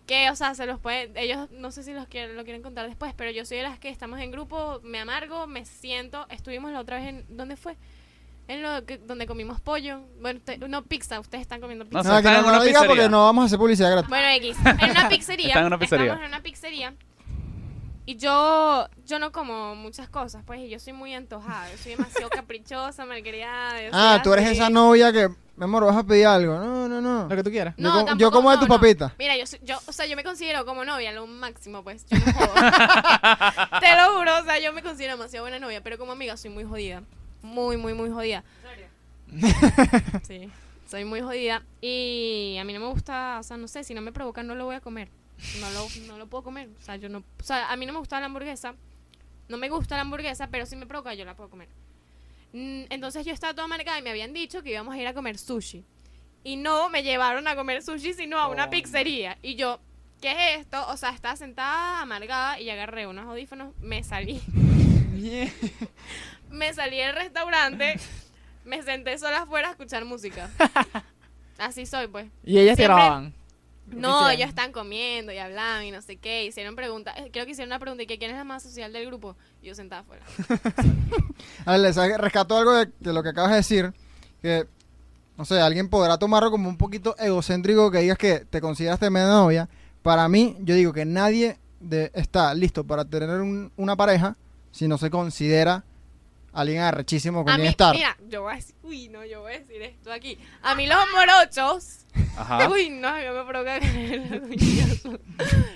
Que, 0.06 0.30
o 0.30 0.34
sea, 0.34 0.54
se 0.54 0.64
los 0.64 0.80
puede, 0.80 1.10
ellos 1.22 1.50
no 1.50 1.70
sé 1.72 1.82
si 1.82 1.92
los 1.92 2.08
quieren, 2.08 2.36
lo 2.36 2.44
quieren 2.44 2.62
contar 2.62 2.86
después, 2.86 3.12
pero 3.14 3.30
yo 3.32 3.44
soy 3.44 3.58
de 3.58 3.64
las 3.64 3.78
que 3.78 3.90
estamos 3.90 4.18
en 4.20 4.30
grupo, 4.30 4.80
me 4.82 4.98
amargo, 4.98 5.46
me 5.46 5.66
siento, 5.66 6.24
estuvimos 6.30 6.72
la 6.72 6.80
otra 6.80 6.96
vez 6.96 7.08
en, 7.08 7.26
¿dónde 7.36 7.56
fue? 7.56 7.76
En 8.48 8.62
lo 8.62 8.86
que, 8.86 8.96
donde 8.96 9.26
comimos 9.26 9.60
pollo, 9.60 10.00
bueno, 10.22 10.38
usted- 10.38 10.58
no, 10.66 10.82
pizza, 10.84 11.20
ustedes 11.20 11.42
están 11.42 11.60
comiendo 11.60 11.84
pizza. 11.84 12.02
No, 12.02 12.14
No, 12.14 12.22
que 12.22 12.30
no, 12.30 12.40
no 12.40 12.52
lo 12.52 12.62
diga 12.62 12.80
pizzería. 12.80 12.86
porque 12.88 13.08
no 13.10 13.24
vamos 13.26 13.42
a 13.42 13.44
hacer 13.44 13.58
publicidad 13.58 13.90
gratis. 13.90 14.08
Bueno, 14.08 14.26
X, 14.30 14.56
en 14.64 14.90
una 14.92 15.08
pizzería. 15.10 15.46
Están 15.48 15.62
en 15.64 15.66
una 15.66 15.78
pizzería. 15.78 16.04
Estamos 16.06 16.24
en 16.24 16.28
una 16.32 16.42
pizzería. 16.42 16.94
Y 18.08 18.16
yo, 18.16 18.88
yo 19.04 19.18
no 19.18 19.32
como 19.32 19.74
muchas 19.74 20.08
cosas, 20.08 20.42
pues, 20.46 20.60
y 20.60 20.70
yo 20.70 20.78
soy 20.80 20.94
muy 20.94 21.12
antojada. 21.12 21.70
Yo 21.70 21.76
soy 21.76 21.92
demasiado 21.92 22.30
caprichosa, 22.30 23.04
malcriada. 23.04 23.82
yo 23.82 23.90
soy 23.90 24.00
Ah, 24.02 24.20
tú 24.24 24.32
eres 24.32 24.46
así. 24.46 24.54
esa 24.54 24.70
novia 24.70 25.12
que, 25.12 25.28
mi 25.28 25.64
amor, 25.64 25.84
vas 25.84 25.94
a 25.94 26.02
pedir 26.04 26.26
algo. 26.26 26.54
No, 26.58 26.88
no, 26.88 27.02
no. 27.02 27.28
Lo 27.28 27.36
que 27.36 27.42
tú 27.42 27.50
quieras. 27.50 27.74
Yo 27.76 27.82
No, 27.84 27.90
como- 27.90 28.00
yo 28.00 28.06
tampoco, 28.08 28.32
como 28.32 28.50
de 28.52 28.56
no, 28.56 28.62
no. 28.62 28.68
papitas. 28.68 29.12
Mira, 29.18 29.36
yo, 29.36 29.46
soy- 29.46 29.60
yo, 29.62 29.76
o 29.86 29.92
sea, 29.92 30.06
yo 30.06 30.16
me 30.16 30.24
considero 30.24 30.64
como 30.64 30.86
novia, 30.86 31.12
lo 31.12 31.26
máximo, 31.26 31.84
pues. 31.84 32.06
Yo 32.06 32.16
no 32.18 32.24
jodo. 32.32 32.54
Te 33.80 33.94
lo 33.96 34.16
juro, 34.18 34.38
o 34.38 34.42
sea, 34.44 34.58
yo 34.58 34.72
me 34.72 34.82
considero 34.82 35.18
demasiado 35.18 35.44
buena 35.44 35.58
novia, 35.58 35.82
pero 35.82 35.98
como 35.98 36.12
amiga 36.12 36.34
soy 36.38 36.48
muy 36.50 36.64
jodida. 36.64 37.02
Muy, 37.42 37.76
muy, 37.76 37.92
muy 37.92 38.08
jodida. 38.08 38.42
Sí, 40.26 40.48
soy 40.90 41.04
muy 41.04 41.20
jodida. 41.20 41.62
Y 41.82 42.56
a 42.58 42.64
mí 42.64 42.72
no 42.72 42.80
me 42.80 42.86
gusta, 42.86 43.36
o 43.38 43.42
sea, 43.42 43.58
no 43.58 43.68
sé, 43.68 43.84
si 43.84 43.92
no 43.92 44.00
me 44.00 44.12
provoca 44.12 44.42
no 44.42 44.54
lo 44.54 44.64
voy 44.64 44.76
a 44.76 44.80
comer. 44.80 45.08
No 45.60 45.70
lo, 45.70 45.86
no 46.06 46.18
lo 46.18 46.26
puedo 46.26 46.44
comer. 46.44 46.68
O 46.78 46.82
sea, 46.82 46.96
yo 46.96 47.08
no, 47.08 47.18
o 47.18 47.42
sea, 47.42 47.70
a 47.70 47.76
mí 47.76 47.86
no 47.86 47.92
me 47.92 47.98
gusta 48.00 48.18
la 48.20 48.26
hamburguesa. 48.26 48.74
No 49.48 49.56
me 49.56 49.68
gusta 49.70 49.94
la 49.96 50.02
hamburguesa, 50.02 50.48
pero 50.48 50.66
si 50.66 50.76
me 50.76 50.86
provoca 50.86 51.14
yo 51.14 51.24
la 51.24 51.34
puedo 51.36 51.48
comer. 51.50 51.68
Mm, 52.52 52.84
Entonces 52.90 53.24
yo 53.24 53.32
estaba 53.32 53.54
toda 53.54 53.66
marcada 53.68 53.98
y 53.98 54.02
me 54.02 54.10
habían 54.10 54.32
dicho 54.32 54.62
que 54.62 54.70
íbamos 54.70 54.94
a 54.94 54.98
ir 54.98 55.06
a 55.06 55.14
comer 55.14 55.38
sushi. 55.38 55.84
Y 56.44 56.56
no 56.56 56.88
me 56.90 57.02
llevaron 57.02 57.46
a 57.48 57.56
comer 57.56 57.82
sushi, 57.82 58.14
sino 58.14 58.38
a 58.38 58.48
una 58.48 58.66
Oh. 58.66 58.70
pizzería. 58.70 59.38
Y 59.42 59.54
yo, 59.56 59.80
¿qué 60.20 60.32
es 60.32 60.60
esto? 60.60 60.86
O 60.88 60.96
sea, 60.96 61.10
estaba 61.10 61.36
sentada 61.36 62.00
amargada 62.02 62.60
y 62.60 62.68
agarré 62.70 63.06
unos 63.06 63.26
audífonos, 63.26 63.74
me 63.80 64.02
salí. 64.04 64.40
me 66.50 66.72
salí 66.74 66.98
del 66.98 67.14
restaurante, 67.14 67.98
me 68.64 68.82
senté 68.82 69.18
sola 69.18 69.42
afuera 69.42 69.68
a 69.68 69.70
escuchar 69.72 70.04
música. 70.04 70.50
Así 71.58 71.86
soy, 71.86 72.06
pues. 72.08 72.26
Y 72.44 72.58
ellas 72.58 72.76
te 72.76 72.84
grababan. 72.84 73.34
No, 73.92 74.28
ellos 74.30 74.48
están 74.48 74.72
comiendo 74.72 75.32
y 75.32 75.38
hablaban 75.38 75.84
y 75.84 75.90
no 75.90 76.02
sé 76.02 76.16
qué. 76.16 76.44
Hicieron 76.44 76.76
preguntas. 76.76 77.14
eh, 77.18 77.30
Creo 77.32 77.44
que 77.44 77.52
hicieron 77.52 77.70
una 77.70 77.78
pregunta 77.78 78.02
y 78.02 78.06
que 78.06 78.18
quién 78.18 78.30
es 78.30 78.36
la 78.36 78.44
más 78.44 78.62
social 78.62 78.92
del 78.92 79.06
grupo. 79.06 79.36
Y 79.62 79.66
yo 79.68 79.74
sentada 79.74 80.02
afuera. 80.02 80.24
A 81.64 81.72
ver, 81.72 81.80
les 81.80 81.96
rescato 82.18 82.56
algo 82.56 82.72
de, 82.74 82.88
de 83.00 83.12
lo 83.12 83.22
que 83.22 83.30
acabas 83.30 83.50
de 83.50 83.56
decir. 83.56 83.92
Que, 84.42 84.66
no 85.36 85.44
sé, 85.44 85.60
alguien 85.60 85.88
podrá 85.88 86.18
tomarlo 86.18 86.50
como 86.50 86.68
un 86.68 86.76
poquito 86.76 87.16
egocéntrico 87.18 87.90
que 87.90 87.98
digas 87.98 88.18
que 88.18 88.40
te 88.40 88.60
consideras 88.60 88.98
tremenda 88.98 89.30
novia. 89.30 89.68
Para 90.02 90.28
mí, 90.28 90.56
yo 90.60 90.74
digo 90.74 90.92
que 90.92 91.04
nadie 91.04 91.58
de- 91.80 92.10
está 92.14 92.52
listo 92.54 92.84
para 92.84 93.04
tener 93.04 93.40
un- 93.40 93.72
una 93.76 93.96
pareja 93.96 94.36
si 94.70 94.86
no 94.88 94.98
se 94.98 95.10
considera 95.10 95.84
alguien 96.60 96.80
arrechísimo 96.82 97.44
con 97.44 97.52
A 97.52 97.58
mí, 97.58 97.66
estar. 97.66 97.94
mira, 97.94 98.16
yo 98.28 98.42
voy 98.42 98.52
a 98.52 98.56
decir, 98.56 98.74
uy, 98.82 99.08
no, 99.08 99.24
yo 99.24 99.40
voy 99.42 99.54
a 99.54 99.58
decir 99.58 99.80
esto 99.82 100.12
aquí. 100.12 100.38
A 100.62 100.74
mí 100.74 100.86
los 100.86 100.98
morochos, 101.12 102.06
Ajá. 102.36 102.68
uy, 102.70 102.90
no, 102.90 103.20
yo 103.22 103.32
me 103.32 103.44
provoca 103.44 103.78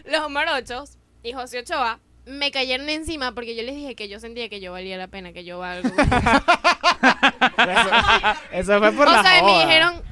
los 0.07 0.31
morochos 0.31 0.99
y 1.23 1.33
José 1.33 1.61
Ochoa 1.61 2.01
me 2.25 2.51
cayeron 2.53 2.89
encima 2.89 3.33
porque 3.33 3.57
yo 3.57 3.63
les 3.65 3.75
dije 3.75 3.95
que 3.97 4.09
yo 4.09 4.21
sentía 4.21 4.49
que 4.49 4.61
yo 4.61 4.73
valía 4.73 4.97
la 4.97 5.09
pena, 5.09 5.33
que 5.33 5.45
yo 5.45 5.59
valgo. 5.59 5.89
Eso, 7.63 7.91
eso 8.53 8.79
fue 8.79 8.93
por 8.93 9.09
o 9.09 9.13
la 9.13 9.23
sea, 9.23 9.39
y 9.39 9.43
me 9.43 9.51
joda. 9.51 9.65
dijeron, 9.67 10.03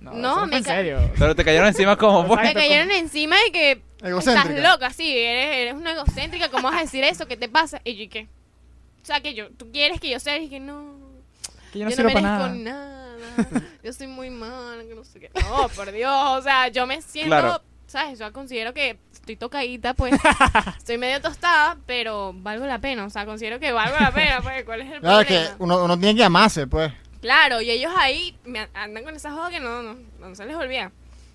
No, 0.00 0.12
no, 0.14 0.46
me 0.46 0.56
en 0.58 0.64
serio. 0.64 1.10
Pero 1.18 1.34
te 1.34 1.44
cayeron 1.44 1.68
encima 1.68 1.96
como 1.96 2.26
pues. 2.28 2.42
me 2.42 2.54
cayeron 2.54 2.90
encima 2.90 3.36
de 3.44 3.52
que 3.52 3.82
estás 4.18 4.50
loca, 4.50 4.90
sí, 4.90 5.16
eres, 5.16 5.56
eres 5.56 5.74
una 5.74 5.92
egocéntrica, 5.92 6.48
¿cómo 6.48 6.64
vas 6.70 6.76
a 6.78 6.80
decir 6.82 7.02
eso? 7.04 7.26
¿Qué 7.26 7.36
te 7.36 7.48
pasa? 7.48 7.80
Y 7.84 7.96
yo, 7.96 8.02
¿y 8.04 8.08
qué? 8.08 8.28
O 9.08 9.10
sea, 9.10 9.22
que 9.22 9.32
yo, 9.32 9.48
tú 9.52 9.72
quieres 9.72 10.00
que 10.02 10.10
yo 10.10 10.20
sea, 10.20 10.36
y 10.36 10.40
dije, 10.40 10.60
no, 10.60 10.98
Que 11.72 11.78
yo 11.78 11.86
no 11.86 11.90
yo 11.90 11.96
no 11.96 12.10
sirvo 12.10 12.12
para 12.12 12.20
nada. 12.20 12.48
nada. 12.50 13.16
Yo 13.82 13.90
soy 13.94 14.06
muy 14.06 14.28
mala, 14.28 14.82
que 14.86 14.94
no 14.94 15.02
sé 15.02 15.18
qué. 15.18 15.30
No, 15.48 15.66
por 15.70 15.90
Dios, 15.92 16.12
o 16.12 16.42
sea, 16.42 16.68
yo 16.68 16.86
me 16.86 17.00
siento, 17.00 17.30
Claro. 17.30 17.62
¿sabes? 17.86 18.18
Yo 18.18 18.30
considero 18.34 18.74
que 18.74 18.98
estoy 19.10 19.36
tocadita, 19.36 19.94
pues. 19.94 20.12
estoy 20.76 20.98
medio 20.98 21.22
tostada, 21.22 21.78
pero 21.86 22.34
valgo 22.36 22.66
la 22.66 22.80
pena, 22.80 23.06
o 23.06 23.08
sea, 23.08 23.24
considero 23.24 23.58
que 23.58 23.72
valgo 23.72 23.96
la 23.98 24.12
pena, 24.12 24.42
pues. 24.42 24.62
¿Cuál 24.66 24.82
es 24.82 24.92
el 24.92 25.00
Claro, 25.00 25.26
que 25.26 25.34
problema? 25.36 25.56
uno, 25.60 25.84
uno 25.84 25.98
tiene 25.98 26.14
que 26.14 26.24
amarse, 26.24 26.66
pues. 26.66 26.92
Claro, 27.22 27.62
y 27.62 27.70
ellos 27.70 27.90
ahí 27.96 28.36
me 28.44 28.68
andan 28.74 29.04
con 29.04 29.16
esa 29.16 29.32
joda 29.32 29.48
que 29.48 29.58
no, 29.60 29.82
no, 29.82 29.96
no 30.20 30.34
se 30.34 30.44
les 30.44 30.54
olvida. 30.54 30.92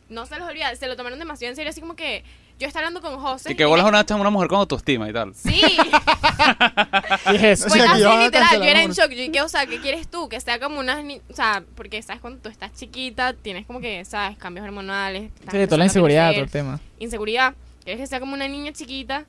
No 0.09 0.27
se 0.27 0.35
les 0.35 0.43
olvida, 0.47 0.75
se 0.75 0.85
lo 0.85 0.95
tomaron 0.95 1.17
demasiado 1.17 1.49
en 1.49 1.55
serio, 1.55 1.71
así 1.71 1.81
como 1.81 1.95
que 1.95 2.23
yo 2.63 2.67
estaba 2.67 2.87
hablando 2.87 3.07
con 3.07 3.19
José. 3.19 3.51
Y 3.51 3.55
que 3.55 3.65
bolas 3.65 3.85
una, 3.85 4.05
una 4.19 4.29
mujer 4.29 4.47
con 4.49 4.59
autoestima 4.59 5.09
y 5.09 5.13
tal. 5.13 5.33
Sí, 5.35 5.61
Dije 7.31 7.51
eso. 7.51 7.67
O 7.67 7.69
Fue 7.69 7.79
sea, 7.79 7.91
así 7.91 8.01
yo 8.01 8.17
literal, 8.17 8.57
yo 8.57 8.63
era 8.63 8.81
en 8.81 8.91
shock. 8.91 9.09
Yo 9.11 9.17
dije, 9.17 9.41
o 9.41 9.49
sea, 9.49 9.65
¿qué 9.65 9.79
quieres 9.79 10.07
tú? 10.07 10.29
Que 10.29 10.39
sea 10.39 10.59
como 10.59 10.79
una 10.79 11.01
ni- 11.01 11.21
O 11.29 11.33
sea, 11.33 11.63
porque 11.75 12.01
sabes 12.01 12.21
cuando 12.21 12.39
tú 12.39 12.49
estás 12.49 12.73
chiquita, 12.73 13.33
tienes 13.33 13.65
como 13.65 13.79
que, 13.79 14.03
¿sabes? 14.05 14.37
Cambios 14.37 14.65
hormonales. 14.65 15.31
Sí, 15.51 15.65
toda 15.65 15.77
la 15.77 15.85
inseguridad, 15.85 16.31
todo 16.33 16.43
el 16.43 16.51
tema. 16.51 16.79
Inseguridad. 16.99 17.53
Quieres 17.83 18.01
que 18.01 18.07
sea 18.07 18.19
como 18.19 18.33
una 18.33 18.47
niña 18.47 18.71
chiquita 18.71 19.25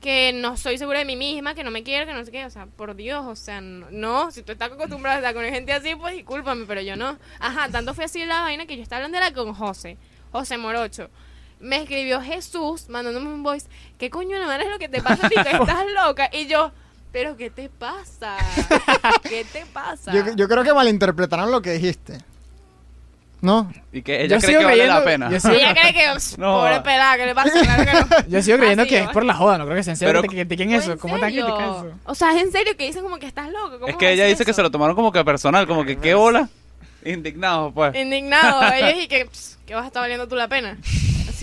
que 0.00 0.34
no 0.34 0.58
soy 0.58 0.76
segura 0.76 0.98
de 0.98 1.06
mí 1.06 1.16
misma, 1.16 1.54
que 1.54 1.64
no 1.64 1.70
me 1.70 1.82
quiero, 1.82 2.04
que 2.06 2.12
no 2.12 2.22
sé 2.24 2.30
qué. 2.30 2.44
O 2.44 2.50
sea, 2.50 2.66
por 2.66 2.94
Dios, 2.94 3.24
o 3.26 3.36
sea, 3.36 3.62
no. 3.62 3.86
no, 3.90 4.30
si 4.30 4.42
tú 4.42 4.52
estás 4.52 4.70
acostumbrada 4.70 5.16
a 5.16 5.20
estar 5.20 5.34
con 5.34 5.44
gente 5.44 5.72
así, 5.72 5.94
pues 5.94 6.14
discúlpame, 6.14 6.66
pero 6.66 6.82
yo 6.82 6.96
no. 6.96 7.16
Ajá, 7.40 7.70
tanto 7.70 7.94
fue 7.94 8.04
así 8.04 8.22
la 8.26 8.42
vaina 8.42 8.66
que 8.66 8.76
yo 8.76 8.82
estaba 8.82 8.98
hablando 8.98 9.16
era 9.16 9.32
con 9.32 9.54
José, 9.54 9.96
José 10.30 10.58
Morocho. 10.58 11.08
Me 11.64 11.76
escribió 11.82 12.20
Jesús 12.20 12.88
mandándome 12.88 13.28
un 13.32 13.42
voice. 13.42 13.66
¿Qué 13.98 14.10
coño 14.10 14.38
de 14.38 14.44
madre 14.46 14.64
es 14.64 14.70
lo 14.70 14.78
que 14.78 14.88
te 14.88 15.00
pasa 15.02 15.26
a 15.26 15.28
ti? 15.30 15.34
Que 15.36 15.50
estás 15.56 15.84
loca. 16.06 16.28
Y 16.32 16.46
yo, 16.46 16.72
¿pero 17.10 17.36
qué 17.36 17.48
te 17.50 17.68
pasa? 17.70 18.36
¿Qué 19.28 19.44
te 19.50 19.64
pasa? 19.72 20.12
Yo, 20.12 20.34
yo 20.36 20.46
creo 20.48 20.62
que 20.62 20.74
malinterpretaron 20.74 21.50
lo 21.50 21.62
que 21.62 21.72
dijiste. 21.72 22.18
¿No? 23.40 23.70
Y 23.92 24.00
que 24.00 24.22
ella 24.24 24.36
Yo 24.36 24.40
cree 24.40 24.48
sigo 24.52 24.60
que 24.60 24.64
vale 24.64 24.86
la 24.86 25.04
pena. 25.04 25.30
yo 25.30 25.38
sigo- 25.38 25.54
ella 25.54 25.74
cree 25.74 25.92
que, 25.92 26.14
pss, 26.14 26.38
No. 26.38 26.60
pobre 26.60 26.80
pelada, 26.80 27.16
¿qué 27.18 27.26
le 27.26 27.34
pasa? 27.34 27.50
Claro 27.60 27.84
que 27.84 27.92
no. 28.22 28.28
Yo 28.28 28.42
sigo 28.42 28.56
creyendo 28.56 28.82
Así, 28.84 28.90
que 28.90 28.98
es 29.00 29.08
por 29.08 29.24
la 29.24 29.34
joda, 29.34 29.58
no 29.58 29.64
creo 29.66 29.76
que 29.76 29.82
sea 29.82 29.92
en 29.92 29.96
serio 29.98 30.12
Pero- 30.12 30.22
que 30.22 30.28
te 30.28 30.34
critiquen 30.34 30.68
¿Fue 30.70 30.78
eso. 30.78 30.92
en 30.92 30.98
¿Cómo 30.98 31.14
te 31.16 31.20
serio? 31.26 31.44
critican 31.46 31.70
eso? 31.70 31.92
O 32.04 32.14
sea, 32.14 32.34
es 32.34 32.42
en 32.42 32.52
serio 32.52 32.74
que 32.76 32.86
dicen 32.86 33.02
como 33.02 33.18
que 33.18 33.26
estás 33.26 33.50
loco. 33.50 33.80
¿Cómo 33.80 33.86
Es 33.88 33.96
que 33.96 34.12
ella 34.12 34.24
dice 34.24 34.44
que 34.46 34.54
se 34.54 34.62
lo 34.62 34.70
tomaron 34.70 34.96
como 34.96 35.12
que 35.12 35.22
personal, 35.24 35.66
como 35.66 35.84
que 35.84 35.98
qué 35.98 36.14
bola. 36.14 36.48
Indignados, 37.04 37.72
pues. 37.74 37.94
Indignado. 37.94 38.62
Ellos 38.72 39.02
y 39.04 39.08
que, 39.08 39.26
pss, 39.26 39.58
que 39.66 39.74
vas 39.74 39.84
a 39.84 39.86
estar 39.88 40.00
valiendo 40.02 40.26
tú 40.26 40.36
la 40.36 40.48
pena. 40.48 40.78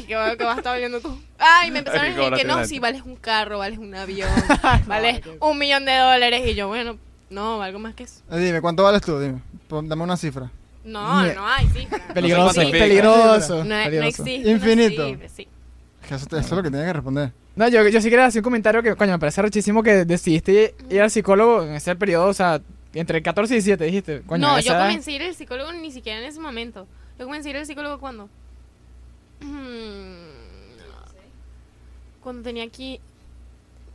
Así 0.01 0.07
que, 0.07 0.15
va- 0.15 0.35
que 0.35 0.43
vas 0.43 0.55
a 0.55 0.59
estar 0.59 0.73
valiendo 0.73 0.99
tú. 0.99 1.17
Ay, 1.37 1.71
me 1.71 1.79
empezaron 1.79 2.05
a 2.11 2.15
decir 2.15 2.33
que 2.33 2.43
no, 2.43 2.65
si 2.65 2.79
vales 2.79 3.01
un 3.03 3.15
carro, 3.15 3.59
vales 3.59 3.79
un 3.79 3.93
avión, 3.95 4.29
vales 4.87 5.21
un 5.39 5.57
millón 5.57 5.85
de 5.85 5.95
dólares. 5.97 6.41
Y 6.45 6.55
yo, 6.55 6.67
bueno, 6.67 6.97
no, 7.29 7.57
valgo 7.59 7.79
más 7.79 7.93
que 7.95 8.03
eso. 8.03 8.21
Eh, 8.31 8.39
dime, 8.39 8.61
¿cuánto 8.61 8.83
vales 8.83 9.01
tú? 9.01 9.19
Dime. 9.19 9.41
Pon- 9.67 9.87
Dame 9.87 10.03
una 10.03 10.17
cifra. 10.17 10.51
No, 10.83 11.23
no 11.33 11.47
hay 11.47 11.67
cifra. 11.67 11.99
Peligroso, 12.13 12.61
peligroso. 12.71 13.63
No, 13.63 13.75
no 13.75 13.83
peligroso. 13.85 14.23
existe. 14.23 14.49
Infinito. 14.49 15.07
Sí. 15.35 15.47
Que 16.07 16.15
Eso, 16.15 16.25
eso 16.25 16.37
es 16.39 16.51
lo 16.51 16.63
que 16.63 16.69
tienes 16.69 16.87
que 16.87 16.93
responder. 16.93 17.31
No, 17.55 17.67
yo, 17.67 17.87
yo 17.87 18.01
sí 18.01 18.09
quería 18.09 18.25
hacer 18.25 18.39
un 18.39 18.43
comentario 18.45 18.81
que, 18.81 18.95
coño, 18.95 19.11
me 19.11 19.19
parece 19.19 19.41
rechísimo 19.41 19.83
que 19.83 20.05
decidiste 20.05 20.73
ir 20.89 21.01
al 21.01 21.11
psicólogo 21.11 21.63
en 21.63 21.73
ese 21.73 21.95
periodo, 21.95 22.27
o 22.29 22.33
sea, 22.33 22.61
entre 22.93 23.21
14 23.21 23.53
y 23.53 23.57
17, 23.57 23.83
dijiste. 23.85 24.21
Coño, 24.21 24.47
no, 24.47 24.57
esa 24.57 24.73
yo 24.73 24.79
comencé 24.79 25.11
a 25.11 25.15
ir 25.15 25.23
al 25.23 25.35
psicólogo 25.35 25.71
ni 25.73 25.91
siquiera 25.91 26.19
en 26.19 26.25
ese 26.25 26.39
momento. 26.39 26.87
Yo 27.19 27.25
comencé 27.25 27.49
a 27.49 27.51
ir 27.51 27.57
al 27.57 27.65
psicólogo 27.67 27.99
cuando. 27.99 28.29
Cuando 32.21 32.43
tenía 32.43 32.63
aquí 32.63 32.99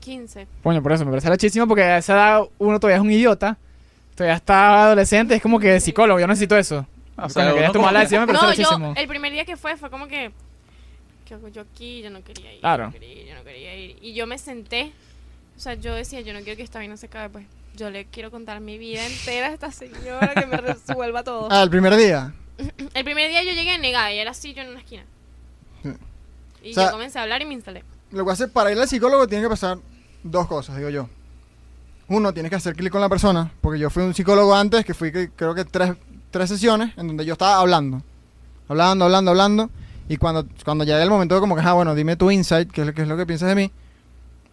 15. 0.00 0.46
Coño, 0.62 0.82
por 0.82 0.92
eso 0.92 1.04
me 1.04 1.10
parece 1.10 1.28
rechísimo 1.28 1.66
porque 1.66 1.82
a 1.82 1.98
esa 1.98 2.12
edad 2.14 2.42
uno 2.58 2.80
todavía 2.80 2.96
es 2.96 3.02
un 3.02 3.10
idiota, 3.10 3.56
todavía 4.14 4.36
está 4.36 4.84
adolescente, 4.86 5.34
es 5.34 5.42
como 5.42 5.58
que 5.58 5.80
psicólogo, 5.80 6.18
yo 6.20 6.26
necesito 6.26 6.56
eso. 6.56 6.86
O 7.16 7.28
sea, 7.28 7.54
que 7.54 7.68
tomar 7.72 7.92
la 7.92 8.00
decisión 8.00 8.22
me 8.22 8.26
parece 8.26 8.44
No, 8.44 8.52
yo, 8.52 8.58
rechísimo. 8.62 8.94
el 8.96 9.08
primer 9.08 9.32
día 9.32 9.44
que 9.44 9.56
fue, 9.56 9.76
fue 9.76 9.90
como 9.90 10.06
que. 10.06 10.32
¿Qué 11.24 11.34
hago 11.34 11.48
yo 11.48 11.62
aquí? 11.62 12.02
Yo 12.02 12.10
no 12.10 12.22
quería 12.22 12.52
ir. 12.52 12.60
Claro. 12.60 12.84
Yo 12.84 12.88
no 12.88 12.92
quería 12.92 13.22
ir, 13.22 13.26
yo 13.28 13.34
no 13.34 13.44
quería 13.44 13.76
ir. 13.76 13.96
Y 14.02 14.12
yo 14.14 14.26
me 14.26 14.38
senté. 14.38 14.92
O 15.56 15.60
sea, 15.60 15.74
yo 15.74 15.94
decía, 15.94 16.20
yo 16.20 16.34
no 16.34 16.40
quiero 16.40 16.56
que 16.56 16.62
esta 16.62 16.78
vaina 16.78 16.96
se 16.96 17.06
acabe, 17.06 17.30
pues. 17.30 17.46
Yo 17.74 17.90
le 17.90 18.04
quiero 18.04 18.30
contar 18.30 18.60
mi 18.60 18.78
vida 18.78 19.04
entera 19.06 19.48
a 19.48 19.52
esta 19.52 19.72
señora 19.72 20.34
que 20.34 20.46
me 20.46 20.56
resuelva 20.58 21.24
todo. 21.24 21.48
Ah, 21.50 21.62
el 21.62 21.70
primer 21.70 21.96
día. 21.96 22.32
El 22.94 23.04
primer 23.04 23.28
día 23.30 23.42
yo 23.42 23.52
llegué 23.52 23.78
negada 23.78 24.12
y 24.12 24.18
era 24.18 24.30
así 24.30 24.54
yo 24.54 24.62
en 24.62 24.68
una 24.70 24.78
esquina. 24.80 25.04
Y 26.66 26.70
O 26.72 26.74
sea- 26.74 26.86
yo 26.86 26.90
comencé 26.92 27.18
a 27.18 27.22
hablar 27.22 27.42
y 27.42 27.46
me 27.46 27.54
instalé. 27.54 27.84
Lo 28.12 28.24
que 28.24 28.32
hace 28.32 28.48
para 28.48 28.70
ir 28.72 28.78
al 28.78 28.88
psicólogo 28.88 29.26
tiene 29.26 29.44
que 29.44 29.48
pasar 29.50 29.78
dos 30.22 30.46
cosas, 30.46 30.76
digo 30.76 30.88
yo. 30.90 31.08
Uno, 32.08 32.32
tienes 32.32 32.50
que 32.50 32.56
hacer 32.56 32.76
clic 32.76 32.92
con 32.92 33.00
la 33.00 33.08
persona, 33.08 33.50
porque 33.60 33.78
yo 33.80 33.90
fui 33.90 34.02
un 34.04 34.14
psicólogo 34.14 34.54
antes, 34.54 34.84
que 34.84 34.94
fui 34.94 35.10
creo 35.10 35.54
que 35.54 35.64
tres, 35.64 35.92
tres 36.30 36.48
sesiones, 36.48 36.96
en 36.96 37.08
donde 37.08 37.24
yo 37.24 37.32
estaba 37.32 37.56
hablando. 37.58 38.00
Hablando, 38.68 39.04
hablando, 39.06 39.30
hablando. 39.32 39.70
Y 40.08 40.16
cuando, 40.16 40.46
cuando 40.64 40.84
llegué 40.84 41.02
el 41.02 41.10
momento 41.10 41.34
de 41.34 41.40
como 41.40 41.56
que, 41.56 41.62
ah, 41.62 41.72
bueno, 41.72 41.94
dime 41.96 42.14
tu 42.16 42.30
insight, 42.30 42.70
qué 42.70 42.82
es, 42.82 42.86
lo, 42.86 42.94
qué 42.94 43.02
es 43.02 43.08
lo 43.08 43.16
que 43.16 43.26
piensas 43.26 43.48
de 43.48 43.56
mí. 43.56 43.72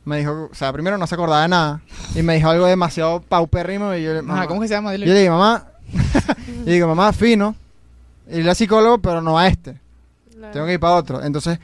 Me 0.05 0.17
dijo, 0.17 0.49
o 0.51 0.55
sea, 0.55 0.73
primero 0.73 0.97
no 0.97 1.05
se 1.05 1.13
acordaba 1.13 1.43
de 1.43 1.47
nada. 1.47 1.81
Y 2.15 2.23
me 2.23 2.35
dijo 2.35 2.49
algo 2.49 2.65
demasiado 2.65 3.21
paupérrimo. 3.21 3.93
Y 3.93 4.03
yo, 4.03 4.11
Ajá, 4.13 4.21
mamá- 4.23 4.47
¿cómo 4.47 4.61
que 4.61 4.67
se 4.67 4.73
llama? 4.73 4.91
Dile. 4.91 5.05
yo 5.05 5.13
le 5.13 5.19
digo, 5.21 5.33
mamá, 5.37 5.67
y 6.65 6.71
digo, 6.71 6.87
mamá, 6.87 7.13
fino, 7.13 7.55
ir 8.31 8.49
al 8.49 8.55
psicólogo, 8.55 8.97
pero 8.97 9.21
no 9.21 9.37
a 9.37 9.47
este. 9.47 9.79
Tengo 10.51 10.65
que 10.65 10.73
ir 10.73 10.79
para 10.79 10.95
otro. 10.95 11.23
Entonces, 11.23 11.59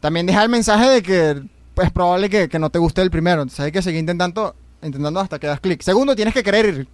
también 0.00 0.26
deja 0.26 0.42
el 0.42 0.48
mensaje 0.48 0.88
de 0.88 1.02
que 1.02 1.42
es 1.82 1.90
probable 1.92 2.28
que, 2.28 2.48
que 2.48 2.58
no 2.58 2.70
te 2.70 2.78
guste 2.78 3.02
el 3.02 3.10
primero. 3.10 3.42
Entonces 3.42 3.64
hay 3.64 3.72
que 3.72 3.82
seguir 3.82 4.00
intentando, 4.00 4.54
intentando 4.82 5.20
hasta 5.20 5.38
que 5.38 5.46
das 5.46 5.60
clic. 5.60 5.82
Segundo, 5.82 6.14
tienes 6.16 6.34
que 6.34 6.42
querer 6.42 6.66
ir. 6.66 6.88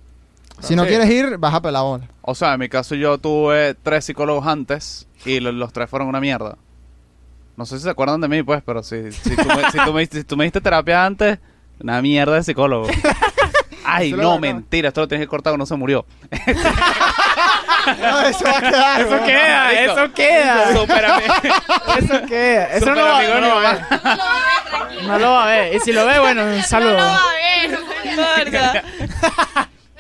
Si 0.60 0.74
no 0.74 0.82
Sí. 0.84 0.88
quieres 0.88 1.10
ir, 1.10 1.36
vas 1.38 1.54
a 1.54 1.60
pelar. 1.60 2.00
O 2.22 2.34
sea, 2.34 2.54
en 2.54 2.60
mi 2.60 2.68
caso 2.68 2.94
yo 2.94 3.18
tuve 3.18 3.74
tres 3.74 4.04
psicólogos 4.06 4.46
antes 4.46 5.06
y 5.24 5.40
lo- 5.40 5.52
los, 5.52 5.72
tres 5.72 5.88
fueron 5.90 6.08
una 6.08 6.20
mierda. 6.20 6.56
No 7.56 7.66
sé 7.66 7.76
si 7.78 7.84
se 7.84 7.90
acuerdan 7.90 8.20
de 8.20 8.28
mí, 8.28 8.42
pues, 8.42 8.62
pero 8.64 8.82
si, 8.82 9.12
si, 9.12 9.34
tú, 9.36 9.46
me, 9.48 9.70
si, 9.70 9.78
tú, 9.84 9.92
me, 9.92 10.06
si 10.06 10.24
tú 10.24 10.36
me 10.36 10.44
diste 10.44 10.60
terapia 10.60 11.04
antes, 11.04 11.38
una 11.80 12.00
mierda 12.02 12.34
de 12.34 12.42
psicólogo. 12.42 12.86
Ay, 13.84 14.12
no, 14.12 14.38
mentira, 14.38 14.88
esto 14.88 15.02
lo 15.02 15.08
tienes 15.08 15.26
que 15.26 15.30
cortar 15.30 15.56
no 15.58 15.64
se 15.66 15.76
murió. 15.76 16.04
No, 18.01 18.20
eso 18.22 18.44
va 18.44 18.59
a 18.59 18.61
quedar. 18.61 19.01
Eso 19.01 19.25
queda, 19.25 19.72
eso 19.72 20.12
queda. 20.14 20.72
Súper 20.77 21.05
ami- 21.05 21.99
Eso 21.99 22.27
queda. 22.27 22.64
Eso 22.77 22.87
no 22.87 22.94
lo, 22.94 23.05
va, 23.05 23.18
amigo 23.18 23.35
no 23.35 23.40
de 23.40 23.40
mi 23.42 23.49
lo 23.49 23.55
va 23.57 23.70
a 23.70 23.72
ver. 23.72 25.03
No 25.05 25.18
lo 25.18 25.31
va 25.33 25.44
a 25.44 25.46
ver. 25.46 25.75
Y 25.75 25.81
si 25.81 25.92
lo 25.92 26.07
ve, 26.07 26.18
bueno, 26.18 26.44
un 26.44 26.62
saludo. 26.62 26.90
No 26.92 26.96
lo 26.99 27.07
va 27.07 27.16
a 27.16 27.33
ver, 27.33 27.70
no 27.70 27.79
importa. 28.11 28.85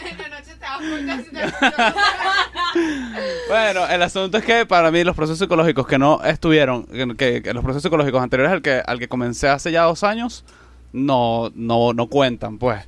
En 0.00 0.18
la 0.18 0.28
noche 0.28 0.54
te 0.58 0.64
vas 0.64 0.78
por 0.78 1.06
casi 1.06 1.30
te 1.30 1.40
Bueno, 3.48 3.86
el 3.88 4.02
asunto 4.02 4.38
es 4.38 4.44
que 4.44 4.66
para 4.66 4.90
mí 4.90 5.04
los 5.04 5.16
procesos 5.16 5.38
psicológicos 5.38 5.86
que 5.86 5.98
no 5.98 6.20
estuvieron, 6.24 6.84
que, 6.86 7.16
que- 7.16 7.42
que 7.42 7.54
los 7.54 7.62
procesos 7.62 7.82
psicológicos 7.84 8.22
anteriores 8.22 8.52
al 8.52 8.62
que, 8.62 8.82
al 8.84 8.98
que 8.98 9.08
comencé 9.08 9.48
hace 9.48 9.70
ya 9.72 9.82
dos 9.84 10.02
años, 10.04 10.44
no, 10.92 11.50
no, 11.54 11.92
no 11.92 12.06
cuentan, 12.08 12.58
pues. 12.58 12.86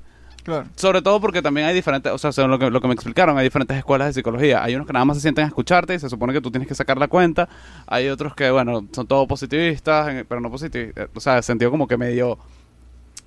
Claro. 0.48 0.66
Sobre 0.76 1.02
todo 1.02 1.20
porque 1.20 1.42
también 1.42 1.66
hay 1.66 1.74
diferentes, 1.74 2.10
o 2.10 2.16
sea, 2.16 2.32
según 2.32 2.50
lo 2.50 2.58
que, 2.58 2.70
lo 2.70 2.80
que 2.80 2.88
me 2.88 2.94
explicaron, 2.94 3.36
hay 3.36 3.44
diferentes 3.44 3.76
escuelas 3.76 4.08
de 4.08 4.12
psicología. 4.14 4.64
Hay 4.64 4.74
unos 4.74 4.86
que 4.86 4.94
nada 4.94 5.04
más 5.04 5.18
se 5.18 5.20
sienten 5.20 5.44
a 5.44 5.48
escucharte 5.48 5.94
y 5.94 5.98
se 5.98 6.08
supone 6.08 6.32
que 6.32 6.40
tú 6.40 6.50
tienes 6.50 6.66
que 6.66 6.74
sacar 6.74 6.96
la 6.96 7.06
cuenta. 7.06 7.50
Hay 7.86 8.08
otros 8.08 8.34
que, 8.34 8.50
bueno, 8.50 8.86
son 8.92 9.06
todos 9.06 9.28
positivistas, 9.28 10.24
pero 10.26 10.40
no 10.40 10.50
positivistas. 10.50 11.10
O 11.14 11.20
sea, 11.20 11.36
en 11.36 11.42
sentido 11.42 11.70
como 11.70 11.86
que 11.86 11.98
medio 11.98 12.38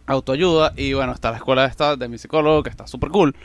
autoayuda. 0.07 0.73
Y 0.75 0.93
bueno, 0.93 1.13
está 1.13 1.29
la 1.29 1.37
escuela 1.37 1.65
esta 1.65 1.95
de 1.95 2.07
mi 2.07 2.17
psicólogo, 2.17 2.63
que 2.63 2.71
está 2.71 2.87
súper 2.87 3.09
cool. 3.09 3.35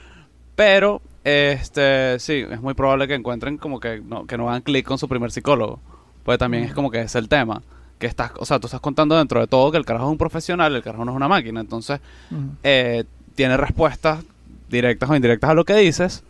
Pero, 0.54 1.02
este, 1.22 2.18
sí, 2.18 2.44
es 2.50 2.62
muy 2.62 2.72
probable 2.72 3.06
que 3.06 3.14
encuentren 3.14 3.58
como 3.58 3.78
que 3.78 4.00
no, 4.00 4.26
que 4.26 4.38
no 4.38 4.48
hagan 4.48 4.62
clic 4.62 4.86
con 4.86 4.96
su 4.96 5.06
primer 5.06 5.30
psicólogo. 5.30 5.80
Pues 6.24 6.38
también 6.38 6.64
es 6.64 6.72
como 6.72 6.90
que 6.90 7.02
es 7.02 7.14
el 7.14 7.28
tema. 7.28 7.60
Que 7.98 8.06
estás, 8.06 8.32
o 8.38 8.46
sea, 8.46 8.58
tú 8.58 8.68
estás 8.68 8.80
contando 8.80 9.16
dentro 9.16 9.40
de 9.40 9.46
todo 9.46 9.70
que 9.70 9.78
el 9.78 9.84
carajo 9.84 10.06
es 10.06 10.12
un 10.12 10.18
profesional, 10.18 10.74
el 10.74 10.82
carajo 10.82 11.04
no 11.04 11.12
es 11.12 11.16
una 11.16 11.28
máquina. 11.28 11.60
Entonces, 11.60 12.00
Ujú. 12.30 12.42
eh, 12.62 13.04
tiene 13.36 13.56
respuestas 13.56 14.24
directas 14.68 15.08
o 15.08 15.14
indirectas 15.14 15.50
a 15.50 15.54
lo 15.54 15.64
que 15.64 15.74
dices 15.74 16.24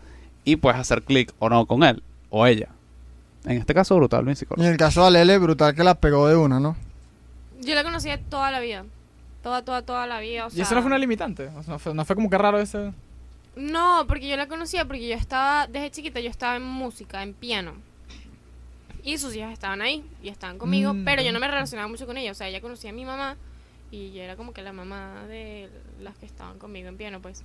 y 0.45 0.57
puedes 0.57 0.79
hacer 0.79 1.03
clic 1.03 1.33
o 1.39 1.49
no 1.49 1.65
con 1.65 1.83
él 1.85 2.03
o 2.29 2.47
ella. 2.47 2.69
En 3.47 3.57
este 3.59 3.73
caso, 3.75 3.97
brutal, 3.97 4.25
mi 4.25 4.33
Y 4.33 4.37
psicólogo. 4.37 4.65
en 4.67 4.73
el 4.73 4.77
caso 4.79 5.01
de 5.03 5.07
Alele, 5.07 5.39
brutal 5.39 5.75
que 5.75 5.85
la 5.85 5.95
pegó 5.95 6.29
de 6.29 6.37
una, 6.37 6.61
¿no? 6.61 6.77
Yo 7.63 7.75
la 7.75 7.83
conocí 7.85 8.11
toda 8.29 8.51
la 8.51 8.61
vida. 8.61 8.85
Toda, 9.43 9.63
toda, 9.65 9.83
toda 9.83 10.07
la 10.09 10.19
vida. 10.21 10.47
O 10.47 10.49
¿Y 10.49 10.53
sea, 10.53 10.65
eso 10.65 10.75
no 10.75 10.83
fue 10.83 10.89
una 10.89 10.99
limitante? 10.99 11.47
O 11.57 11.63
sea, 11.63 11.73
no, 11.75 11.79
fue, 11.79 11.95
no 11.95 12.05
fue 12.05 12.17
como 12.17 12.29
que 12.29 12.37
raro 12.37 12.59
ese... 12.59 12.93
No, 13.55 14.05
porque 14.07 14.29
yo 14.29 14.37
la 14.37 14.49
conocía 14.49 14.85
porque 14.85 15.09
yo 15.09 15.15
estaba, 15.15 15.67
desde 15.69 15.91
chiquita 15.91 16.21
yo 16.21 16.29
estaba 16.29 16.57
en 16.57 16.63
música, 16.65 17.23
en 17.23 17.33
piano. 17.33 17.73
Y 19.05 19.19
sus 19.19 19.35
hijas 19.37 19.53
estaban 19.53 19.81
ahí 19.81 20.05
y 20.23 20.29
estaban 20.29 20.59
conmigo, 20.59 20.93
Mm. 20.93 21.05
pero 21.05 21.23
yo 21.23 21.33
no 21.33 21.39
me 21.39 21.47
relacionaba 21.49 21.89
mucho 21.89 22.07
con 22.07 22.17
ella. 22.19 22.33
O 22.33 22.35
sea, 22.35 22.49
ella 22.49 22.61
conocía 22.61 22.91
a 22.91 22.93
mi 22.93 23.05
mamá 23.05 23.37
y 23.97 24.13
yo 24.13 24.23
era 24.23 24.37
como 24.37 24.53
que 24.53 24.63
la 24.63 24.73
mamá 24.73 25.25
de 25.29 25.69
las 26.03 26.17
que 26.19 26.27
estaban 26.27 26.59
conmigo 26.59 26.89
en 26.89 26.97
piano, 26.97 27.21
pues. 27.21 27.43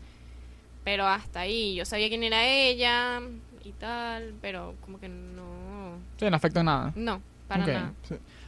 Pero 0.84 1.06
hasta 1.08 1.42
ahí, 1.42 1.76
yo 1.76 1.86
sabía 1.86 2.10
quién 2.10 2.24
era 2.24 2.46
ella 2.48 3.22
y 3.64 3.72
tal, 3.74 4.34
pero 4.42 4.74
como 4.84 5.00
que 5.00 5.08
no. 5.08 5.98
Sí, 6.20 6.30
no 6.30 6.36
afectó 6.36 6.60
en 6.62 6.66
nada. 6.66 6.92
No, 6.96 7.22
para 7.48 7.64
Ok. 7.64 7.70
nada. 7.70 7.94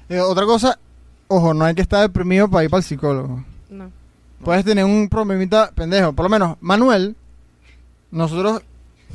Eh, 0.10 0.20
otra 0.20 0.46
cosa, 0.46 0.78
ojo, 1.28 1.54
no 1.54 1.66
hay 1.66 1.76
que 1.76 1.82
estar 1.84 2.02
deprimido 2.02 2.50
para 2.50 2.64
ir 2.64 2.70
para 2.70 2.80
el 2.80 2.84
psicólogo. 2.84 3.44
No. 3.70 3.92
Puedes 4.44 4.66
tener 4.66 4.84
un 4.84 5.08
problemita 5.08 5.72
pendejo. 5.74 6.12
Por 6.14 6.24
lo 6.26 6.30
menos, 6.30 6.58
Manuel, 6.60 7.16
nosotros, 8.12 8.62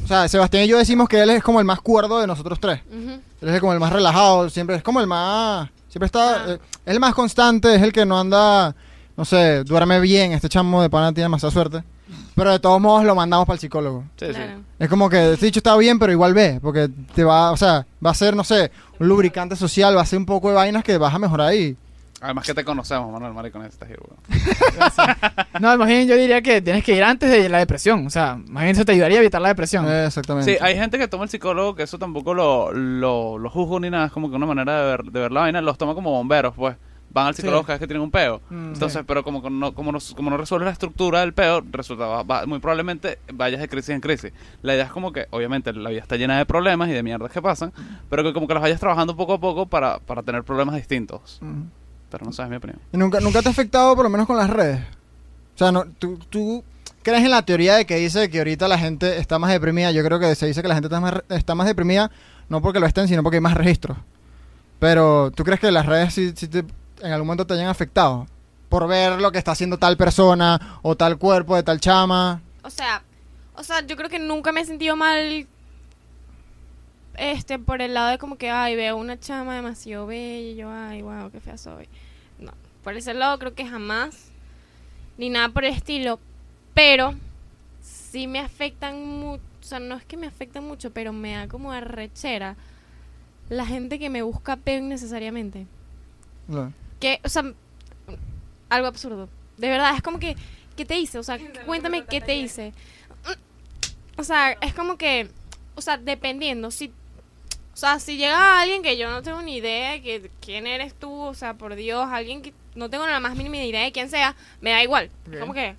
o 0.04 0.06
sea, 0.06 0.26
Sebastián 0.28 0.64
y 0.64 0.68
yo 0.68 0.78
decimos 0.78 1.08
que 1.08 1.20
él 1.20 1.30
es 1.30 1.42
como 1.42 1.58
el 1.60 1.66
más 1.66 1.80
cuerdo 1.80 2.18
de 2.20 2.26
nosotros 2.26 2.58
tres. 2.60 2.80
Él 2.90 3.48
es 3.48 3.60
como 3.60 3.72
el 3.72 3.80
más 3.80 3.92
relajado, 3.92 4.48
siempre 4.48 4.76
es 4.76 4.82
como 4.82 5.00
el 5.00 5.06
más, 5.06 5.68
siempre 5.88 6.06
está, 6.06 6.34
Ah. 6.36 6.44
eh, 6.48 6.58
es 6.86 6.94
el 6.94 7.00
más 7.00 7.14
constante, 7.14 7.74
es 7.74 7.82
el 7.82 7.92
que 7.92 8.04
no 8.06 8.18
anda, 8.20 8.74
no 9.16 9.24
sé, 9.24 9.64
duerme 9.64 10.00
bien. 10.00 10.32
Este 10.32 10.48
chamo 10.48 10.82
de 10.82 10.90
pana 10.90 11.12
tiene 11.12 11.24
demasiada 11.24 11.52
suerte. 11.52 11.82
Pero 12.34 12.52
de 12.52 12.58
todos 12.60 12.80
modos 12.80 13.04
lo 13.04 13.14
mandamos 13.14 13.46
para 13.46 13.54
el 13.56 13.60
psicólogo. 13.60 14.04
Sí, 14.16 14.26
sí. 14.28 14.32
Claro. 14.34 14.60
Es 14.78 14.88
como 14.88 15.10
que 15.10 15.32
este 15.34 15.46
dicho 15.46 15.58
está 15.58 15.76
bien, 15.76 15.98
pero 15.98 16.12
igual 16.12 16.34
ve, 16.34 16.58
porque 16.62 16.88
te 17.14 17.24
va, 17.24 17.50
o 17.50 17.56
sea, 17.56 17.84
va 18.04 18.10
a 18.10 18.14
ser, 18.14 18.34
no 18.36 18.44
sé, 18.44 18.70
un 19.00 19.08
lubricante 19.08 19.56
social, 19.56 19.96
va 19.96 20.02
a 20.02 20.06
ser 20.06 20.18
un 20.20 20.24
poco 20.26 20.48
de 20.48 20.54
vainas 20.54 20.84
que 20.84 20.96
vas 20.98 21.12
a 21.12 21.18
mejorar 21.18 21.48
ahí. 21.48 21.76
Además 22.20 22.44
que 22.46 22.54
te 22.54 22.64
conocemos, 22.64 23.12
Manuel 23.12 23.32
Maricón, 23.32 23.64
estás 23.64 23.88
weón. 23.88 24.18
No, 25.60 25.76
más 25.76 25.86
bien 25.88 26.08
yo 26.08 26.16
diría 26.16 26.42
que 26.42 26.60
tienes 26.60 26.82
que 26.84 26.94
ir 26.96 27.04
antes 27.04 27.30
de 27.30 27.48
la 27.48 27.58
depresión. 27.58 28.06
O 28.06 28.10
sea, 28.10 28.36
más 28.48 28.64
bien 28.64 28.74
eso 28.74 28.84
te 28.84 28.92
ayudaría 28.92 29.18
a 29.18 29.20
evitar 29.20 29.40
la 29.40 29.48
depresión. 29.48 29.86
Eh, 29.88 30.06
exactamente. 30.06 30.52
Sí, 30.52 30.58
hay 30.60 30.76
gente 30.76 30.98
que 30.98 31.06
toma 31.08 31.24
el 31.24 31.30
psicólogo, 31.30 31.74
que 31.74 31.84
eso 31.84 31.98
tampoco 31.98 32.34
lo, 32.34 32.72
lo, 32.72 33.38
lo 33.38 33.50
juzgo 33.50 33.78
ni 33.80 33.88
nada, 33.90 34.06
es 34.06 34.12
como 34.12 34.30
que 34.30 34.36
una 34.36 34.46
manera 34.46 34.82
de 34.82 34.90
ver, 34.90 35.04
de 35.04 35.20
ver 35.20 35.32
la 35.32 35.40
vaina, 35.42 35.60
los 35.60 35.78
toma 35.78 35.94
como 35.94 36.10
bomberos, 36.10 36.54
pues. 36.54 36.76
Van 37.10 37.26
al 37.28 37.34
psicólogo 37.34 37.62
Sí. 37.62 37.66
cada 37.68 37.74
vez 37.76 37.80
que 37.80 37.86
tienen 37.86 38.02
un 38.02 38.10
peo. 38.10 38.42
Mm. 38.50 38.74
Entonces, 38.74 39.02
pero 39.06 39.24
como 39.24 39.42
que 39.42 39.48
no, 39.48 39.72
como 39.72 39.92
no, 39.92 39.98
como 40.14 40.28
no 40.28 40.36
resuelves 40.36 40.66
la 40.66 40.72
estructura 40.72 41.20
del 41.20 41.32
peo, 41.32 41.62
resulta, 41.70 42.04
va- 42.06 42.22
va- 42.22 42.44
muy 42.44 42.58
probablemente 42.58 43.18
vayas 43.32 43.60
de 43.62 43.68
crisis 43.68 43.90
en 43.90 44.02
crisis. 44.02 44.30
La 44.60 44.74
idea 44.74 44.84
es 44.84 44.90
como 44.92 45.10
que, 45.10 45.26
obviamente, 45.30 45.72
la 45.72 45.88
vida 45.88 46.00
está 46.02 46.16
llena 46.16 46.36
de 46.36 46.44
problemas 46.44 46.90
y 46.90 46.92
de 46.92 47.02
mierdas 47.02 47.32
que 47.32 47.40
pasan, 47.40 47.72
pero 48.10 48.22
que 48.24 48.34
como 48.34 48.46
que 48.46 48.52
las 48.52 48.62
vayas 48.62 48.78
trabajando 48.78 49.16
poco 49.16 49.32
a 49.32 49.40
poco 49.40 49.64
para, 49.66 50.00
para 50.00 50.22
tener 50.22 50.44
problemas 50.44 50.74
distintos. 50.74 51.38
Mm. 51.40 51.62
Pero 52.10 52.24
no 52.24 52.32
sé, 52.32 52.42
es 52.42 52.48
mi 52.48 52.56
opinión. 52.56 52.80
¿Y 52.92 52.96
nunca, 52.96 53.20
nunca 53.20 53.42
te 53.42 53.48
ha 53.48 53.50
afectado, 53.52 53.94
por 53.94 54.04
lo 54.04 54.10
menos 54.10 54.26
con 54.26 54.36
las 54.36 54.48
redes? 54.50 54.80
O 55.54 55.58
sea, 55.58 55.72
no, 55.72 55.84
tú, 55.98 56.18
tú 56.30 56.64
crees 57.02 57.22
en 57.24 57.30
la 57.30 57.42
teoría 57.42 57.76
de 57.76 57.84
que 57.86 57.96
dice 57.96 58.30
que 58.30 58.38
ahorita 58.38 58.66
la 58.68 58.78
gente 58.78 59.18
está 59.18 59.38
más 59.38 59.50
deprimida. 59.50 59.90
Yo 59.90 60.02
creo 60.04 60.18
que 60.18 60.34
se 60.34 60.46
dice 60.46 60.62
que 60.62 60.68
la 60.68 60.74
gente 60.74 60.86
está 60.88 61.00
más, 61.00 61.14
está 61.28 61.54
más 61.54 61.66
deprimida, 61.66 62.10
no 62.48 62.62
porque 62.62 62.80
lo 62.80 62.86
estén, 62.86 63.08
sino 63.08 63.22
porque 63.22 63.36
hay 63.36 63.40
más 63.42 63.54
registros. 63.54 63.98
Pero, 64.78 65.30
¿tú 65.32 65.44
crees 65.44 65.60
que 65.60 65.70
las 65.70 65.86
redes 65.86 66.14
sí, 66.14 66.32
sí 66.36 66.46
te- 66.48 66.64
en 67.02 67.12
algún 67.12 67.26
momento 67.26 67.46
te 67.46 67.54
hayan 67.54 67.68
afectado? 67.68 68.26
Por 68.68 68.86
ver 68.86 69.20
lo 69.20 69.32
que 69.32 69.38
está 69.38 69.52
haciendo 69.52 69.78
tal 69.78 69.96
persona 69.96 70.78
o 70.82 70.94
tal 70.96 71.18
cuerpo 71.18 71.56
de 71.56 71.62
tal 71.62 71.80
chama. 71.80 72.40
O 72.62 72.70
sea, 72.70 73.02
o 73.54 73.62
sea, 73.64 73.84
yo 73.86 73.96
creo 73.96 74.08
que 74.08 74.18
nunca 74.18 74.52
me 74.52 74.60
he 74.60 74.64
sentido 74.64 74.94
mal 74.94 75.46
este 77.18 77.58
por 77.58 77.82
el 77.82 77.94
lado 77.94 78.10
de 78.10 78.18
como 78.18 78.36
que 78.36 78.50
ay, 78.50 78.76
veo 78.76 78.96
una 78.96 79.18
chama 79.18 79.54
demasiado 79.56 80.06
bella 80.06 80.50
y 80.50 80.56
yo 80.56 80.70
ay, 80.70 81.02
wow, 81.02 81.30
qué 81.30 81.40
fea 81.40 81.58
soy. 81.58 81.88
No, 82.38 82.52
por 82.82 82.96
ese 82.96 83.14
lado 83.14 83.38
creo 83.38 83.54
que 83.54 83.66
jamás 83.66 84.30
ni 85.16 85.30
nada 85.30 85.48
por 85.48 85.64
el 85.64 85.74
estilo, 85.74 86.20
pero 86.74 87.14
sí 87.82 88.26
me 88.26 88.38
afectan 88.38 89.04
mucho, 89.04 89.42
o 89.60 89.64
sea, 89.64 89.80
no 89.80 89.96
es 89.96 90.04
que 90.04 90.16
me 90.16 90.26
afectan 90.26 90.64
mucho, 90.64 90.92
pero 90.92 91.12
me 91.12 91.34
da 91.34 91.48
como 91.48 91.72
arrechera 91.72 92.56
la 93.48 93.66
gente 93.66 93.98
que 93.98 94.10
me 94.10 94.22
busca 94.22 94.56
peo 94.56 94.78
innecesariamente. 94.78 95.66
No. 96.46 96.72
Que, 97.00 97.20
o 97.24 97.28
sea, 97.28 97.52
algo 98.68 98.86
absurdo. 98.86 99.28
De 99.56 99.68
verdad, 99.68 99.94
es 99.94 100.02
como 100.02 100.18
que, 100.18 100.36
¿qué 100.76 100.84
te 100.84 100.98
hice? 100.98 101.18
O 101.18 101.22
sea, 101.22 101.38
cuéntame 101.66 102.04
qué 102.04 102.20
te 102.20 102.36
hice. 102.36 102.72
O 104.16 104.24
sea, 104.24 104.52
es 104.52 104.74
como 104.74 104.96
que, 104.96 105.28
o 105.74 105.80
sea, 105.80 105.96
dependiendo, 105.96 106.70
si, 106.70 106.92
o 107.78 107.80
sea, 107.80 108.00
si 108.00 108.16
llega 108.16 108.60
alguien 108.60 108.82
que 108.82 108.96
yo 108.98 109.08
no 109.08 109.22
tengo 109.22 109.40
ni 109.40 109.58
idea 109.58 109.92
de 109.92 110.02
que, 110.02 110.30
quién 110.40 110.66
eres 110.66 110.94
tú, 110.94 111.12
o 111.12 111.32
sea, 111.32 111.54
por 111.54 111.76
Dios, 111.76 112.08
alguien 112.10 112.42
que 112.42 112.52
no 112.74 112.90
tengo 112.90 113.06
la 113.06 113.20
más 113.20 113.36
mínima 113.36 113.58
idea 113.58 113.84
de 113.84 113.92
quién 113.92 114.10
sea, 114.10 114.34
me 114.60 114.70
da 114.70 114.82
igual. 114.82 115.12
Ok. 115.28 115.38
Como 115.38 115.54
que, 115.54 115.76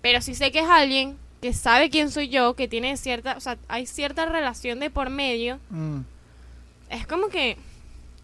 pero 0.00 0.22
si 0.22 0.34
sé 0.34 0.50
que 0.50 0.60
es 0.60 0.66
alguien 0.66 1.18
que 1.42 1.52
sabe 1.52 1.90
quién 1.90 2.10
soy 2.10 2.30
yo, 2.30 2.54
que 2.54 2.68
tiene 2.68 2.96
cierta, 2.96 3.36
o 3.36 3.40
sea, 3.40 3.58
hay 3.68 3.84
cierta 3.86 4.24
relación 4.24 4.80
de 4.80 4.88
por 4.88 5.10
medio, 5.10 5.58
Mm. 5.68 6.00
es 6.88 7.06
como 7.06 7.28
que, 7.28 7.58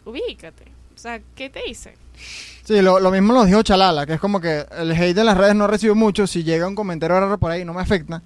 ubícate. 0.06 0.64
O 0.94 0.98
sea, 0.98 1.20
¿qué 1.36 1.50
te 1.50 1.68
hice? 1.68 1.94
Sí, 2.64 2.80
lo, 2.80 2.98
lo 2.98 3.10
mismo 3.10 3.34
nos 3.34 3.46
dijo 3.46 3.62
Chalala, 3.62 4.06
que 4.06 4.14
es 4.14 4.20
como 4.20 4.40
que 4.40 4.64
el 4.78 4.92
hate 4.92 5.18
en 5.18 5.26
las 5.26 5.36
redes 5.36 5.54
no 5.54 5.66
recibo 5.66 5.94
mucho. 5.94 6.26
Si 6.26 6.44
llega 6.44 6.66
un 6.66 6.74
comentario 6.74 7.20
raro 7.20 7.36
por 7.36 7.50
ahí, 7.50 7.62
no 7.62 7.74
me 7.74 7.82
afecta. 7.82 8.22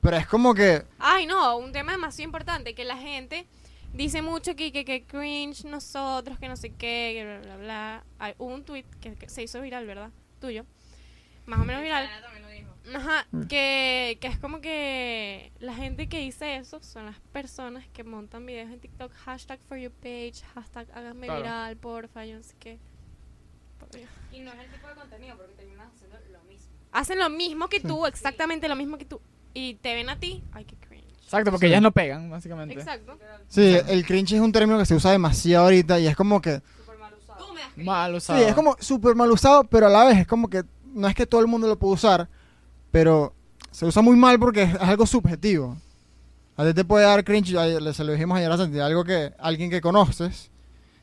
Pero 0.00 0.16
es 0.16 0.28
como 0.28 0.54
que. 0.54 0.84
Ay, 1.00 1.26
no, 1.26 1.56
un 1.56 1.72
tema 1.72 1.90
demasiado 1.90 2.22
importante, 2.28 2.72
que 2.74 2.84
la 2.84 2.96
gente 2.96 3.46
dice 3.92 4.22
mucho 4.22 4.54
que, 4.56 4.72
que, 4.72 4.84
que 4.84 5.04
cringe 5.04 5.64
nosotros, 5.64 6.38
que 6.38 6.48
no 6.48 6.56
sé 6.56 6.70
qué, 6.70 7.12
que 7.14 7.24
bla, 7.24 7.40
bla, 7.40 7.56
bla. 7.56 8.04
Hay 8.18 8.34
hubo 8.38 8.54
un 8.54 8.64
tweet 8.64 8.84
que, 9.00 9.14
que 9.14 9.28
se 9.28 9.42
hizo 9.42 9.60
viral, 9.60 9.86
¿verdad? 9.86 10.10
Tuyo. 10.40 10.64
Más 11.46 11.60
o 11.60 11.64
menos 11.64 11.82
viral. 11.82 12.08
Ajá, 12.94 13.26
que, 13.48 14.18
que 14.20 14.26
es 14.26 14.38
como 14.38 14.60
que 14.60 15.52
la 15.60 15.74
gente 15.74 16.08
que 16.08 16.18
dice 16.18 16.56
eso 16.56 16.82
son 16.82 17.06
las 17.06 17.20
personas 17.32 17.86
que 17.88 18.04
montan 18.04 18.46
videos 18.46 18.70
en 18.70 18.80
TikTok, 18.80 19.12
hashtag 19.12 19.60
for 19.60 19.76
your 19.76 19.92
page, 19.92 20.42
hashtag 20.54 20.88
háganme 20.92 21.26
Claro. 21.26 21.42
viral, 21.42 21.76
porfa, 21.76 22.24
yo 22.24 22.36
no 22.36 22.42
sé 22.42 22.54
qué. 22.58 22.78
Por 23.78 23.90
Dios. 23.90 24.08
Y 24.32 24.40
no 24.40 24.52
es 24.52 24.60
el 24.60 24.70
tipo 24.72 24.88
de 24.88 24.94
contenido 24.94 25.36
porque 25.36 25.52
terminas 25.54 25.88
haciendo 25.94 26.16
lo 26.32 26.42
mismo. 26.44 26.68
Hacen 26.92 27.18
lo 27.18 27.28
mismo 27.30 27.68
que 27.68 27.80
tú, 27.80 28.06
exactamente 28.06 28.66
lo 28.68 28.76
mismo 28.76 28.96
que 28.98 29.04
tú, 29.04 29.20
y 29.54 29.74
te 29.74 29.94
ven 29.94 30.08
a 30.08 30.18
ti, 30.18 30.42
ay, 30.52 30.64
qué 30.64 30.76
cringe. 30.76 30.89
Exacto, 31.30 31.52
porque 31.52 31.66
Sí. 31.66 31.72
ellas 31.72 31.82
no 31.82 31.92
pegan, 31.92 32.28
básicamente. 32.28 32.74
Exacto. 32.74 33.16
Sí, 33.46 33.76
el 33.86 34.04
cringe 34.04 34.32
es 34.32 34.40
un 34.40 34.50
término 34.50 34.76
que 34.80 34.84
se 34.84 34.96
usa 34.96 35.12
demasiado 35.12 35.64
ahorita 35.66 36.00
y 36.00 36.08
es 36.08 36.16
como 36.16 36.40
que. 36.40 36.60
Súper 36.84 36.98
mal 36.98 37.14
usado. 37.14 37.46
Tú 37.46 37.54
me 37.54 37.60
das 37.60 37.76
Mal 37.76 38.10
Sí, 38.10 38.16
usado. 38.16 38.38
es 38.48 38.54
como 38.54 38.76
súper 38.80 39.14
mal 39.14 39.30
usado, 39.30 39.62
pero 39.62 39.86
a 39.86 39.90
la 39.90 40.06
vez 40.06 40.18
es 40.18 40.26
como 40.26 40.50
que 40.50 40.64
no 40.92 41.06
es 41.06 41.14
que 41.14 41.26
todo 41.26 41.40
el 41.40 41.46
mundo 41.46 41.68
lo 41.68 41.78
puede 41.78 41.94
usar, 41.94 42.28
pero 42.90 43.32
se 43.70 43.86
usa 43.86 44.02
muy 44.02 44.16
mal 44.16 44.40
porque 44.40 44.62
es, 44.64 44.74
algo 44.80 45.06
subjetivo. 45.06 45.76
A 46.56 46.64
ti 46.66 46.74
te 46.74 46.84
puede 46.84 47.06
dar 47.06 47.22
cringe, 47.22 47.50
se 47.94 48.04
lo 48.04 48.12
dijimos 48.12 48.36
ayer 48.36 48.50
a 48.50 48.56
Santi, 48.56 48.80
algo 48.80 49.04
que 49.04 49.32
alguien 49.38 49.70
que 49.70 49.80
conoces 49.80 50.50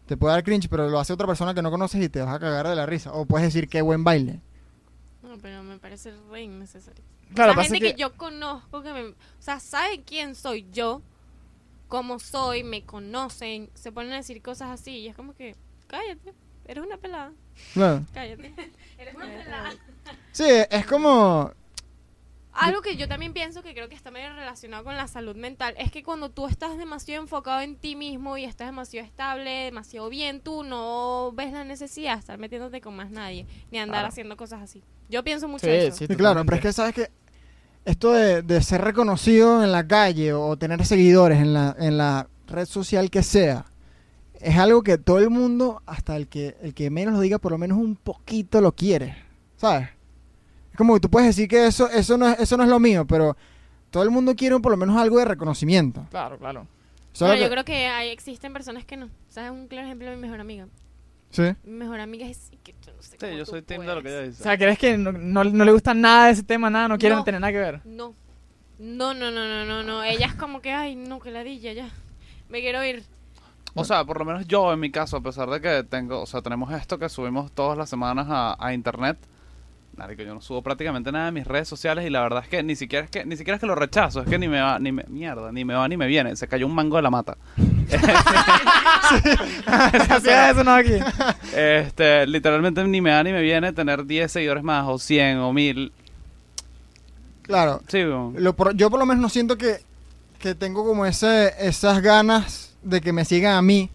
te 0.08 0.18
puede 0.18 0.34
dar 0.34 0.44
cringe, 0.44 0.68
pero 0.70 0.90
lo 0.90 1.00
hace 1.00 1.14
otra 1.14 1.26
persona 1.26 1.54
que 1.54 1.62
no 1.62 1.72
conoces 1.72 2.04
y 2.04 2.10
te 2.10 2.22
vas 2.22 2.36
a 2.36 2.40
cagar 2.40 2.68
de 2.68 2.76
la 2.76 2.86
risa. 2.86 3.14
O 3.14 3.26
puedes 3.26 3.48
decir 3.48 3.70
qué 3.70 3.82
buen 3.82 4.04
baile. 4.04 4.42
No, 5.28 5.38
pero 5.40 5.64
me 5.64 5.78
parece 5.78 6.14
re 6.32 6.44
innecesario. 6.44 7.04
Claro, 7.34 7.52
la 7.52 7.56
pasa 7.58 7.70
gente 7.74 7.86
que... 7.88 7.94
que- 7.96 8.00
yo 8.02 8.16
conozco, 8.16 8.82
que 8.82 8.94
me, 8.94 9.04
o 9.10 9.16
sea, 9.40 9.60
sabe 9.60 10.02
quién 10.04 10.36
soy 10.36 10.66
yo, 10.72 11.02
cómo 11.88 12.20
soy, 12.20 12.64
me 12.64 12.84
conocen, 12.84 13.70
se 13.74 13.92
ponen 13.92 14.14
a 14.14 14.18
decir 14.18 14.42
cosas 14.42 14.70
así 14.70 14.92
y 15.00 15.08
es 15.08 15.16
como 15.16 15.34
que, 15.36 15.56
cállate, 15.88 16.34
eres 16.66 16.86
una 16.86 16.98
pelada, 16.98 17.32
Claro. 17.74 18.06
cállate. 18.14 18.54
Eres 18.98 19.16
una 19.16 19.26
pelada. 19.26 19.74
Sí, 20.32 20.46
es 20.70 20.86
como... 20.88 21.52
Algo 22.60 22.82
que 22.82 22.96
yo 22.98 23.08
también 23.08 23.34
pienso 23.34 23.62
que 23.64 23.74
creo 23.74 23.88
que 23.90 23.96
está 23.96 24.12
medio 24.12 24.34
relacionado 24.34 24.84
con 24.84 24.96
la 24.96 25.08
salud 25.08 25.36
mental 25.36 25.74
es 25.78 25.92
que 25.92 26.04
cuando 26.04 26.30
tú 26.30 26.48
estás 26.48 26.78
demasiado 26.78 27.22
enfocado 27.22 27.62
en 27.62 27.76
ti 27.76 27.96
mismo 27.96 28.38
y 28.38 28.44
estás 28.46 28.68
demasiado 28.68 29.06
estable, 29.08 29.50
demasiado 29.66 30.10
bien, 30.10 30.42
tú 30.42 30.64
no 30.64 31.32
ves 31.34 31.52
la 31.54 31.64
necesidad 31.64 32.14
de 32.14 32.20
estar 32.20 32.38
metiéndote 32.40 32.82
con 32.82 32.96
más 32.96 33.12
nadie 33.12 33.46
ni 33.72 33.78
andar 33.80 33.96
Claro. 34.00 34.08
haciendo 34.10 34.38
cosas 34.38 34.62
así. 34.62 34.84
Yo 35.10 35.24
pienso 35.24 35.48
mucho 35.48 35.66
Sí, 35.68 35.72
eso. 35.72 35.98
sí, 35.98 36.08
Sí, 36.08 36.16
claro, 36.16 36.44
pero 36.46 36.56
es 36.58 36.62
que 36.62 36.74
sabes 36.74 36.94
que 36.96 37.10
esto 37.86 38.12
de, 38.12 38.42
de 38.42 38.62
ser 38.62 38.82
reconocido 38.82 39.64
en 39.64 39.72
la 39.72 39.88
calle 39.88 40.34
o 40.34 40.58
tener 40.58 40.86
seguidores 40.86 41.40
en 41.40 41.54
la, 41.54 41.76
en 41.80 41.98
la 41.98 42.28
red 42.48 42.66
social 42.66 43.10
que 43.10 43.24
sea, 43.24 43.66
es 44.42 44.58
algo 44.58 44.84
que 44.84 44.98
todo 44.98 45.20
el 45.20 45.30
mundo, 45.30 45.82
hasta 45.86 46.16
el 46.16 46.28
que, 46.28 46.58
el 46.62 46.74
que 46.74 46.90
menos 46.90 47.14
lo 47.14 47.22
diga, 47.22 47.38
por 47.40 47.52
lo 47.52 47.58
menos 47.58 47.78
un 47.78 47.96
poquito 47.96 48.62
lo 48.62 48.74
quiere. 48.76 49.16
¿Sabes? 49.56 49.90
Es 50.78 50.80
como 50.80 50.94
que 50.94 51.00
tú 51.00 51.10
puedes 51.10 51.30
decir 51.36 51.50
que 51.50 51.66
eso, 51.66 51.90
eso, 51.90 52.20
no, 52.20 52.28
es, 52.30 52.40
eso 52.40 52.56
no 52.56 52.62
es 52.62 52.70
lo 52.70 52.80
mío, 52.80 53.04
pero 53.08 53.36
todo 53.90 54.04
el 54.04 54.12
mundo 54.12 54.36
quiere 54.36 54.60
por 54.60 54.72
lo 54.72 54.78
menos 54.78 54.96
algo 54.96 55.18
de 55.18 55.26
reconocimiento. 55.26 56.06
Claro, 56.12 56.38
claro. 56.38 56.68
Bueno, 57.20 57.36
yo 57.36 57.50
creo 57.50 57.66
que 57.66 57.88
hay, 57.88 58.10
existen 58.10 58.54
personas 58.54 58.86
que 58.86 58.96
no. 58.96 59.10
¿Sabes? 59.28 59.50
Un 59.50 59.68
claro 59.68 59.88
ejemplo 59.88 60.08
de 60.08 60.16
mi 60.16 60.22
mejor 60.22 60.40
amiga. 60.40 60.68
Sí. 61.32 61.42
Mi 61.64 61.72
mejor 61.72 62.00
amiga 62.00 62.28
es 62.28 62.52
que 62.64 62.76
yo 62.86 62.94
no 62.96 63.02
sé 63.02 63.10
Sí, 63.14 63.18
cómo 63.20 63.32
yo 63.32 63.46
soy 63.48 63.64
team 63.64 63.82
de 63.88 63.96
lo 63.96 64.04
que 64.04 64.10
ella 64.10 64.22
dice. 64.28 64.40
O 64.40 64.44
sea, 64.44 64.56
¿crees 64.56 64.78
que 64.78 65.00
no, 65.00 65.12
no, 65.12 65.44
no 65.44 65.66
le 65.66 65.72
gusta 65.72 65.96
nada 65.96 66.28
de 66.28 66.34
ese 66.34 66.44
tema, 66.44 66.70
nada? 66.70 66.88
No 66.90 67.00
quieren 67.00 67.18
No. 67.18 67.24
tener 67.24 67.42
nada 67.42 67.52
que 67.52 67.58
ver. 67.60 67.82
No. 67.84 68.14
No, 68.78 69.16
no, 69.16 69.32
no, 69.32 69.48
no, 69.48 69.66
no, 69.66 69.82
no. 69.82 70.04
Ella 70.04 70.28
es 70.28 70.36
como 70.36 70.62
que, 70.62 70.72
ay, 70.74 70.96
no, 70.96 71.20
que 71.20 71.32
ladilla 71.32 71.74
ya. 71.74 71.90
Me 72.50 72.62
quiero 72.62 72.86
ir. 72.86 73.04
O 73.74 73.84
sea, 73.84 74.06
por 74.06 74.20
lo 74.20 74.26
menos 74.26 74.46
yo 74.48 74.72
en 74.72 74.80
mi 74.80 74.92
caso, 74.92 75.18
a 75.18 75.22
pesar 75.22 75.50
de 75.50 75.60
que 75.60 75.84
tengo, 75.84 76.22
o 76.22 76.28
sea, 76.28 76.44
tenemos 76.44 76.72
esto 76.72 77.00
que 77.00 77.10
subimos 77.10 77.52
todas 77.52 77.76
las 77.76 77.90
semanas 77.90 78.28
a, 78.30 78.56
a 78.64 78.74
internet. 78.76 79.18
Marico, 79.98 80.22
yo 80.22 80.34
no 80.36 80.42
subo 80.42 80.62
prácticamente 80.62 81.12
nada 81.12 81.30
en 81.30 81.34
mis 81.34 81.48
redes 81.48 81.68
sociales 81.68 82.06
y 82.06 82.12
la 82.12 82.22
verdad 82.22 82.44
es 82.44 82.50
que 82.50 82.62
ni 82.62 82.76
siquiera 82.76 83.06
es 83.06 83.10
que 83.12 83.26
ni 83.26 83.36
siquiera 83.36 83.56
es 83.56 83.60
que 83.60 83.66
lo 83.66 83.74
rechazo, 83.74 84.22
es 84.22 84.30
que 84.30 84.38
ni 84.38 84.48
me 84.48 84.62
va 84.62 84.78
ni 84.78 84.92
me 84.92 85.04
mierda, 85.08 85.52
ni 85.52 85.66
me 85.66 85.74
va 85.74 85.88
ni 85.88 85.98
me 85.98 86.06
viene, 86.06 86.36
se 86.36 86.48
cayó 86.48 86.68
un 86.68 86.76
mango 86.76 86.98
de 86.98 87.02
la 87.02 87.10
mata. 87.10 87.36
Es 90.10 90.26
eso, 90.52 90.64
no 90.64 90.74
aquí. 90.76 90.94
Este, 91.56 92.28
literalmente 92.28 92.84
ni 92.84 93.02
me 93.02 93.12
va 93.12 93.24
ni 93.24 93.32
me 93.32 93.42
viene 93.42 93.72
tener 93.74 94.06
10 94.06 94.32
seguidores 94.32 94.64
más 94.64 94.86
o 94.88 95.00
100 95.00 95.38
o 95.40 95.54
1000. 95.54 95.92
Claro. 97.44 97.82
Sí, 97.88 97.98
weón. 98.00 98.36
Lo 98.38 98.54
por- 98.56 98.76
yo 98.76 98.90
por 98.90 99.00
lo 99.00 99.06
menos 99.06 99.22
no 99.22 99.30
siento 99.30 99.58
que, 99.58 99.78
que 100.40 100.54
tengo 100.56 100.86
como 100.86 101.06
ese, 101.06 101.54
esas 101.60 102.02
ganas 102.02 102.76
de 102.84 103.00
que 103.02 103.14
me 103.14 103.24
sigan 103.26 103.56
a 103.56 103.62
mí. 103.62 103.90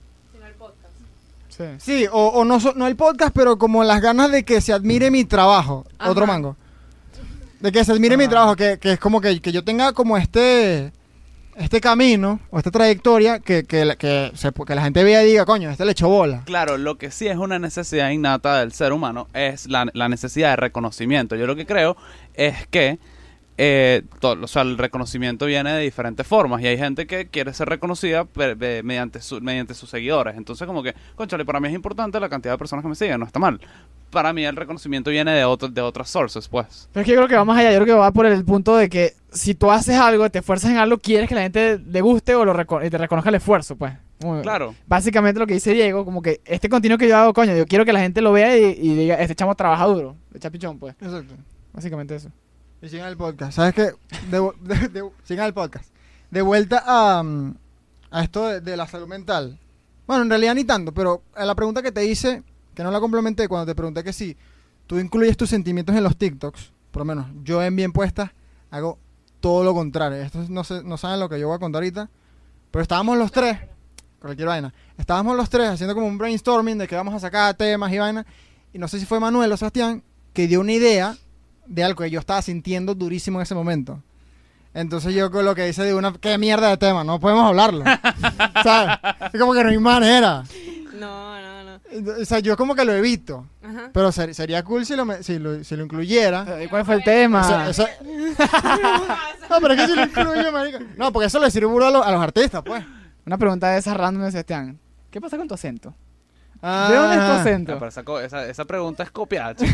Sí. 1.57 1.65
Sí, 1.79 2.07
o, 2.11 2.29
o 2.29 2.45
no, 2.45 2.59
no 2.77 2.87
el 2.87 2.97
podcast, 2.97 3.35
pero 3.35 3.59
como 3.59 3.85
las 3.85 4.01
ganas 4.01 4.31
de 4.33 4.43
que 4.43 4.61
se 4.63 4.73
admire 4.73 5.11
mi 5.11 5.25
trabajo. 5.25 5.85
Ajá. 5.99 6.11
Otro 6.11 6.27
mango. 6.27 6.57
De 7.61 7.71
que 7.71 7.85
se 7.85 7.93
admire 7.93 8.17
mi 8.17 8.25
Ajá. 8.25 8.31
trabajo, 8.31 8.57
que, 8.57 8.79
que 8.79 8.93
es 8.93 8.99
como 8.99 9.21
que, 9.21 9.41
que 9.41 9.53
yo 9.53 9.63
tenga 9.63 9.93
como 9.93 10.17
este 10.17 10.93
este 11.55 11.83
camino 11.83 12.41
o 12.51 12.57
esta 12.57 12.71
trayectoria 12.71 13.39
que, 13.39 13.65
que, 13.65 13.85
la- 13.85 13.97
que, 13.97 14.33
se- 14.35 14.51
que 14.53 14.75
la 14.75 14.83
gente 14.83 15.05
vea 15.05 15.23
y 15.23 15.27
diga, 15.33 15.45
coño, 15.45 15.69
este 15.71 15.85
le 15.85 15.93
echó 15.93 16.09
bola. 16.09 16.41
Claro, 16.47 16.79
lo 16.79 16.97
que 16.97 17.11
sí 17.11 17.29
es 17.29 17.37
una 17.37 17.59
necesidad 17.59 18.09
innata 18.09 18.61
del 18.61 18.73
ser 18.73 18.95
humano 18.95 19.29
es 19.35 19.69
la, 19.69 19.87
la 19.93 20.09
necesidad 20.09 20.49
de 20.51 20.57
reconocimiento. 20.57 21.37
Yo 21.37 21.47
lo 21.47 21.55
que 21.55 21.67
creo 21.67 21.95
es 22.33 22.67
que 22.69 22.99
eh, 23.65 24.03
to- 24.19 24.33
o 24.43 24.47
sea, 24.49 24.63
el 24.63 24.77
reconocimiento 24.77 25.47
viene 25.47 25.73
de 25.73 25.83
diferentes 25.83 26.27
formas 26.27 26.61
y 26.63 26.67
hay 26.67 26.77
gente 26.77 27.07
que 27.07 27.29
quiere 27.29 27.55
ser 27.55 27.69
reconocida 27.69 28.27
mediante, 28.83 29.21
su- 29.21 29.41
mediante 29.41 29.73
sus 29.75 29.89
seguidores. 29.89 30.37
Entonces, 30.37 30.67
como 30.67 30.83
que, 30.83 30.95
conchale, 31.15 31.45
para 31.45 31.61
mí 31.61 31.69
es 31.69 31.75
importante 31.75 32.19
la 32.19 32.29
cantidad 32.29 32.55
de 32.55 32.59
personas 32.59 32.83
que 32.83 32.89
me 32.89 32.97
siguen, 32.97 33.21
no 33.21 33.27
está 33.27 33.39
mal. 33.39 33.61
Para 34.11 34.33
mí 34.33 34.45
el 34.45 34.57
reconocimiento 34.57 35.11
viene 35.11 35.31
de, 35.33 35.45
otro, 35.45 35.69
de 35.69 35.81
otras 35.81 36.11
sources, 36.11 36.49
pues. 36.49 36.89
Pero 36.93 37.03
es 37.03 37.07
que 37.07 37.13
yo 37.13 37.19
creo 37.19 37.29
que 37.29 37.37
va 37.37 37.45
más 37.45 37.57
allá. 37.59 37.71
Yo 37.71 37.77
creo 37.83 37.95
que 37.95 38.01
va 38.01 38.11
por 38.11 38.27
el 38.27 38.45
punto 38.45 38.77
de 38.77 38.89
que 38.89 39.13
si 39.31 39.55
tú 39.55 39.71
haces 39.71 39.97
algo, 39.97 40.29
te 40.29 40.41
esfuerzas 40.41 40.71
en 40.73 40.77
algo, 40.79 40.99
quieres 40.99 41.29
que 41.29 41.35
la 41.37 41.43
gente 41.43 41.79
le 41.79 42.01
guste 42.01 42.35
o 42.35 42.45
lo 42.45 42.53
reco- 42.53 42.85
y 42.85 42.91
te 42.91 42.99
reconozca 42.99 43.29
el 43.31 43.37
esfuerzo, 43.37 43.77
pues. 43.77 43.93
Como- 44.21 44.43
Claro. 44.43 44.75
Básicamente 44.89 45.39
lo 45.41 45.47
que 45.47 45.55
dice 45.55 45.73
Diego, 45.73 46.05
como 46.05 46.21
que 46.21 46.41
este 46.45 46.69
contenido 46.69 46.99
que 46.99 47.09
yo 47.09 47.17
hago, 47.17 47.33
coño, 47.33 47.55
yo 47.57 47.65
quiero 47.67 47.85
que 47.85 47.93
la 47.93 48.01
gente 48.01 48.21
lo 48.21 48.33
vea 48.33 48.57
y, 48.59 48.65
y 48.79 48.95
diga, 48.97 49.15
este 49.15 49.35
chamo 49.35 49.55
trabaja 49.55 49.85
duro, 49.87 50.17
le 50.33 50.39
echa 50.39 50.51
pichón, 50.51 50.79
pues. 50.79 50.95
Exacto. 51.01 51.35
Básicamente 51.73 52.15
eso. 52.17 52.29
Y 52.83 52.89
sigan 52.89 53.09
el 53.09 53.17
podcast. 53.17 53.53
¿Sabes 53.55 53.75
qué? 53.75 53.93
De, 54.31 54.41
de- 54.63 54.89
de- 54.89 55.11
sigan 55.23 55.47
el 55.47 55.55
podcast. 55.55 55.89
De 56.31 56.43
vuelta 56.43 56.83
a, 56.85 57.23
mm, 57.23 57.55
a 58.11 58.23
esto 58.25 58.61
de, 58.61 58.77
la 58.77 58.87
salud 58.89 59.07
mental. 59.07 59.59
Bueno, 60.07 60.25
en 60.25 60.31
realidad 60.31 60.55
ni 60.55 60.65
tanto, 60.65 60.93
pero 60.93 61.23
a 61.35 61.45
la 61.45 61.55
pregunta 61.55 61.81
que 61.81 61.93
te 61.93 62.05
hice, 62.05 62.43
que 62.75 62.83
no 62.83 62.91
la 62.91 62.99
complementé, 63.01 63.47
cuando 63.47 63.67
te 63.67 63.75
pregunté 63.77 64.03
que 64.03 64.13
si 64.13 64.37
tú 64.87 64.99
incluyes 64.99 65.37
tus 65.37 65.49
sentimientos 65.49 65.95
en 65.95 66.03
los 66.03 66.17
TikToks, 66.17 66.73
por 66.91 67.01
lo 67.03 67.05
menos 67.05 67.27
yo 67.45 67.63
en 67.63 67.77
Bien 67.77 67.93
Puestas 67.93 68.31
hago 68.71 68.99
todo 69.41 69.63
lo 69.63 69.75
contrario. 69.75 70.21
Esto 70.21 70.45
no, 70.49 70.65
sé, 70.65 70.83
no 70.83 70.97
saben 70.97 71.21
lo 71.21 71.29
que 71.29 71.39
yo 71.39 71.47
voy 71.49 71.57
a 71.57 71.61
contar 71.61 71.81
ahorita, 71.83 72.11
pero 72.71 72.83
estábamos 72.83 73.17
los 73.17 73.31
tres, 73.31 73.59
cualquier 74.21 74.49
vaina, 74.49 74.75
estábamos 74.99 75.37
los 75.37 75.49
tres 75.49 75.69
haciendo 75.69 75.95
como 75.95 76.09
un 76.09 76.19
brainstorming 76.19 76.79
de 76.79 76.89
que 76.89 76.97
vamos 76.97 77.15
a 77.15 77.21
sacar 77.21 77.55
temas 77.55 77.93
y 77.93 77.99
vaina, 77.99 78.27
y 78.73 78.79
no 78.79 78.89
sé 78.89 78.99
si 78.99 79.07
fue 79.07 79.21
Manuel 79.21 79.53
o 79.53 79.57
Sebastián 79.57 80.03
que 80.33 80.49
dio 80.49 80.61
una 80.61 80.73
idea 80.73 81.17
de 81.67 81.85
algo 81.85 82.03
que 82.03 82.11
yo 82.11 82.21
estaba 82.21 82.43
sintiendo 82.43 82.95
durísimo 82.95 83.39
en 83.39 83.43
ese 83.43 83.55
momento. 83.55 84.03
Entonces 84.75 85.15
yo 85.15 85.31
con 85.31 85.45
lo 85.45 85.55
que 85.55 85.69
hice 85.69 85.83
de 85.83 85.95
una, 85.95 86.13
qué 86.15 86.39
mierda 86.39 86.69
de 86.71 86.77
tema, 86.79 87.05
no 87.05 87.21
podemos 87.21 87.45
hablarlo. 87.47 87.85
¿Sabes? 88.63 88.97
Es 89.33 89.39
como 89.41 89.53
que 89.53 89.63
no 89.65 89.71
hay 89.71 89.79
manera. 89.79 90.45
No, 90.99 91.41
no, 91.41 91.65
no. 91.65 92.23
O 92.23 92.25
sea, 92.25 92.39
yo 92.39 92.57
como 92.57 92.75
que 92.75 92.85
lo 92.87 92.93
evito. 92.95 93.47
Ajá. 93.63 93.91
Pero 93.93 94.11
ser- 94.13 94.35
sería 94.35 94.63
cool 94.63 94.87
si 94.87 94.97
lo, 94.97 95.05
me- 95.05 95.23
si 95.23 95.39
lo, 95.39 95.63
si 95.63 95.77
lo 95.77 95.85
incluyera. 95.85 96.63
¿Y 96.65 96.69
¿Cuál 96.69 96.87
fue 96.87 96.95
el 96.95 97.05
tema? 97.05 97.69
Eso- 97.69 97.87
no, 99.51 99.57
pero 99.61 99.75
es 99.75 99.81
que 99.81 99.87
si 99.89 99.95
lo 99.97 100.03
incluyo, 100.05 100.53
marica. 100.53 100.79
No, 100.97 101.13
porque 101.13 101.27
eso 101.27 101.39
le 101.39 101.51
sirve 101.51 101.69
a, 101.87 101.91
los- 101.91 102.07
a 102.07 102.11
los 102.11 102.21
artistas, 102.23 102.63
pues. 102.65 102.83
Una 103.27 103.37
pregunta 103.39 103.69
de 103.71 103.79
esas 103.79 103.97
random 103.97 104.25
de 104.25 104.31
Sebastián. 104.33 104.79
¿Qué 105.11 105.21
pasa 105.21 105.37
con 105.37 105.47
tu 105.49 105.55
acento? 105.55 105.95
Ah, 106.63 106.89
¿De 106.91 106.97
dónde 106.97 107.17
es 107.17 107.21
tu 107.21 107.27
Ah, 107.33 107.41
acento? 107.41 107.73
pero 107.75 107.89
esa, 107.89 108.05
co- 108.05 108.21
esa, 108.21 108.47
esa 108.47 108.65
pregunta 108.65 109.03
es 109.03 109.11
copiada, 109.11 109.55
chico. 109.57 109.73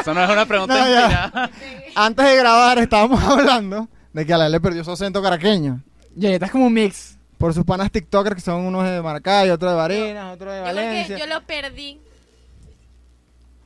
Eso 0.00 0.14
no 0.14 0.24
es 0.24 0.30
una 0.30 0.46
pregunta 0.46 0.74
No, 0.78 0.90
ya. 0.90 1.00
inspirada. 1.02 1.50
Antes 1.94 2.24
de 2.24 2.36
grabar 2.36 2.78
estábamos 2.78 3.22
hablando 3.24 3.88
de 4.12 4.24
que 4.26 4.32
a 4.32 4.38
la 4.38 4.48
le 4.48 4.58
perdió 4.60 4.82
su 4.82 4.90
acento 4.92 5.22
caraqueño. 5.22 5.82
Y 6.16 6.26
ahí 6.26 6.32
estás 6.34 6.50
como 6.50 6.66
un 6.66 6.72
mix. 6.72 7.18
Por 7.38 7.54
sus 7.54 7.64
panas 7.64 7.90
TikTokers 7.90 8.34
que 8.36 8.40
son 8.42 8.60
unos 8.62 8.84
de 8.84 9.00
Maracay, 9.02 9.48
otro 9.50 9.70
de 9.70 9.76
Barinas, 9.76 10.34
otro 10.34 10.50
de 10.50 10.58
Yo 10.58 10.64
Valencia. 10.64 11.18
yo 11.18 11.26
lo 11.26 11.42
perdí 11.46 11.98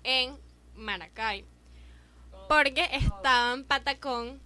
en 0.05 0.35
Maracay. 0.77 1.45
Porque 2.49 2.89
estaba 2.93 3.55
en 3.55 3.65
Patacón, 3.65 4.39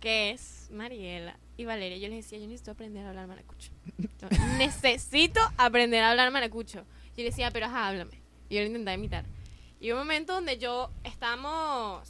que 0.00 0.30
es 0.30 0.68
Mariela 0.72 1.36
y 1.56 1.64
Valeria. 1.66 1.98
Yo 1.98 2.08
les 2.08 2.24
decía, 2.24 2.38
yo 2.38 2.46
necesito 2.46 2.70
aprender 2.70 3.04
a 3.04 3.10
hablar 3.10 3.26
maracucho. 3.26 3.70
Yo 3.98 4.28
necesito 4.58 5.40
aprender 5.56 6.02
a 6.02 6.10
hablar 6.10 6.30
maracucho. 6.30 6.84
Yo 7.18 7.24
les 7.24 7.34
decía, 7.34 7.50
pero 7.50 7.66
ajá, 7.66 7.88
háblame. 7.88 8.12
Y 8.48 8.54
yo 8.54 8.60
lo 8.60 8.68
intentaba 8.68 8.94
imitar. 8.94 9.24
Y 9.80 9.90
hubo 9.90 10.00
un 10.00 10.06
momento 10.06 10.34
donde 10.34 10.56
yo 10.56 10.88
estábamos, 11.02 12.08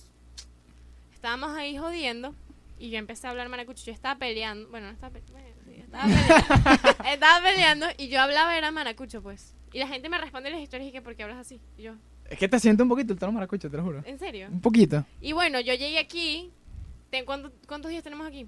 estábamos 1.14 1.56
ahí 1.56 1.78
jodiendo 1.78 2.34
y 2.78 2.90
yo 2.90 2.98
empecé 2.98 3.26
a 3.26 3.30
hablar 3.30 3.48
maracucho. 3.48 3.82
Yo 3.86 3.92
estaba 3.92 4.18
peleando, 4.18 4.68
bueno, 4.68 4.88
no 4.88 4.92
estaba 4.92 5.14
peleando, 5.14 5.38
estaba 5.70 6.04
peleando, 6.04 7.04
estaba 7.11 7.42
peleando 7.42 7.86
y 7.96 8.09
yo 8.09 8.20
hablaba 8.20 8.56
era 8.59 8.70
maracucho, 8.70 9.22
pues. 9.22 9.54
Y 9.72 9.78
la 9.78 9.88
gente 9.88 10.11
me 10.11 10.18
responde 10.18 10.50
en 10.50 10.56
las 10.56 10.62
historias 10.62 10.90
y 10.90 10.92
que, 10.92 11.00
¿por 11.00 11.16
qué 11.16 11.22
hablas 11.22 11.38
así? 11.38 11.59
Y 11.78 11.82
yo, 11.84 11.94
Es 12.28 12.38
que 12.38 12.46
te 12.48 12.61
siento 12.61 12.82
un 12.82 12.90
poquito 12.90 13.14
el 13.14 13.18
tono 13.18 13.32
maracucho, 13.32 13.70
te 13.70 13.76
lo 13.78 13.82
juro. 13.84 14.02
¿en 14.04 14.18
serio? 14.18 14.48
Un 14.50 14.61
poquito. 14.61 15.06
Y 15.22 15.32
bueno, 15.32 15.59
yo 15.61 15.72
llegué 15.72 15.98
aquí. 15.98 16.50
¿ten- 17.11 17.24
cuánto- 17.24 17.50
¿Cuántos 17.66 17.90
días 17.90 18.02
tenemos 18.04 18.26
aquí? 18.26 18.46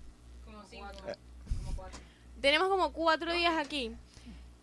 Tenemos 2.42 2.68
como 2.68 2.92
cuatro 2.92 3.32
días 3.32 3.56
aquí. 3.56 3.92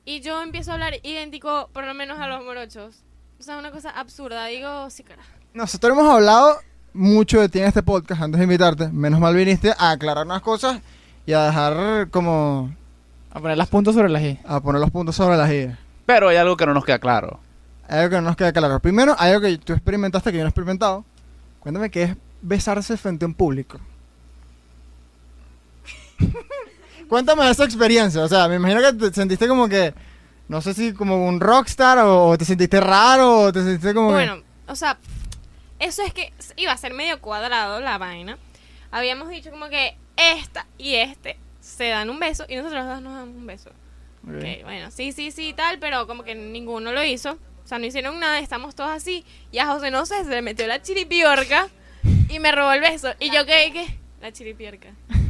Y 0.08 0.22
yo 0.22 0.42
empiezo 0.42 0.72
a 0.72 0.76
hablar 0.76 0.94
idéntico, 1.04 1.70
por 1.74 1.86
lo 1.86 1.94
menos 1.94 2.18
a 2.18 2.28
los 2.28 2.42
morochos. 2.42 3.04
O 3.42 3.44
sea, 3.44 3.58
una 3.58 3.72
cosa 3.72 3.90
absurda. 3.90 4.46
Digo, 4.46 4.90
sí, 4.90 5.04
cara. 5.04 5.22
Nosotros 5.54 5.92
hemos 5.92 6.10
hablado 6.10 6.56
mucho 6.94 7.42
de 7.42 7.50
ti 7.50 7.60
en 7.60 7.66
este 7.66 7.84
podcast 7.84 8.22
antes 8.22 8.40
de 8.40 8.46
invitarte. 8.46 8.88
Menos 8.88 9.20
mal 9.20 9.36
viniste 9.36 9.74
a 9.78 9.92
aclarar 9.92 10.26
unas 10.26 10.42
cosas 10.42 10.80
y 11.26 11.34
a 11.34 11.44
dejar 11.48 12.10
como 12.10 12.74
A 13.32 13.42
poner 13.42 13.58
las 13.58 13.68
puntos 13.68 13.96
sobre 13.96 14.08
las 14.08 14.22
i. 14.22 14.40
a 14.46 14.62
poner 14.62 14.80
los 14.80 14.92
puntos 14.92 15.14
sobre 15.14 15.36
las 15.36 15.50
ideas. 15.50 15.78
Pero 16.06 16.30
hay 16.30 16.38
algo 16.38 16.56
que 16.56 16.66
no 16.66 16.74
nos 16.74 16.86
queda 16.86 17.00
claro. 17.00 17.42
Hay 17.90 18.00
algo 18.00 18.12
que 18.12 18.16
no 18.16 18.22
nos 18.30 18.38
queda 18.38 18.54
claro. 18.54 18.80
Primero, 18.80 19.14
hay 19.20 19.34
algo 19.34 19.42
que 19.46 19.58
tú 19.58 19.74
experimentaste 19.74 20.32
que 20.32 20.38
yo 20.38 20.44
no 20.44 20.48
he 20.48 20.52
experimentado. 20.52 21.04
Cuéntame 21.60 21.92
qué 21.92 22.04
es 22.04 22.16
besarse 22.42 22.96
frente 22.96 23.26
a 23.26 23.28
un 23.28 23.34
público. 23.34 23.78
Cuéntame 27.08 27.50
esa 27.50 27.64
experiencia. 27.66 28.24
O 28.24 28.28
sea, 28.28 28.48
me 28.48 28.56
imagino 28.56 28.82
que 28.82 28.94
te 28.94 29.14
sentiste 29.14 29.48
como 29.48 29.68
que, 29.70 29.94
no 30.48 30.62
sé 30.62 30.74
si 30.74 30.94
como 30.94 31.26
un 31.28 31.40
rockstar 31.40 31.98
o, 32.00 32.28
o 32.30 32.38
te 32.38 32.46
sentiste 32.46 32.80
raro 32.80 33.40
o 33.42 33.54
te 33.54 33.62
sentiste 33.64 33.94
como 33.94 34.10
que- 34.10 34.14
Bueno, 34.16 34.42
o 34.68 34.76
sea, 34.76 34.98
eso 35.80 36.02
es 36.04 36.14
que 36.14 36.34
iba 36.56 36.72
a 36.72 36.78
ser 36.78 36.94
medio 36.94 37.20
cuadrado 37.22 37.80
la 37.82 37.98
vaina. 37.98 38.38
Habíamos 38.92 39.30
dicho 39.30 39.52
como 39.52 39.70
que 39.70 39.96
esta 40.16 40.66
y 40.78 40.96
este 40.96 41.38
se 41.62 41.90
dan 41.90 42.10
un 42.10 42.20
beso 42.20 42.46
y 42.48 42.56
nosotros 42.56 42.86
dos 42.86 43.02
nos 43.02 43.14
damos 43.14 43.36
un 43.36 43.46
beso. 43.46 43.70
Ok, 44.28 44.64
bueno, 44.64 44.92
sí, 44.92 45.12
sí, 45.14 45.32
sí, 45.32 45.54
tal, 45.56 45.80
pero 45.80 46.08
como 46.08 46.24
que 46.24 46.36
ninguno 46.36 46.92
lo 46.92 47.04
hizo. 47.04 47.38
O 47.64 47.68
sea, 47.68 47.80
no 47.80 47.86
hicieron 47.86 48.20
nada, 48.20 48.40
estamos 48.40 48.76
todos 48.76 48.90
así. 48.90 49.26
Y 49.52 49.60
a 49.60 49.68
José 49.68 49.92
no 49.92 50.06
sé, 50.06 50.24
se 50.24 50.30
le 50.30 50.42
metió 50.42 50.66
la 50.68 50.82
chiripiorca 50.82 51.68
y 52.30 52.40
me 52.40 52.52
robó 52.54 52.72
el 52.72 52.80
beso. 52.82 53.10
Y 53.20 53.30
yo, 53.30 53.46
¿qué? 53.46 53.70
¿Qué? 53.74 53.98
La 54.22 54.32
chiripiorca. 54.32 54.90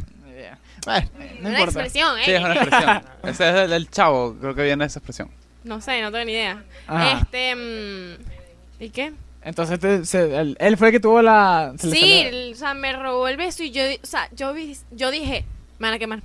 Bueno, 0.84 1.08
No 1.40 1.48
una 1.48 1.58
importa. 1.60 1.64
expresión, 1.80 2.18
¿eh? 2.18 2.22
Sí, 2.24 2.30
es 2.32 2.40
una 2.40 2.54
expresión. 2.54 3.02
Ese 3.24 3.48
es 3.50 3.54
el, 3.56 3.72
el 3.72 3.90
chavo, 3.90 4.36
creo 4.40 4.54
que 4.54 4.62
viene 4.62 4.84
esa 4.84 4.98
expresión. 4.98 5.30
No 5.64 5.80
sé, 5.80 6.00
no 6.02 6.10
tengo 6.12 6.24
ni 6.24 6.32
idea. 6.32 6.62
Ajá. 6.86 7.18
Este. 7.20 7.54
mm, 7.54 8.82
¿Y 8.82 8.90
qué? 8.90 9.12
Entonces 9.42 9.78
te- 9.80 10.04
se- 10.04 10.36
él, 10.38 10.56
él 10.60 10.76
fue 10.76 10.88
el 10.88 10.92
que 10.92 11.00
tuvo 11.00 11.20
la... 11.22 11.72
se 11.78 11.90
Sí, 11.90 12.20
el- 12.20 12.52
o 12.54 12.56
sea, 12.56 12.74
me 12.74 12.92
robó 12.92 13.28
el 13.28 13.36
beso 13.36 13.62
y 13.62 13.70
yo, 13.70 13.82
o 14.02 14.06
sea, 14.06 14.28
yo, 14.32 14.52
vi- 14.54 14.76
yo 14.90 15.10
dije, 15.10 15.44
me 15.78 15.88
van 15.88 15.94
a 15.94 15.98
quemar. 15.98 16.22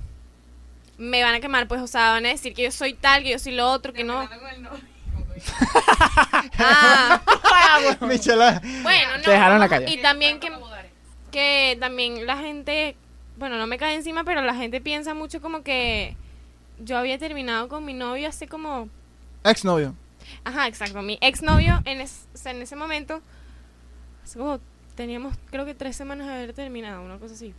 Me 0.97 1.23
van 1.23 1.33
a 1.35 1.39
quemar, 1.39 1.67
pues, 1.67 1.81
o 1.81 1.87
sea, 1.87 2.11
van 2.11 2.25
a 2.25 2.29
decir 2.29 2.53
que 2.53 2.63
yo 2.63 2.71
soy 2.71 2.93
tal, 2.93 3.23
que 3.23 3.31
yo 3.31 3.39
soy 3.39 3.53
lo 3.53 3.69
otro, 3.71 3.91
que 3.93 4.03
no. 4.03 4.21
El. 4.23 4.29
Ah, 6.59 7.19
Michela. 8.01 8.61
bueno, 8.81 9.17
no. 9.17 9.23
Te 9.23 9.31
dejaron 9.31 9.59
la 9.59 9.69
calle. 9.69 9.89
Y 9.89 10.01
también 10.01 10.39
que, 10.39 10.51
que 11.31 11.77
también 11.79 12.25
la 12.25 12.37
gente, 12.37 12.95
bueno, 13.43 13.57
no 13.57 13.67
me 13.67 13.77
cae 13.77 13.95
encima, 13.95 14.23
pero 14.23 14.41
la 14.41 14.55
gente 14.55 14.79
piensa 14.79 15.13
mucho 15.13 15.41
como 15.41 15.63
que 15.63 16.15
yo 16.79 16.97
había 16.97 17.17
terminado 17.17 17.67
con 17.67 17.83
mi 17.83 17.93
novio 17.93 18.29
hace 18.29 18.47
como 18.47 18.87
Exnovio. 19.43 19.93
Ajá, 20.45 20.67
exacto. 20.67 21.01
Mi 21.01 21.17
exnovio 21.19 21.81
en, 21.83 21.99
es- 21.99 22.25
o 22.33 22.37
sea, 22.37 22.53
en 22.53 22.61
ese 22.61 22.77
momento, 22.77 23.21
hace 24.23 24.39
como 24.39 24.61
teníamos 24.95 25.35
creo 25.49 25.65
que 25.65 25.73
tres 25.73 25.95
semanas 25.97 26.27
de 26.27 26.33
haber 26.35 26.53
terminado, 26.53 27.03
una 27.03 27.17
cosa 27.17 27.33
así. 27.33 27.53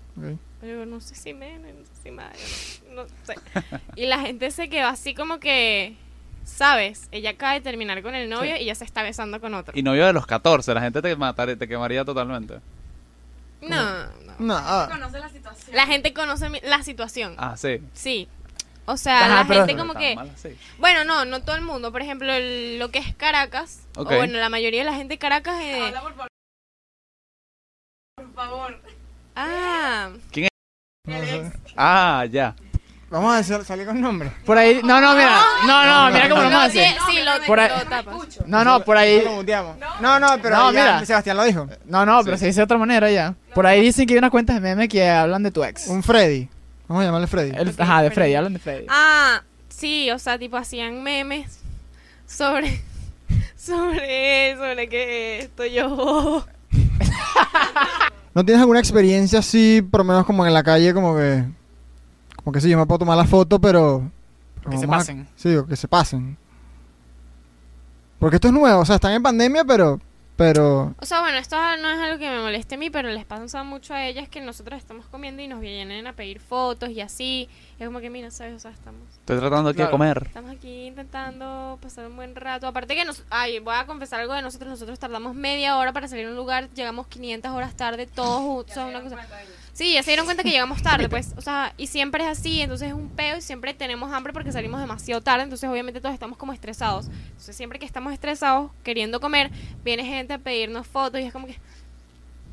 Pero 0.60 0.86
no 0.86 1.00
sé 1.02 1.14
si 1.14 1.34
menos, 1.34 1.74
no 1.74 1.84
sé 1.84 1.92
si 2.02 2.10
más, 2.10 2.80
no 2.92 3.04
sé. 3.24 3.34
Y 3.96 4.06
la 4.06 4.20
gente 4.20 4.50
se 4.50 4.70
quedó 4.70 4.86
así 4.86 5.14
como 5.14 5.38
que, 5.38 5.96
¿sabes? 6.44 7.08
Ella 7.12 7.30
acaba 7.30 7.52
de 7.52 7.60
terminar 7.60 8.02
con 8.02 8.14
el 8.14 8.30
novio 8.30 8.56
y 8.56 8.64
ya 8.64 8.74
se 8.74 8.84
está 8.84 9.02
besando 9.02 9.38
con 9.40 9.52
otro. 9.52 9.78
Y 9.78 9.82
novio 9.82 10.06
de 10.06 10.14
los 10.14 10.26
14, 10.26 10.72
la 10.72 10.80
gente 10.80 11.02
te 11.02 11.14
mataría, 11.16 11.56
te 11.56 11.68
quemaría 11.68 12.06
totalmente. 12.06 12.60
No, 13.60 13.76
no. 14.38 14.46
No, 14.46 14.56
ah, 14.56 14.88
Conoce 14.90 15.18
la 15.18 15.28
situación. 15.28 15.76
La 15.76 15.86
gente 15.86 16.12
conoce 16.14 16.48
mi- 16.50 16.60
la 16.62 16.82
situación. 16.82 17.34
Ah, 17.38 17.56
sí. 17.56 17.80
Sí. 17.94 18.28
O 18.86 18.96
sea, 18.98 19.24
Ajá, 19.24 19.28
la 19.42 19.48
pero- 19.48 19.66
gente 19.66 19.80
como 19.80 19.92
Tan 19.94 20.02
que... 20.02 20.14
mal 20.16 20.30
así. 20.30 20.56
Bueno, 20.78 21.04
no, 21.04 21.24
no 21.24 21.42
todo 21.42 21.56
el 21.56 21.62
mundo. 21.62 21.90
Por 21.92 22.02
ejemplo, 22.02 22.30
el- 22.32 22.78
lo 22.78 22.90
que 22.90 22.98
es 22.98 23.14
Caracas, 23.14 23.80
Ok. 23.96 24.10
o 24.10 24.16
bueno, 24.16 24.38
la 24.38 24.48
mayoría 24.50 24.80
de 24.80 24.90
la 24.90 24.94
gente 24.96 25.14
de 25.14 25.18
Caracas... 25.18 25.58
eh, 25.62 25.86
Habla, 25.86 26.02
por 26.02 26.14
favor. 26.14 26.28
Por 28.16 28.34
favor. 28.34 28.80
ah, 29.36 30.10
no 31.06 31.24
sé. 31.24 31.52
Ah, 31.76 32.24
ya. 32.30 32.54
Vamos 33.10 33.34
a 33.34 33.38
decir- 33.42 33.64
salir 33.64 33.86
con 33.86 34.00
nombre. 34.00 34.32
Por 34.44 34.58
ahí... 34.58 34.80
No, 34.82 35.00
no, 35.00 35.14
mira. 35.14 35.38
No, 35.66 35.84
no, 35.84 36.10
mira 36.12 36.28
cómo 36.28 36.42
lo 36.42 36.48
vamos 36.48 36.62
a 36.62 36.64
hacer. 36.66 36.94
sí, 37.08 37.18
lo, 37.22 37.46
Por 37.46 37.60
ahí- 37.60 37.70
lo 37.78 37.84
tapas. 37.88 38.14
No, 38.46 38.64
no, 38.64 38.80
por 38.84 38.96
ahí... 38.96 39.22
No, 40.00 40.18
no, 40.18 40.28
pero 40.42 40.56
No, 40.56 40.72
ya 40.72 40.80
mira. 40.80 41.04
Sebastián 41.06 41.36
lo 41.36 41.44
dijo. 41.44 41.68
No, 41.84 42.04
no, 42.04 42.22
pero 42.24 42.36
Sí. 42.36 42.40
se 42.40 42.46
dice 42.46 42.60
de 42.60 42.64
otra 42.64 42.78
manera 42.78 43.10
ya. 43.10 43.34
Por 43.54 43.66
ahí 43.66 43.82
dicen 43.82 44.06
que 44.06 44.14
hay 44.14 44.18
unas 44.18 44.30
cuentas 44.30 44.56
de 44.56 44.60
meme 44.60 44.88
que 44.88 45.08
hablan 45.08 45.42
de 45.44 45.50
tu 45.52 45.62
ex. 45.62 45.86
Un 45.86 46.02
Freddy. 46.02 46.48
Vamos 46.88 47.02
a 47.02 47.06
llamarle 47.06 47.26
Freddy. 47.28 47.52
El- 47.56 47.74
ajá, 47.78 48.02
de 48.02 48.10
Freddy, 48.10 48.34
hablan 48.34 48.52
de 48.54 48.58
Freddy. 48.58 48.86
Ah, 48.88 49.42
sí, 49.68 50.10
o 50.10 50.18
sea, 50.18 50.38
tipo 50.38 50.56
hacían 50.56 51.02
memes 51.02 51.60
sobre 52.26 52.82
sobre 53.56 54.56
sobre 54.56 54.88
que 54.88 55.38
esto 55.40 55.64
yo 55.66 56.44
¿No 58.34 58.44
tienes 58.44 58.60
alguna 58.60 58.80
experiencia 58.80 59.38
así, 59.38 59.80
por 59.88 60.00
lo 60.00 60.04
menos 60.04 60.26
como 60.26 60.44
en 60.44 60.52
la 60.52 60.62
calle, 60.64 60.92
como 60.92 61.16
que... 61.16 61.44
Como 62.44 62.52
que 62.52 62.60
sí, 62.60 62.68
yo 62.68 62.78
me 62.78 62.86
puedo 62.86 62.98
tomar 63.00 63.16
la 63.16 63.24
foto, 63.24 63.58
pero... 63.60 64.10
Que 64.70 64.78
se 64.78 64.84
a- 64.84 64.88
pasen. 64.88 65.26
Sí, 65.34 65.54
o 65.56 65.66
que 65.66 65.76
se 65.76 65.88
pasen. 65.88 66.36
Porque 68.18 68.36
esto 68.36 68.48
es 68.48 68.54
nuevo, 68.54 68.80
o 68.80 68.84
sea, 68.84 68.96
están 68.96 69.12
en 69.12 69.22
pandemia, 69.22 69.64
pero... 69.64 70.00
Pero... 70.36 70.94
O 71.00 71.06
sea, 71.06 71.20
bueno, 71.20 71.38
esto 71.38 71.56
no 71.56 71.90
es 71.90 71.98
algo 72.00 72.18
que 72.18 72.28
me 72.28 72.40
moleste 72.40 72.74
a 72.74 72.78
mí, 72.78 72.90
pero 72.90 73.08
les 73.08 73.24
pasa 73.24 73.62
mucho 73.62 73.94
a 73.94 74.04
ellas 74.04 74.28
que 74.28 74.40
nosotros 74.40 74.78
estamos 74.78 75.06
comiendo 75.06 75.42
y 75.42 75.48
nos 75.48 75.60
vienen 75.60 76.06
a 76.08 76.12
pedir 76.14 76.40
fotos 76.40 76.90
y 76.90 77.00
así. 77.00 77.48
Es 77.78 77.86
como 77.86 78.00
que, 78.00 78.10
mira, 78.10 78.30
¿sabes? 78.30 78.54
O 78.54 78.58
sea, 78.58 78.72
estamos, 78.72 79.02
Estoy 79.10 79.38
tratando 79.38 79.70
aquí 79.70 79.76
Claro. 79.76 79.90
de 79.90 79.92
comer. 79.92 80.22
estamos 80.26 80.50
aquí 80.50 80.86
intentando 80.86 81.78
pasar 81.80 82.06
un 82.06 82.16
buen 82.16 82.34
rato. 82.34 82.66
Aparte 82.66 82.94
que 82.96 83.04
nos... 83.04 83.22
Ay, 83.30 83.60
voy 83.60 83.74
a 83.76 83.86
confesar 83.86 84.20
algo 84.20 84.34
de 84.34 84.42
nosotros. 84.42 84.68
Nosotros 84.70 84.98
tardamos 84.98 85.34
media 85.34 85.76
hora 85.76 85.92
para 85.92 86.08
salir 86.08 86.26
a 86.26 86.30
un 86.30 86.36
lugar. 86.36 86.68
Llegamos 86.70 87.06
500 87.06 87.52
horas 87.52 87.76
tarde, 87.76 88.06
todos 88.06 88.40
juntos. 88.40 88.76
una 88.76 89.02
cosa... 89.02 89.16
Sí, 89.72 89.92
ya 89.92 90.04
se 90.04 90.12
dieron 90.12 90.24
cuenta 90.24 90.44
que 90.44 90.50
llegamos 90.50 90.82
tarde, 90.82 91.08
pues. 91.08 91.34
O 91.36 91.40
sea, 91.40 91.74
y 91.76 91.88
siempre 91.88 92.22
es 92.22 92.30
así, 92.30 92.60
entonces 92.60 92.86
es 92.90 92.94
un 92.94 93.08
peo 93.10 93.38
y 93.38 93.40
siempre 93.42 93.74
tenemos 93.74 94.12
hambre 94.12 94.32
porque 94.32 94.52
salimos 94.52 94.80
demasiado 94.80 95.20
tarde, 95.20 95.42
entonces 95.42 95.68
obviamente 95.68 96.00
todos 96.00 96.14
estamos 96.14 96.38
como 96.38 96.52
estresados. 96.52 97.06
Entonces 97.06 97.56
siempre 97.56 97.80
que 97.80 97.84
estamos 97.84 98.12
estresados, 98.12 98.70
queriendo 98.84 99.18
comer, 99.20 99.50
viene 99.82 100.04
gente 100.04 100.23
a 100.32 100.38
pedirnos 100.38 100.86
fotos 100.86 101.20
y 101.20 101.24
es 101.24 101.32
como 101.32 101.46
que, 101.46 101.58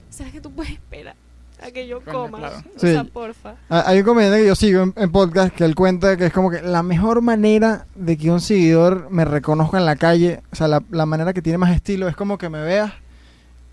¿será 0.09 0.29
que 0.31 0.41
tú 0.41 0.51
puedes 0.51 0.73
esperar 0.73 1.15
a 1.61 1.69
que 1.71 1.87
yo 1.87 2.01
Coño, 2.01 2.11
coma? 2.17 2.37
claro. 2.39 2.57
O 2.75 2.79
Sí. 2.79 2.91
sea, 2.91 3.03
porfa. 3.03 3.55
Ah, 3.69 3.83
Hay 3.87 3.99
un 3.99 4.05
comediante 4.05 4.39
que 4.41 4.47
yo 4.47 4.55
sigo 4.55 4.83
en, 4.83 4.93
en 4.97 5.11
podcast 5.11 5.53
que 5.55 5.63
él 5.63 5.75
cuenta 5.75 6.17
que 6.17 6.25
es 6.25 6.33
como 6.33 6.49
que 6.49 6.61
la 6.61 6.81
mejor 6.83 7.21
manera 7.21 7.85
de 7.95 8.17
que 8.17 8.31
un 8.31 8.41
seguidor 8.41 9.09
me 9.11 9.25
reconozca 9.25 9.77
en 9.77 9.85
la 9.85 9.95
calle, 9.95 10.41
o 10.51 10.55
sea, 10.55 10.67
la, 10.67 10.83
la 10.89 11.05
manera 11.05 11.33
que 11.33 11.41
tiene 11.41 11.57
más 11.57 11.73
estilo 11.75 12.07
es 12.07 12.15
como 12.15 12.37
que 12.37 12.49
me 12.49 12.61
veas 12.61 12.91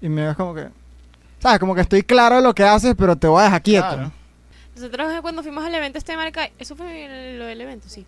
y 0.00 0.08
me 0.08 0.22
veas 0.22 0.36
como 0.36 0.54
que, 0.54 0.68
¿sabes? 1.40 1.58
Como 1.58 1.74
que 1.74 1.80
estoy 1.80 2.02
claro 2.02 2.36
de 2.36 2.42
lo 2.42 2.54
que 2.54 2.62
haces, 2.64 2.94
pero 2.96 3.16
te 3.16 3.26
voy 3.26 3.40
a 3.40 3.44
dejar 3.44 3.62
quieto. 3.62 3.88
Claro. 3.88 4.12
Nosotros 4.76 5.12
eh, 5.12 5.18
cuando 5.22 5.42
fuimos 5.42 5.64
al 5.64 5.74
evento 5.74 5.98
este 5.98 6.12
de 6.12 6.18
Marca, 6.18 6.50
eso 6.58 6.76
fue 6.76 7.34
lo 7.36 7.46
del 7.46 7.60
evento, 7.60 7.88
sí. 7.88 8.06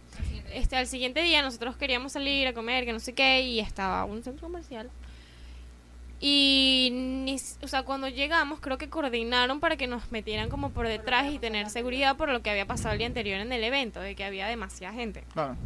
Este, 0.52 0.76
al 0.76 0.86
siguiente 0.86 1.20
día 1.22 1.42
nosotros 1.42 1.76
queríamos 1.76 2.12
salir 2.12 2.46
a 2.46 2.52
comer, 2.52 2.84
que 2.84 2.92
no 2.92 3.00
sé 3.00 3.12
qué, 3.12 3.40
y 3.42 3.58
estaba 3.60 4.04
un 4.04 4.22
centro 4.22 4.46
comercial. 4.46 4.88
Y, 6.22 6.90
ni, 6.92 7.36
o 7.62 7.66
sea, 7.68 7.82
cuando 7.82 8.08
llegamos 8.08 8.60
creo 8.60 8.76
que 8.76 8.90
coordinaron 8.90 9.58
para 9.58 9.76
que 9.76 9.86
nos 9.86 10.12
metieran 10.12 10.50
como 10.50 10.68
por 10.70 10.86
detrás 10.86 11.32
y 11.32 11.38
tener 11.38 11.70
seguridad 11.70 12.16
por 12.16 12.28
lo 12.30 12.42
que 12.42 12.50
había 12.50 12.66
pasado 12.66 12.92
el 12.92 12.98
día 12.98 13.06
anterior 13.06 13.40
en 13.40 13.52
el 13.52 13.64
evento, 13.64 14.00
de 14.00 14.14
que 14.14 14.24
había 14.24 14.46
demasiada 14.46 14.92
gente. 14.94 15.24
Claro. 15.32 15.56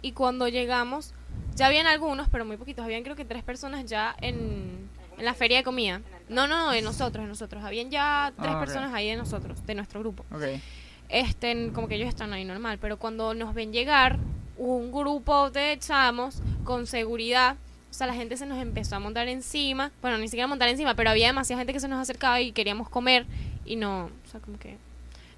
Y 0.00 0.12
cuando 0.12 0.46
llegamos, 0.46 1.12
ya 1.56 1.66
habían 1.66 1.88
algunos, 1.88 2.28
pero 2.28 2.44
muy 2.44 2.56
poquitos, 2.56 2.84
habían 2.84 3.02
creo 3.02 3.16
que 3.16 3.24
tres 3.24 3.42
personas 3.42 3.84
ya 3.84 4.14
en, 4.20 4.88
en 5.18 5.24
la 5.24 5.34
feria 5.34 5.56
de 5.58 5.64
comida. 5.64 6.02
No, 6.28 6.46
no, 6.46 6.56
no, 6.66 6.70
de 6.70 6.82
nosotros, 6.82 7.24
de 7.24 7.28
nosotros. 7.28 7.64
Habían 7.64 7.90
ya 7.90 8.32
tres 8.36 8.52
Ah, 8.52 8.58
ok. 8.58 8.64
personas 8.64 8.94
ahí 8.94 9.08
de 9.10 9.16
nosotros, 9.16 9.66
de 9.66 9.74
nuestro 9.74 9.98
grupo 10.00 10.24
Ok. 10.32 10.42
este, 11.08 11.72
como 11.72 11.88
que 11.88 11.96
ellos 11.96 12.08
están 12.08 12.32
ahí 12.32 12.44
normal, 12.44 12.78
pero 12.80 12.96
cuando 12.96 13.34
nos 13.34 13.54
ven 13.54 13.72
llegar 13.72 14.18
un 14.56 14.92
grupo 14.92 15.50
de 15.50 15.76
chamos 15.80 16.42
con 16.62 16.86
seguridad, 16.86 17.56
o 17.90 17.94
sea, 17.94 18.06
la 18.06 18.14
gente 18.14 18.36
se 18.36 18.46
nos 18.46 18.58
empezó 18.58 18.96
a 18.96 18.98
montar 19.00 19.28
encima, 19.28 19.90
bueno, 20.02 20.18
ni 20.18 20.28
siquiera 20.28 20.46
montar 20.46 20.68
encima, 20.68 20.94
pero 20.94 21.10
había 21.10 21.26
demasiada 21.28 21.60
gente 21.60 21.72
que 21.72 21.80
se 21.80 21.88
nos 21.88 22.00
acercaba 22.00 22.40
y 22.40 22.52
queríamos 22.52 22.88
comer 22.88 23.26
y 23.64 23.76
no, 23.76 24.04
o 24.06 24.30
sea, 24.30 24.40
como 24.40 24.58
que 24.58 24.76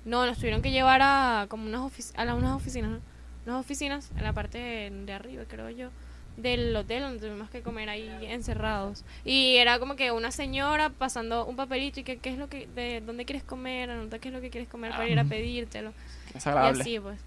no, 0.05 0.27
nos 0.27 0.37
tuvieron 0.39 0.63
que 0.63 0.71
llevar 0.71 1.01
a 1.03 1.47
como 1.49 1.65
unas 1.67 1.81
ofici- 1.81 2.13
a 2.17 2.25
la- 2.25 2.35
unas 2.35 2.53
oficinas, 2.57 2.91
¿no? 2.91 3.01
unas 3.47 3.61
oficinas 3.61 4.11
en 4.17 4.25
la 4.25 4.33
parte 4.33 4.59
de, 4.59 4.91
de 5.07 5.13
arriba, 5.13 5.45
creo 5.49 5.71
yo, 5.71 5.89
del 6.37 6.75
hotel 6.77 7.03
donde 7.03 7.19
tuvimos 7.27 7.51
que 7.51 7.61
comer 7.63 7.89
ahí 7.89 8.11
encerrados. 8.23 9.05
Y 9.25 9.57
era 9.57 9.79
como 9.79 9.97
que 9.97 10.11
una 10.13 10.31
señora 10.31 10.91
pasando 10.91 11.45
un 11.47 11.57
papelito 11.57 12.01
y 12.01 12.05
que 12.05 12.19
qué 12.19 12.31
es 12.31 12.39
lo 12.39 12.49
que 12.49 12.67
de 12.75 13.01
dónde 13.05 13.25
quieres 13.25 13.43
comer, 13.43 13.91
anota 13.91 14.19
qué 14.19 14.29
es 14.29 14.35
lo 14.35 14.41
que 14.41 14.51
quieres 14.51 14.69
comer 14.69 14.93
para 14.93 15.09
ir 15.09 15.19
a 15.19 15.25
pedírtelo. 15.25 15.93
Es 16.35 16.47
Y 16.47 16.49
agradable. 16.49 16.81
así 16.83 17.01
pues. 17.01 17.19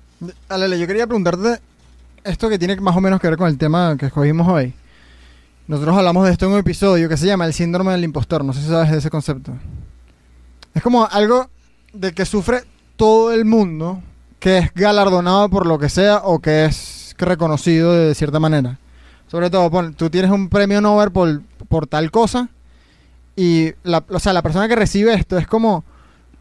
Alele, 0.49 0.79
yo 0.79 0.87
quería 0.87 1.05
preguntarte 1.05 1.59
esto 2.23 2.49
que 2.49 2.57
tiene 2.57 2.75
más 2.77 2.95
o 2.95 3.01
menos 3.01 3.19
que 3.19 3.27
ver 3.27 3.37
con 3.37 3.47
el 3.49 3.57
tema 3.57 3.97
que 3.97 4.05
escogimos 4.07 4.47
hoy. 4.47 4.73
Nosotros 5.67 5.97
hablamos 5.97 6.25
de 6.25 6.31
esto 6.31 6.45
en 6.45 6.51
un 6.51 6.57
episodio 6.59 7.07
que 7.07 7.17
se 7.17 7.25
llama 7.25 7.45
el 7.45 7.53
síndrome 7.53 7.91
del 7.93 8.03
impostor. 8.03 8.43
No 8.43 8.53
sé 8.53 8.61
si 8.61 8.67
sabes 8.67 8.91
de 8.91 8.97
ese 8.97 9.09
concepto. 9.09 9.53
Es 10.73 10.83
como 10.83 11.07
algo 11.09 11.49
de 11.93 12.11
que 12.11 12.25
sufre 12.25 12.63
todo 12.95 13.31
el 13.31 13.45
mundo 13.45 14.01
que 14.39 14.57
es 14.57 14.73
galardonado 14.73 15.49
por 15.49 15.65
lo 15.65 15.79
que 15.79 15.87
sea 15.87 16.17
o 16.17 16.39
que 16.39 16.65
es 16.65 17.15
reconocido 17.17 17.93
de 17.93 18.13
cierta 18.13 18.39
manera. 18.39 18.77
Sobre 19.27 19.49
todo, 19.49 19.71
pon, 19.71 19.93
tú 19.93 20.09
tienes 20.09 20.31
un 20.31 20.49
premio 20.49 20.81
Nobel 20.81 21.11
por, 21.11 21.41
por 21.69 21.87
tal 21.87 22.11
cosa 22.11 22.49
y 23.35 23.71
la, 23.83 24.03
o 24.09 24.19
sea, 24.19 24.33
la 24.33 24.41
persona 24.41 24.67
que 24.67 24.75
recibe 24.75 25.13
esto 25.13 25.37
es 25.37 25.47
como, 25.47 25.85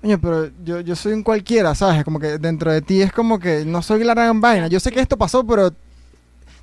Oye, 0.02 0.18
pero 0.18 0.50
yo, 0.64 0.80
yo 0.80 0.96
soy 0.96 1.12
un 1.12 1.22
cualquiera, 1.22 1.76
¿sabes? 1.76 2.02
Como 2.02 2.18
que 2.18 2.38
dentro 2.38 2.72
de 2.72 2.82
ti 2.82 3.02
es 3.02 3.12
como 3.12 3.38
que 3.38 3.64
no 3.64 3.82
soy 3.82 4.02
la 4.02 4.14
gran 4.14 4.40
vaina. 4.40 4.66
Yo 4.66 4.80
sé 4.80 4.90
que 4.90 5.00
esto 5.00 5.16
pasó, 5.16 5.46
pero 5.46 5.72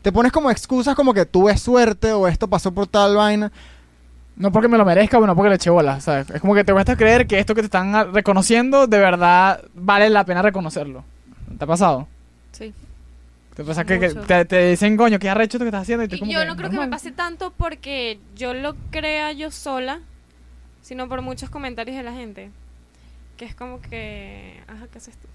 te 0.01 0.11
pones 0.11 0.31
como 0.31 0.49
excusas 0.51 0.95
como 0.95 1.13
que 1.13 1.25
tuve 1.25 1.57
suerte 1.57 2.13
o 2.13 2.27
esto 2.27 2.47
pasó 2.47 2.73
por 2.73 2.87
tal 2.87 3.15
vaina. 3.15 3.51
No 4.35 4.51
porque 4.53 4.69
me 4.69 4.77
lo 4.77 4.85
merezca, 4.85 5.17
bueno, 5.17 5.35
porque 5.35 5.49
le 5.49 5.55
eché 5.55 5.69
bola, 5.69 5.99
¿sabes? 5.99 6.29
Es 6.29 6.39
como 6.39 6.55
que 6.55 6.63
te 6.63 6.71
cuesta 6.71 6.95
creer 6.95 7.27
que 7.27 7.39
esto 7.39 7.53
que 7.53 7.61
te 7.61 7.65
están 7.65 8.13
reconociendo, 8.13 8.87
de 8.87 8.97
verdad 8.97 9.61
vale 9.73 10.09
la 10.09 10.23
pena 10.23 10.41
reconocerlo. 10.41 11.03
¿Te 11.57 11.63
ha 11.65 11.67
pasado? 11.67 12.07
Sí. 12.53 12.73
¿Te 13.53 13.65
pasa 13.65 13.83
que, 13.83 13.99
que 13.99 14.09
te, 14.09 14.45
te 14.45 14.69
dicen, 14.69 14.95
coño, 14.95 15.19
qué 15.19 15.29
arrecho 15.29 15.57
esto 15.57 15.65
que 15.65 15.69
estás 15.69 15.81
haciendo? 15.81 16.05
Y 16.05 16.07
tú 16.07 16.15
Y 16.15 16.19
como 16.19 16.31
yo 16.31 16.45
no 16.45 16.55
creo 16.55 16.69
que 16.69 16.77
me 16.77 16.83
normal. 16.83 16.89
pase 16.91 17.11
tanto 17.11 17.51
porque 17.57 18.19
yo 18.33 18.53
lo 18.53 18.75
crea 18.91 19.33
yo 19.33 19.51
sola, 19.51 19.99
sino 20.81 21.09
por 21.09 21.21
muchos 21.21 21.49
comentarios 21.49 21.97
de 21.97 22.03
la 22.03 22.13
gente. 22.13 22.51
Que 23.35 23.43
es 23.43 23.55
como 23.55 23.81
que, 23.81 24.61
ajá, 24.69 24.87
¿qué 24.89 24.97
haces 24.99 25.15
tú? 25.17 25.27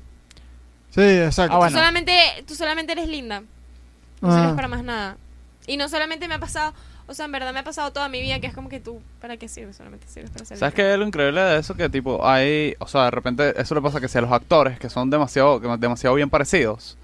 Sí, 0.88 1.02
exacto. 1.02 1.54
Ah, 1.54 1.58
bueno. 1.58 1.72
Tú 1.72 1.78
solamente, 1.78 2.14
tú 2.46 2.54
solamente 2.54 2.92
eres 2.92 3.08
linda. 3.08 3.42
No 4.24 4.32
Ah. 4.32 4.40
sirves 4.40 4.54
para 4.56 4.68
más 4.68 4.82
nada. 4.84 5.16
Y 5.66 5.76
no 5.76 5.88
solamente 5.88 6.28
me 6.28 6.34
ha 6.34 6.38
pasado, 6.38 6.74
o 7.06 7.14
sea, 7.14 7.24
en 7.26 7.32
verdad 7.32 7.52
me 7.52 7.60
ha 7.60 7.64
pasado 7.64 7.90
toda 7.92 8.08
mi 8.08 8.20
vida 8.20 8.38
que 8.40 8.46
es 8.46 8.54
como 8.54 8.68
que 8.68 8.80
tú, 8.80 9.00
¿para 9.20 9.36
qué 9.36 9.48
sirves? 9.48 9.76
Solamente 9.76 10.06
sirves 10.08 10.30
para 10.30 10.44
ser 10.44 10.58
¿Sabes 10.58 10.74
qué 10.74 10.92
es 10.92 10.98
lo 10.98 11.06
increíble 11.06 11.40
de 11.40 11.58
eso? 11.58 11.74
Que 11.74 11.88
tipo, 11.88 12.26
hay, 12.26 12.74
o 12.78 12.86
sea, 12.86 13.04
de 13.04 13.10
repente 13.10 13.60
eso 13.60 13.74
le 13.74 13.80
pasa 13.80 14.00
que 14.00 14.08
si 14.08 14.18
a 14.18 14.20
los 14.22 14.32
actores 14.32 14.78
que 14.78 14.90
son 14.90 15.08
demasiado, 15.10 15.60
que 15.60 15.68
demasiado 15.78 16.16
bien 16.16 16.28
parecidos, 16.30 16.96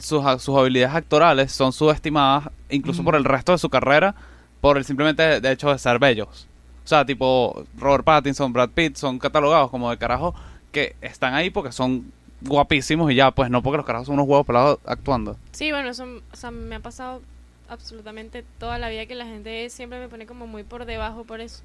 sus, 0.00 0.22
sus 0.42 0.56
habilidades 0.58 0.94
actorales 0.96 1.52
son 1.52 1.72
subestimadas 1.72 2.48
incluso 2.70 3.00
Ujú. 3.02 3.06
por 3.06 3.16
el 3.16 3.24
resto 3.24 3.52
de 3.52 3.58
su 3.58 3.68
carrera 3.68 4.14
por 4.60 4.78
el 4.78 4.84
simplemente 4.84 5.40
de 5.40 5.50
hecho 5.52 5.70
de 5.72 5.78
ser 5.78 5.98
bellos. 5.98 6.46
O 6.84 6.88
sea, 6.88 7.04
tipo 7.04 7.64
Robert 7.76 8.04
Pattinson, 8.04 8.52
Brad 8.52 8.70
Pitt 8.70 8.96
son 8.96 9.18
catalogados 9.18 9.70
como 9.70 9.90
de 9.90 9.98
carajo 9.98 10.34
que 10.70 10.94
están 11.00 11.34
ahí 11.34 11.50
porque 11.50 11.72
son 11.72 12.12
guapísimos 12.44 13.10
y 13.12 13.14
ya, 13.16 13.30
pues 13.30 13.50
no 13.50 13.62
porque 13.62 13.76
los 13.78 13.86
carajos 13.86 14.06
son 14.06 14.14
unos 14.14 14.26
huevos 14.28 14.46
pelados 14.46 14.78
actuando. 14.84 15.36
Sí, 15.52 15.70
bueno, 15.70 15.88
eso 15.90 16.04
o 16.32 16.36
sea, 16.36 16.50
me 16.50 16.76
ha 16.76 16.80
pasado 16.80 17.22
absolutamente 17.68 18.44
toda 18.58 18.78
la 18.78 18.88
vida 18.88 19.06
que 19.06 19.14
la 19.14 19.24
gente 19.24 19.68
siempre 19.70 19.98
me 19.98 20.08
pone 20.08 20.26
como 20.26 20.46
muy 20.46 20.62
por 20.64 20.84
debajo 20.84 21.24
por 21.24 21.40
eso. 21.40 21.62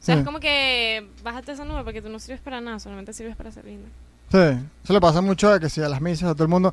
O 0.00 0.02
sea, 0.04 0.14
Sí. 0.14 0.20
es 0.20 0.26
como 0.26 0.40
que 0.40 1.06
bájate 1.22 1.52
esa 1.52 1.64
nube 1.64 1.84
porque 1.84 2.00
tú 2.02 2.08
no 2.08 2.18
sirves 2.18 2.40
para 2.40 2.60
nada, 2.60 2.78
solamente 2.78 3.12
sirves 3.12 3.36
para 3.36 3.50
ser 3.50 3.64
linda. 3.64 3.88
Sí, 4.30 4.38
eso 4.84 4.92
le 4.92 5.00
pasa 5.00 5.20
mucho 5.20 5.52
a 5.52 5.58
que 5.60 5.68
sí, 5.68 5.82
a 5.82 5.88
las 5.88 6.00
misas, 6.00 6.30
a 6.30 6.34
todo 6.34 6.44
el 6.44 6.50
mundo. 6.50 6.72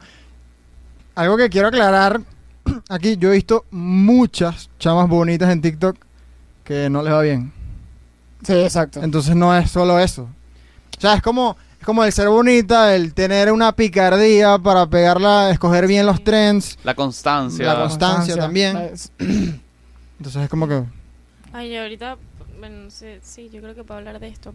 Algo 1.16 1.36
que 1.38 1.50
quiero 1.50 1.68
aclarar 1.70 2.22
aquí, 2.90 3.18
yo 3.18 3.30
he 3.32 3.36
visto 3.36 3.66
muchas 3.72 4.70
chamas 4.80 5.08
bonitas 5.10 5.50
en 5.50 5.62
TikTok 5.62 5.98
que 6.64 6.90
no 6.90 7.02
les 7.02 7.14
va 7.14 7.22
bien. 7.22 7.52
Sí, 8.44 8.54
exacto. 8.54 9.02
Entonces 9.02 9.36
no 9.36 9.56
es 9.58 9.72
solo 9.72 10.00
eso. 10.00 10.24
O 10.98 11.02
sea, 11.02 11.16
es 11.16 11.22
como, 11.22 11.58
como 11.88 12.04
el 12.04 12.12
ser 12.12 12.28
bonita, 12.28 12.94
el 12.96 13.14
tener 13.14 13.50
una 13.50 13.72
picardía 13.72 14.58
para 14.58 14.88
pegarla, 14.88 15.52
escoger 15.52 15.88
bien 15.88 16.06
los 16.06 16.22
trends. 16.22 16.78
La 16.84 16.94
constancia. 16.96 17.66
La 17.66 17.80
constancia 17.80 18.36
también. 18.36 18.76
Es- 18.78 19.10
Entonces 20.20 20.44
es 20.44 20.50
como 20.50 20.68
que... 20.68 20.84
Ay, 21.54 21.72
yo 21.72 21.82
ahorita, 21.84 22.18
bueno, 22.60 22.76
no 22.84 22.92
sé, 22.92 23.20
sí, 23.24 23.50
yo 23.54 23.62
creo 23.62 23.74
que 23.74 23.86
puedo 23.86 24.00
hablar 24.00 24.20
de 24.20 24.28
esto. 24.28 24.54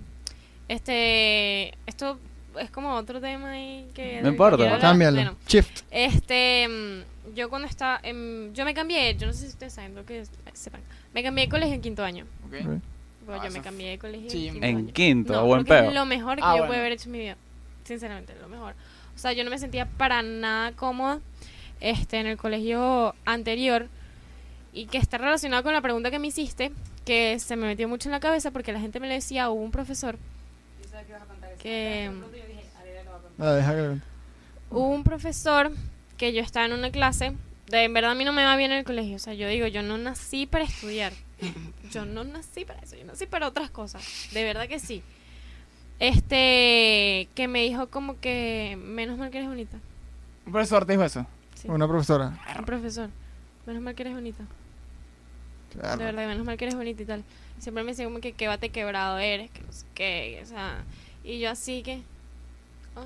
Este, 0.69 1.69
esto 1.87 2.19
es 2.61 2.71
como 2.71 2.95
otro 2.97 3.19
tema 3.19 3.53
ahí 3.53 3.89
que... 3.95 4.21
No 4.23 4.29
importa. 4.29 4.79
Cámbialo. 4.79 5.17
Bueno, 5.17 5.37
Shift. 5.49 5.81
Este, 5.91 6.69
mm, 6.69 7.35
yo 7.35 7.49
cuando 7.49 7.67
estaba, 7.67 7.99
en- 8.03 8.53
yo 8.55 8.67
me 8.67 8.75
cambié, 8.75 9.17
yo 9.17 9.27
no 9.27 9.33
sé 9.33 9.39
si 9.41 9.47
ustedes 9.47 9.73
saben 9.73 9.95
lo 9.95 10.05
que 10.05 10.25
sepan, 10.53 10.83
me 11.15 11.23
cambié 11.23 11.47
de 11.47 11.51
colegio 11.51 11.75
en 11.75 11.81
quinto 11.81 12.05
año. 12.05 12.27
Ok. 12.47 12.55
Bueno, 13.27 13.41
Ah, 13.43 13.47
yo 13.47 13.53
me 13.53 13.61
cambié 13.63 13.91
de 13.91 13.99
colegio 13.99 14.31
Sí, 14.31 14.49
en 14.49 14.53
quinto 14.55 14.67
En 14.67 14.77
año. 14.79 14.93
quinto, 14.93 15.33
No, 15.35 15.47
buen 15.47 15.65
peo. 15.65 15.85
es 15.89 15.95
lo 15.95 16.05
mejor 16.07 16.37
que 16.37 16.43
Ah, 16.45 16.53
yo 16.53 16.59
bueno. 16.59 16.67
pude 16.69 16.79
haber 16.79 16.93
hecho 16.93 17.05
en 17.07 17.13
mi 17.13 17.19
vida. 17.21 17.37
Sinceramente, 17.85 18.35
lo 18.41 18.49
mejor. 18.49 18.75
O 19.15 19.19
sea, 19.19 19.33
yo 19.33 19.45
no 19.45 19.51
me 19.51 19.59
sentía 19.59 19.87
para 19.87 20.23
nada 20.23 20.73
cómoda 20.73 21.21
este, 21.81 22.19
en 22.19 22.27
el 22.27 22.37
colegio 22.37 23.15
anterior 23.25 23.89
y 24.73 24.87
que 24.87 24.99
está 24.99 25.19
relacionado 25.19 25.63
con 25.63 25.73
la 25.73 25.81
pregunta 25.83 26.11
que 26.11 26.19
me 26.19 26.29
hiciste, 26.29 26.73
que 27.05 27.39
se 27.39 27.57
me 27.57 27.67
metió 27.67 27.89
mucho 27.89 28.09
en 28.09 28.13
la 28.13 28.21
cabeza 28.21 28.51
porque 28.53 28.73
la 28.73 28.81
gente 28.81 29.01
me 29.01 29.09
lo 29.09 29.15
decía, 29.15 29.51
hubo 29.51 29.63
un 29.63 29.71
profesor 29.71 30.17
que... 31.61 32.11
Deja 33.39 33.73
que- 33.75 33.99
Hubo 34.71 34.89
un 34.89 35.05
profesor 35.05 35.71
que 36.17 36.33
yo 36.33 36.41
estaba 36.41 36.65
en 36.67 36.73
una 36.73 36.91
clase, 36.91 37.33
de 37.69 37.85
en 37.85 37.93
verdad 37.93 38.13
a 38.13 38.15
mí 38.15 38.25
no 38.25 38.33
me 38.33 38.45
va 38.45 38.57
bien 38.57 38.73
en 38.73 38.79
el 38.79 38.85
colegio, 38.85 39.17
o 39.17 39.19
sea, 39.19 39.35
yo 39.35 39.47
digo, 39.49 39.67
yo 39.67 39.83
no 39.83 39.99
nací 39.99 40.47
para 40.47 40.65
estudiar. 40.65 41.13
Yo 41.93 42.05
no 42.05 42.25
nací 42.25 42.65
para 42.65 42.81
eso, 42.81 42.97
yo 42.97 43.05
nací 43.05 43.27
para 43.27 43.49
otras 43.49 43.71
cosas, 43.71 44.03
de 44.33 44.45
verdad 44.45 44.69
que 44.69 44.79
sí. 44.79 45.03
Este, 45.99 47.29
que 47.35 47.47
me 47.49 47.63
dijo 47.63 47.89
como 47.89 48.19
que, 48.21 48.77
menos 48.83 49.19
mal 49.19 49.31
que 49.31 49.39
eres 49.39 49.49
bonita. 49.49 49.79
Un 50.47 50.53
profesor 50.53 50.85
te 50.85 50.93
dijo 50.93 51.05
eso. 51.05 51.27
Sí, 51.55 51.69
Una 51.69 51.87
profesora. 51.87 52.41
un 52.59 52.65
profesor, 52.65 53.11
menos 53.67 53.83
mal 53.83 53.95
que 53.95 54.03
eres 54.03 54.15
bonita. 54.15 54.45
Claro. 55.73 55.99
De 55.99 56.05
verdad, 56.05 56.27
menos 56.27 56.45
mal 56.45 56.57
que 56.57 56.65
eres 56.65 56.75
bonita 56.77 57.03
y 57.03 57.07
tal. 57.07 57.25
Siempre 57.59 57.85
me 57.85 57.93
decía 57.93 58.05
como 58.05 58.21
que 58.21 58.33
qué 58.33 58.49
bate 58.49 58.71
quebrado 58.71 59.19
eres, 59.19 59.51
que 59.51 59.61
no 59.61 59.73
sé 59.73 59.87
qué, 59.95 60.41
o 60.43 60.47
sea, 60.47 60.83
y 61.23 61.39
yo 61.39 61.51
así 61.51 61.83
que, 61.83 62.03
ah, 62.97 63.05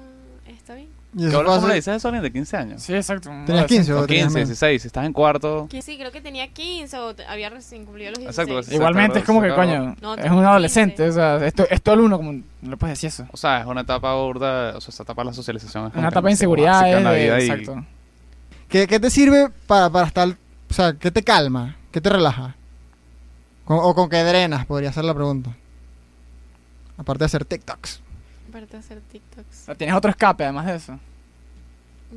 está 0.49 0.75
bien. 0.75 0.89
Y 1.19 1.21
¿Qué 1.21 1.29
eso 1.29 1.43
¿Cómo 1.45 1.67
le 1.69 1.75
dices 1.77 1.97
eso 1.97 2.09
a 2.09 2.11
alguien 2.11 2.23
de 2.25 2.31
15 2.31 2.57
años? 2.59 2.83
Sí, 2.83 2.95
exacto. 2.95 3.31
¿Tenías 3.47 3.65
15 3.65 3.95
o 3.95 4.01
O 4.01 4.07
tenías 4.07 4.25
15, 4.27 4.35
menos? 4.35 4.49
16, 4.51 4.83
si 4.83 4.87
estás 4.89 5.07
en 5.07 5.15
cuarto. 5.15 5.67
Que 5.71 5.81
sí, 5.81 5.97
creo 5.97 6.13
que 6.13 6.21
tenía 6.21 6.47
15 6.53 6.99
o 6.99 7.15
había 7.27 7.49
recién 7.49 7.87
cumplido 7.87 8.11
los 8.11 8.19
16. 8.21 8.49
Exacto, 8.51 8.75
Igualmente 8.75 9.21
es 9.21 9.25
como 9.25 9.41
que, 9.41 9.49
coño, 9.55 9.97
No, 10.03 10.15
es 10.15 10.31
un 10.31 10.45
adolescente, 10.45 11.05
15. 11.05 11.09
o 11.09 11.13
sea, 11.13 11.47
esto 11.47 11.67
es 11.71 11.81
todo 11.81 11.95
el 11.95 12.03
uno, 12.03 12.19
como 12.19 12.33
no 12.33 12.43
le 12.71 12.77
puedes 12.77 12.99
decir 13.01 13.09
eso. 13.09 13.27
O 13.33 13.37
sea, 13.39 13.61
es 13.61 13.67
una 13.67 13.81
etapa 13.81 14.15
burda, 14.15 14.77
o 14.77 14.81
sea, 14.83 14.91
esa 14.91 15.05
etapa 15.05 15.23
de 15.23 15.27
la 15.27 15.33
socialización. 15.33 15.87
es 15.89 15.95
Una 15.97 16.09
etapa 16.09 16.27
de 16.29 16.33
inseguridad, 16.33 16.93
en 16.99 17.03
la 17.05 17.13
vida 17.13 17.41
y- 17.41 17.45
exacto. 17.49 17.83
¿Qué, 18.69 18.87
qué 18.87 19.01
te 19.01 19.09
sirve 19.09 19.49
para, 19.67 19.89
para 19.89 20.07
estar... 20.09 20.29
O 20.29 20.75
sea, 20.75 20.93
¿qué 20.93 21.11
te 21.11 21.23
calma? 21.23 21.77
¿Qué 21.93 22.01
te 22.03 22.11
relaja? 22.11 22.57
Con- 23.65 23.79
¿O 23.81 23.95
con 23.95 24.11
qué 24.11 24.23
drenas? 24.23 24.67
Podría 24.67 24.93
ser 24.93 25.05
la 25.05 25.15
pregunta. 25.15 25.51
Aparte 26.99 27.21
de 27.21 27.25
hacer 27.27 27.45
TikToks. 27.47 28.03
Aparte 28.57 28.73
de 28.73 28.79
hacer 28.79 29.01
TikToks. 29.13 29.63
O 29.63 29.65
sea, 29.67 29.75
Tienes 29.75 29.95
otro 29.95 30.11
escape 30.11 30.45
además 30.45 30.65
de 30.67 30.77
eso. 30.77 30.99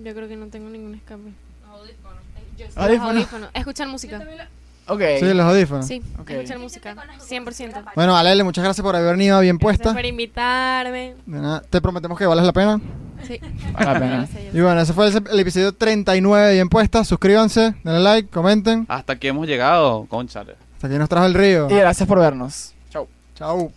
Yo 0.03 0.13
creo 0.13 0.27
que 0.29 0.37
no 0.37 0.47
tengo 0.47 0.69
ningún 0.69 0.95
escape. 0.95 1.19
Los 1.67 2.77
Audífonos. 2.77 3.09
audífonos. 3.15 3.49
Escuchar 3.53 3.87
música. 3.89 4.21
Ok. 4.87 5.01
Sí, 5.19 5.25
los 5.33 5.45
audífonos. 5.45 5.85
Sí, 5.85 6.01
Ok. 6.17 6.29
escuchar 6.29 6.59
música. 6.59 6.95
100%. 7.19 7.83
Bueno, 7.93 8.15
Alele, 8.15 8.43
muchas 8.45 8.63
gracias 8.63 8.81
por 8.83 8.95
haber 8.95 9.17
venido 9.17 9.37
bien 9.41 9.57
Gracias 9.57 9.79
puesta. 9.81 9.93
por 9.93 10.05
invitarme. 10.05 11.15
De 11.25 11.39
nada, 11.39 11.61
te 11.61 11.81
prometemos 11.81 12.17
que 12.17 12.25
vales 12.25 12.45
la 12.45 12.53
pena. 12.53 12.79
Sí. 13.27 13.37
Vale 13.73 13.85
la 13.85 13.99
pena. 13.99 14.27
Y 14.53 14.61
bueno, 14.61 14.79
ese 14.79 14.93
fue 14.93 15.07
el, 15.09 15.27
el 15.29 15.39
episodio 15.41 15.73
39 15.73 16.47
de 16.47 16.53
Bien 16.53 16.69
Puesta. 16.69 17.03
Suscríbanse, 17.03 17.75
denle 17.83 17.99
like, 17.99 18.29
comenten. 18.29 18.85
Hasta 18.87 19.13
aquí 19.13 19.27
hemos 19.27 19.45
llegado, 19.45 20.05
conchale. 20.05 20.55
Hasta 20.75 20.87
aquí 20.87 20.97
nos 20.97 21.09
trajo 21.09 21.25
el 21.25 21.33
río. 21.33 21.67
Y 21.69 21.75
gracias 21.75 22.07
por 22.07 22.17
vernos. 22.19 22.73
Chau. 22.89 23.07
Chao. 23.35 23.71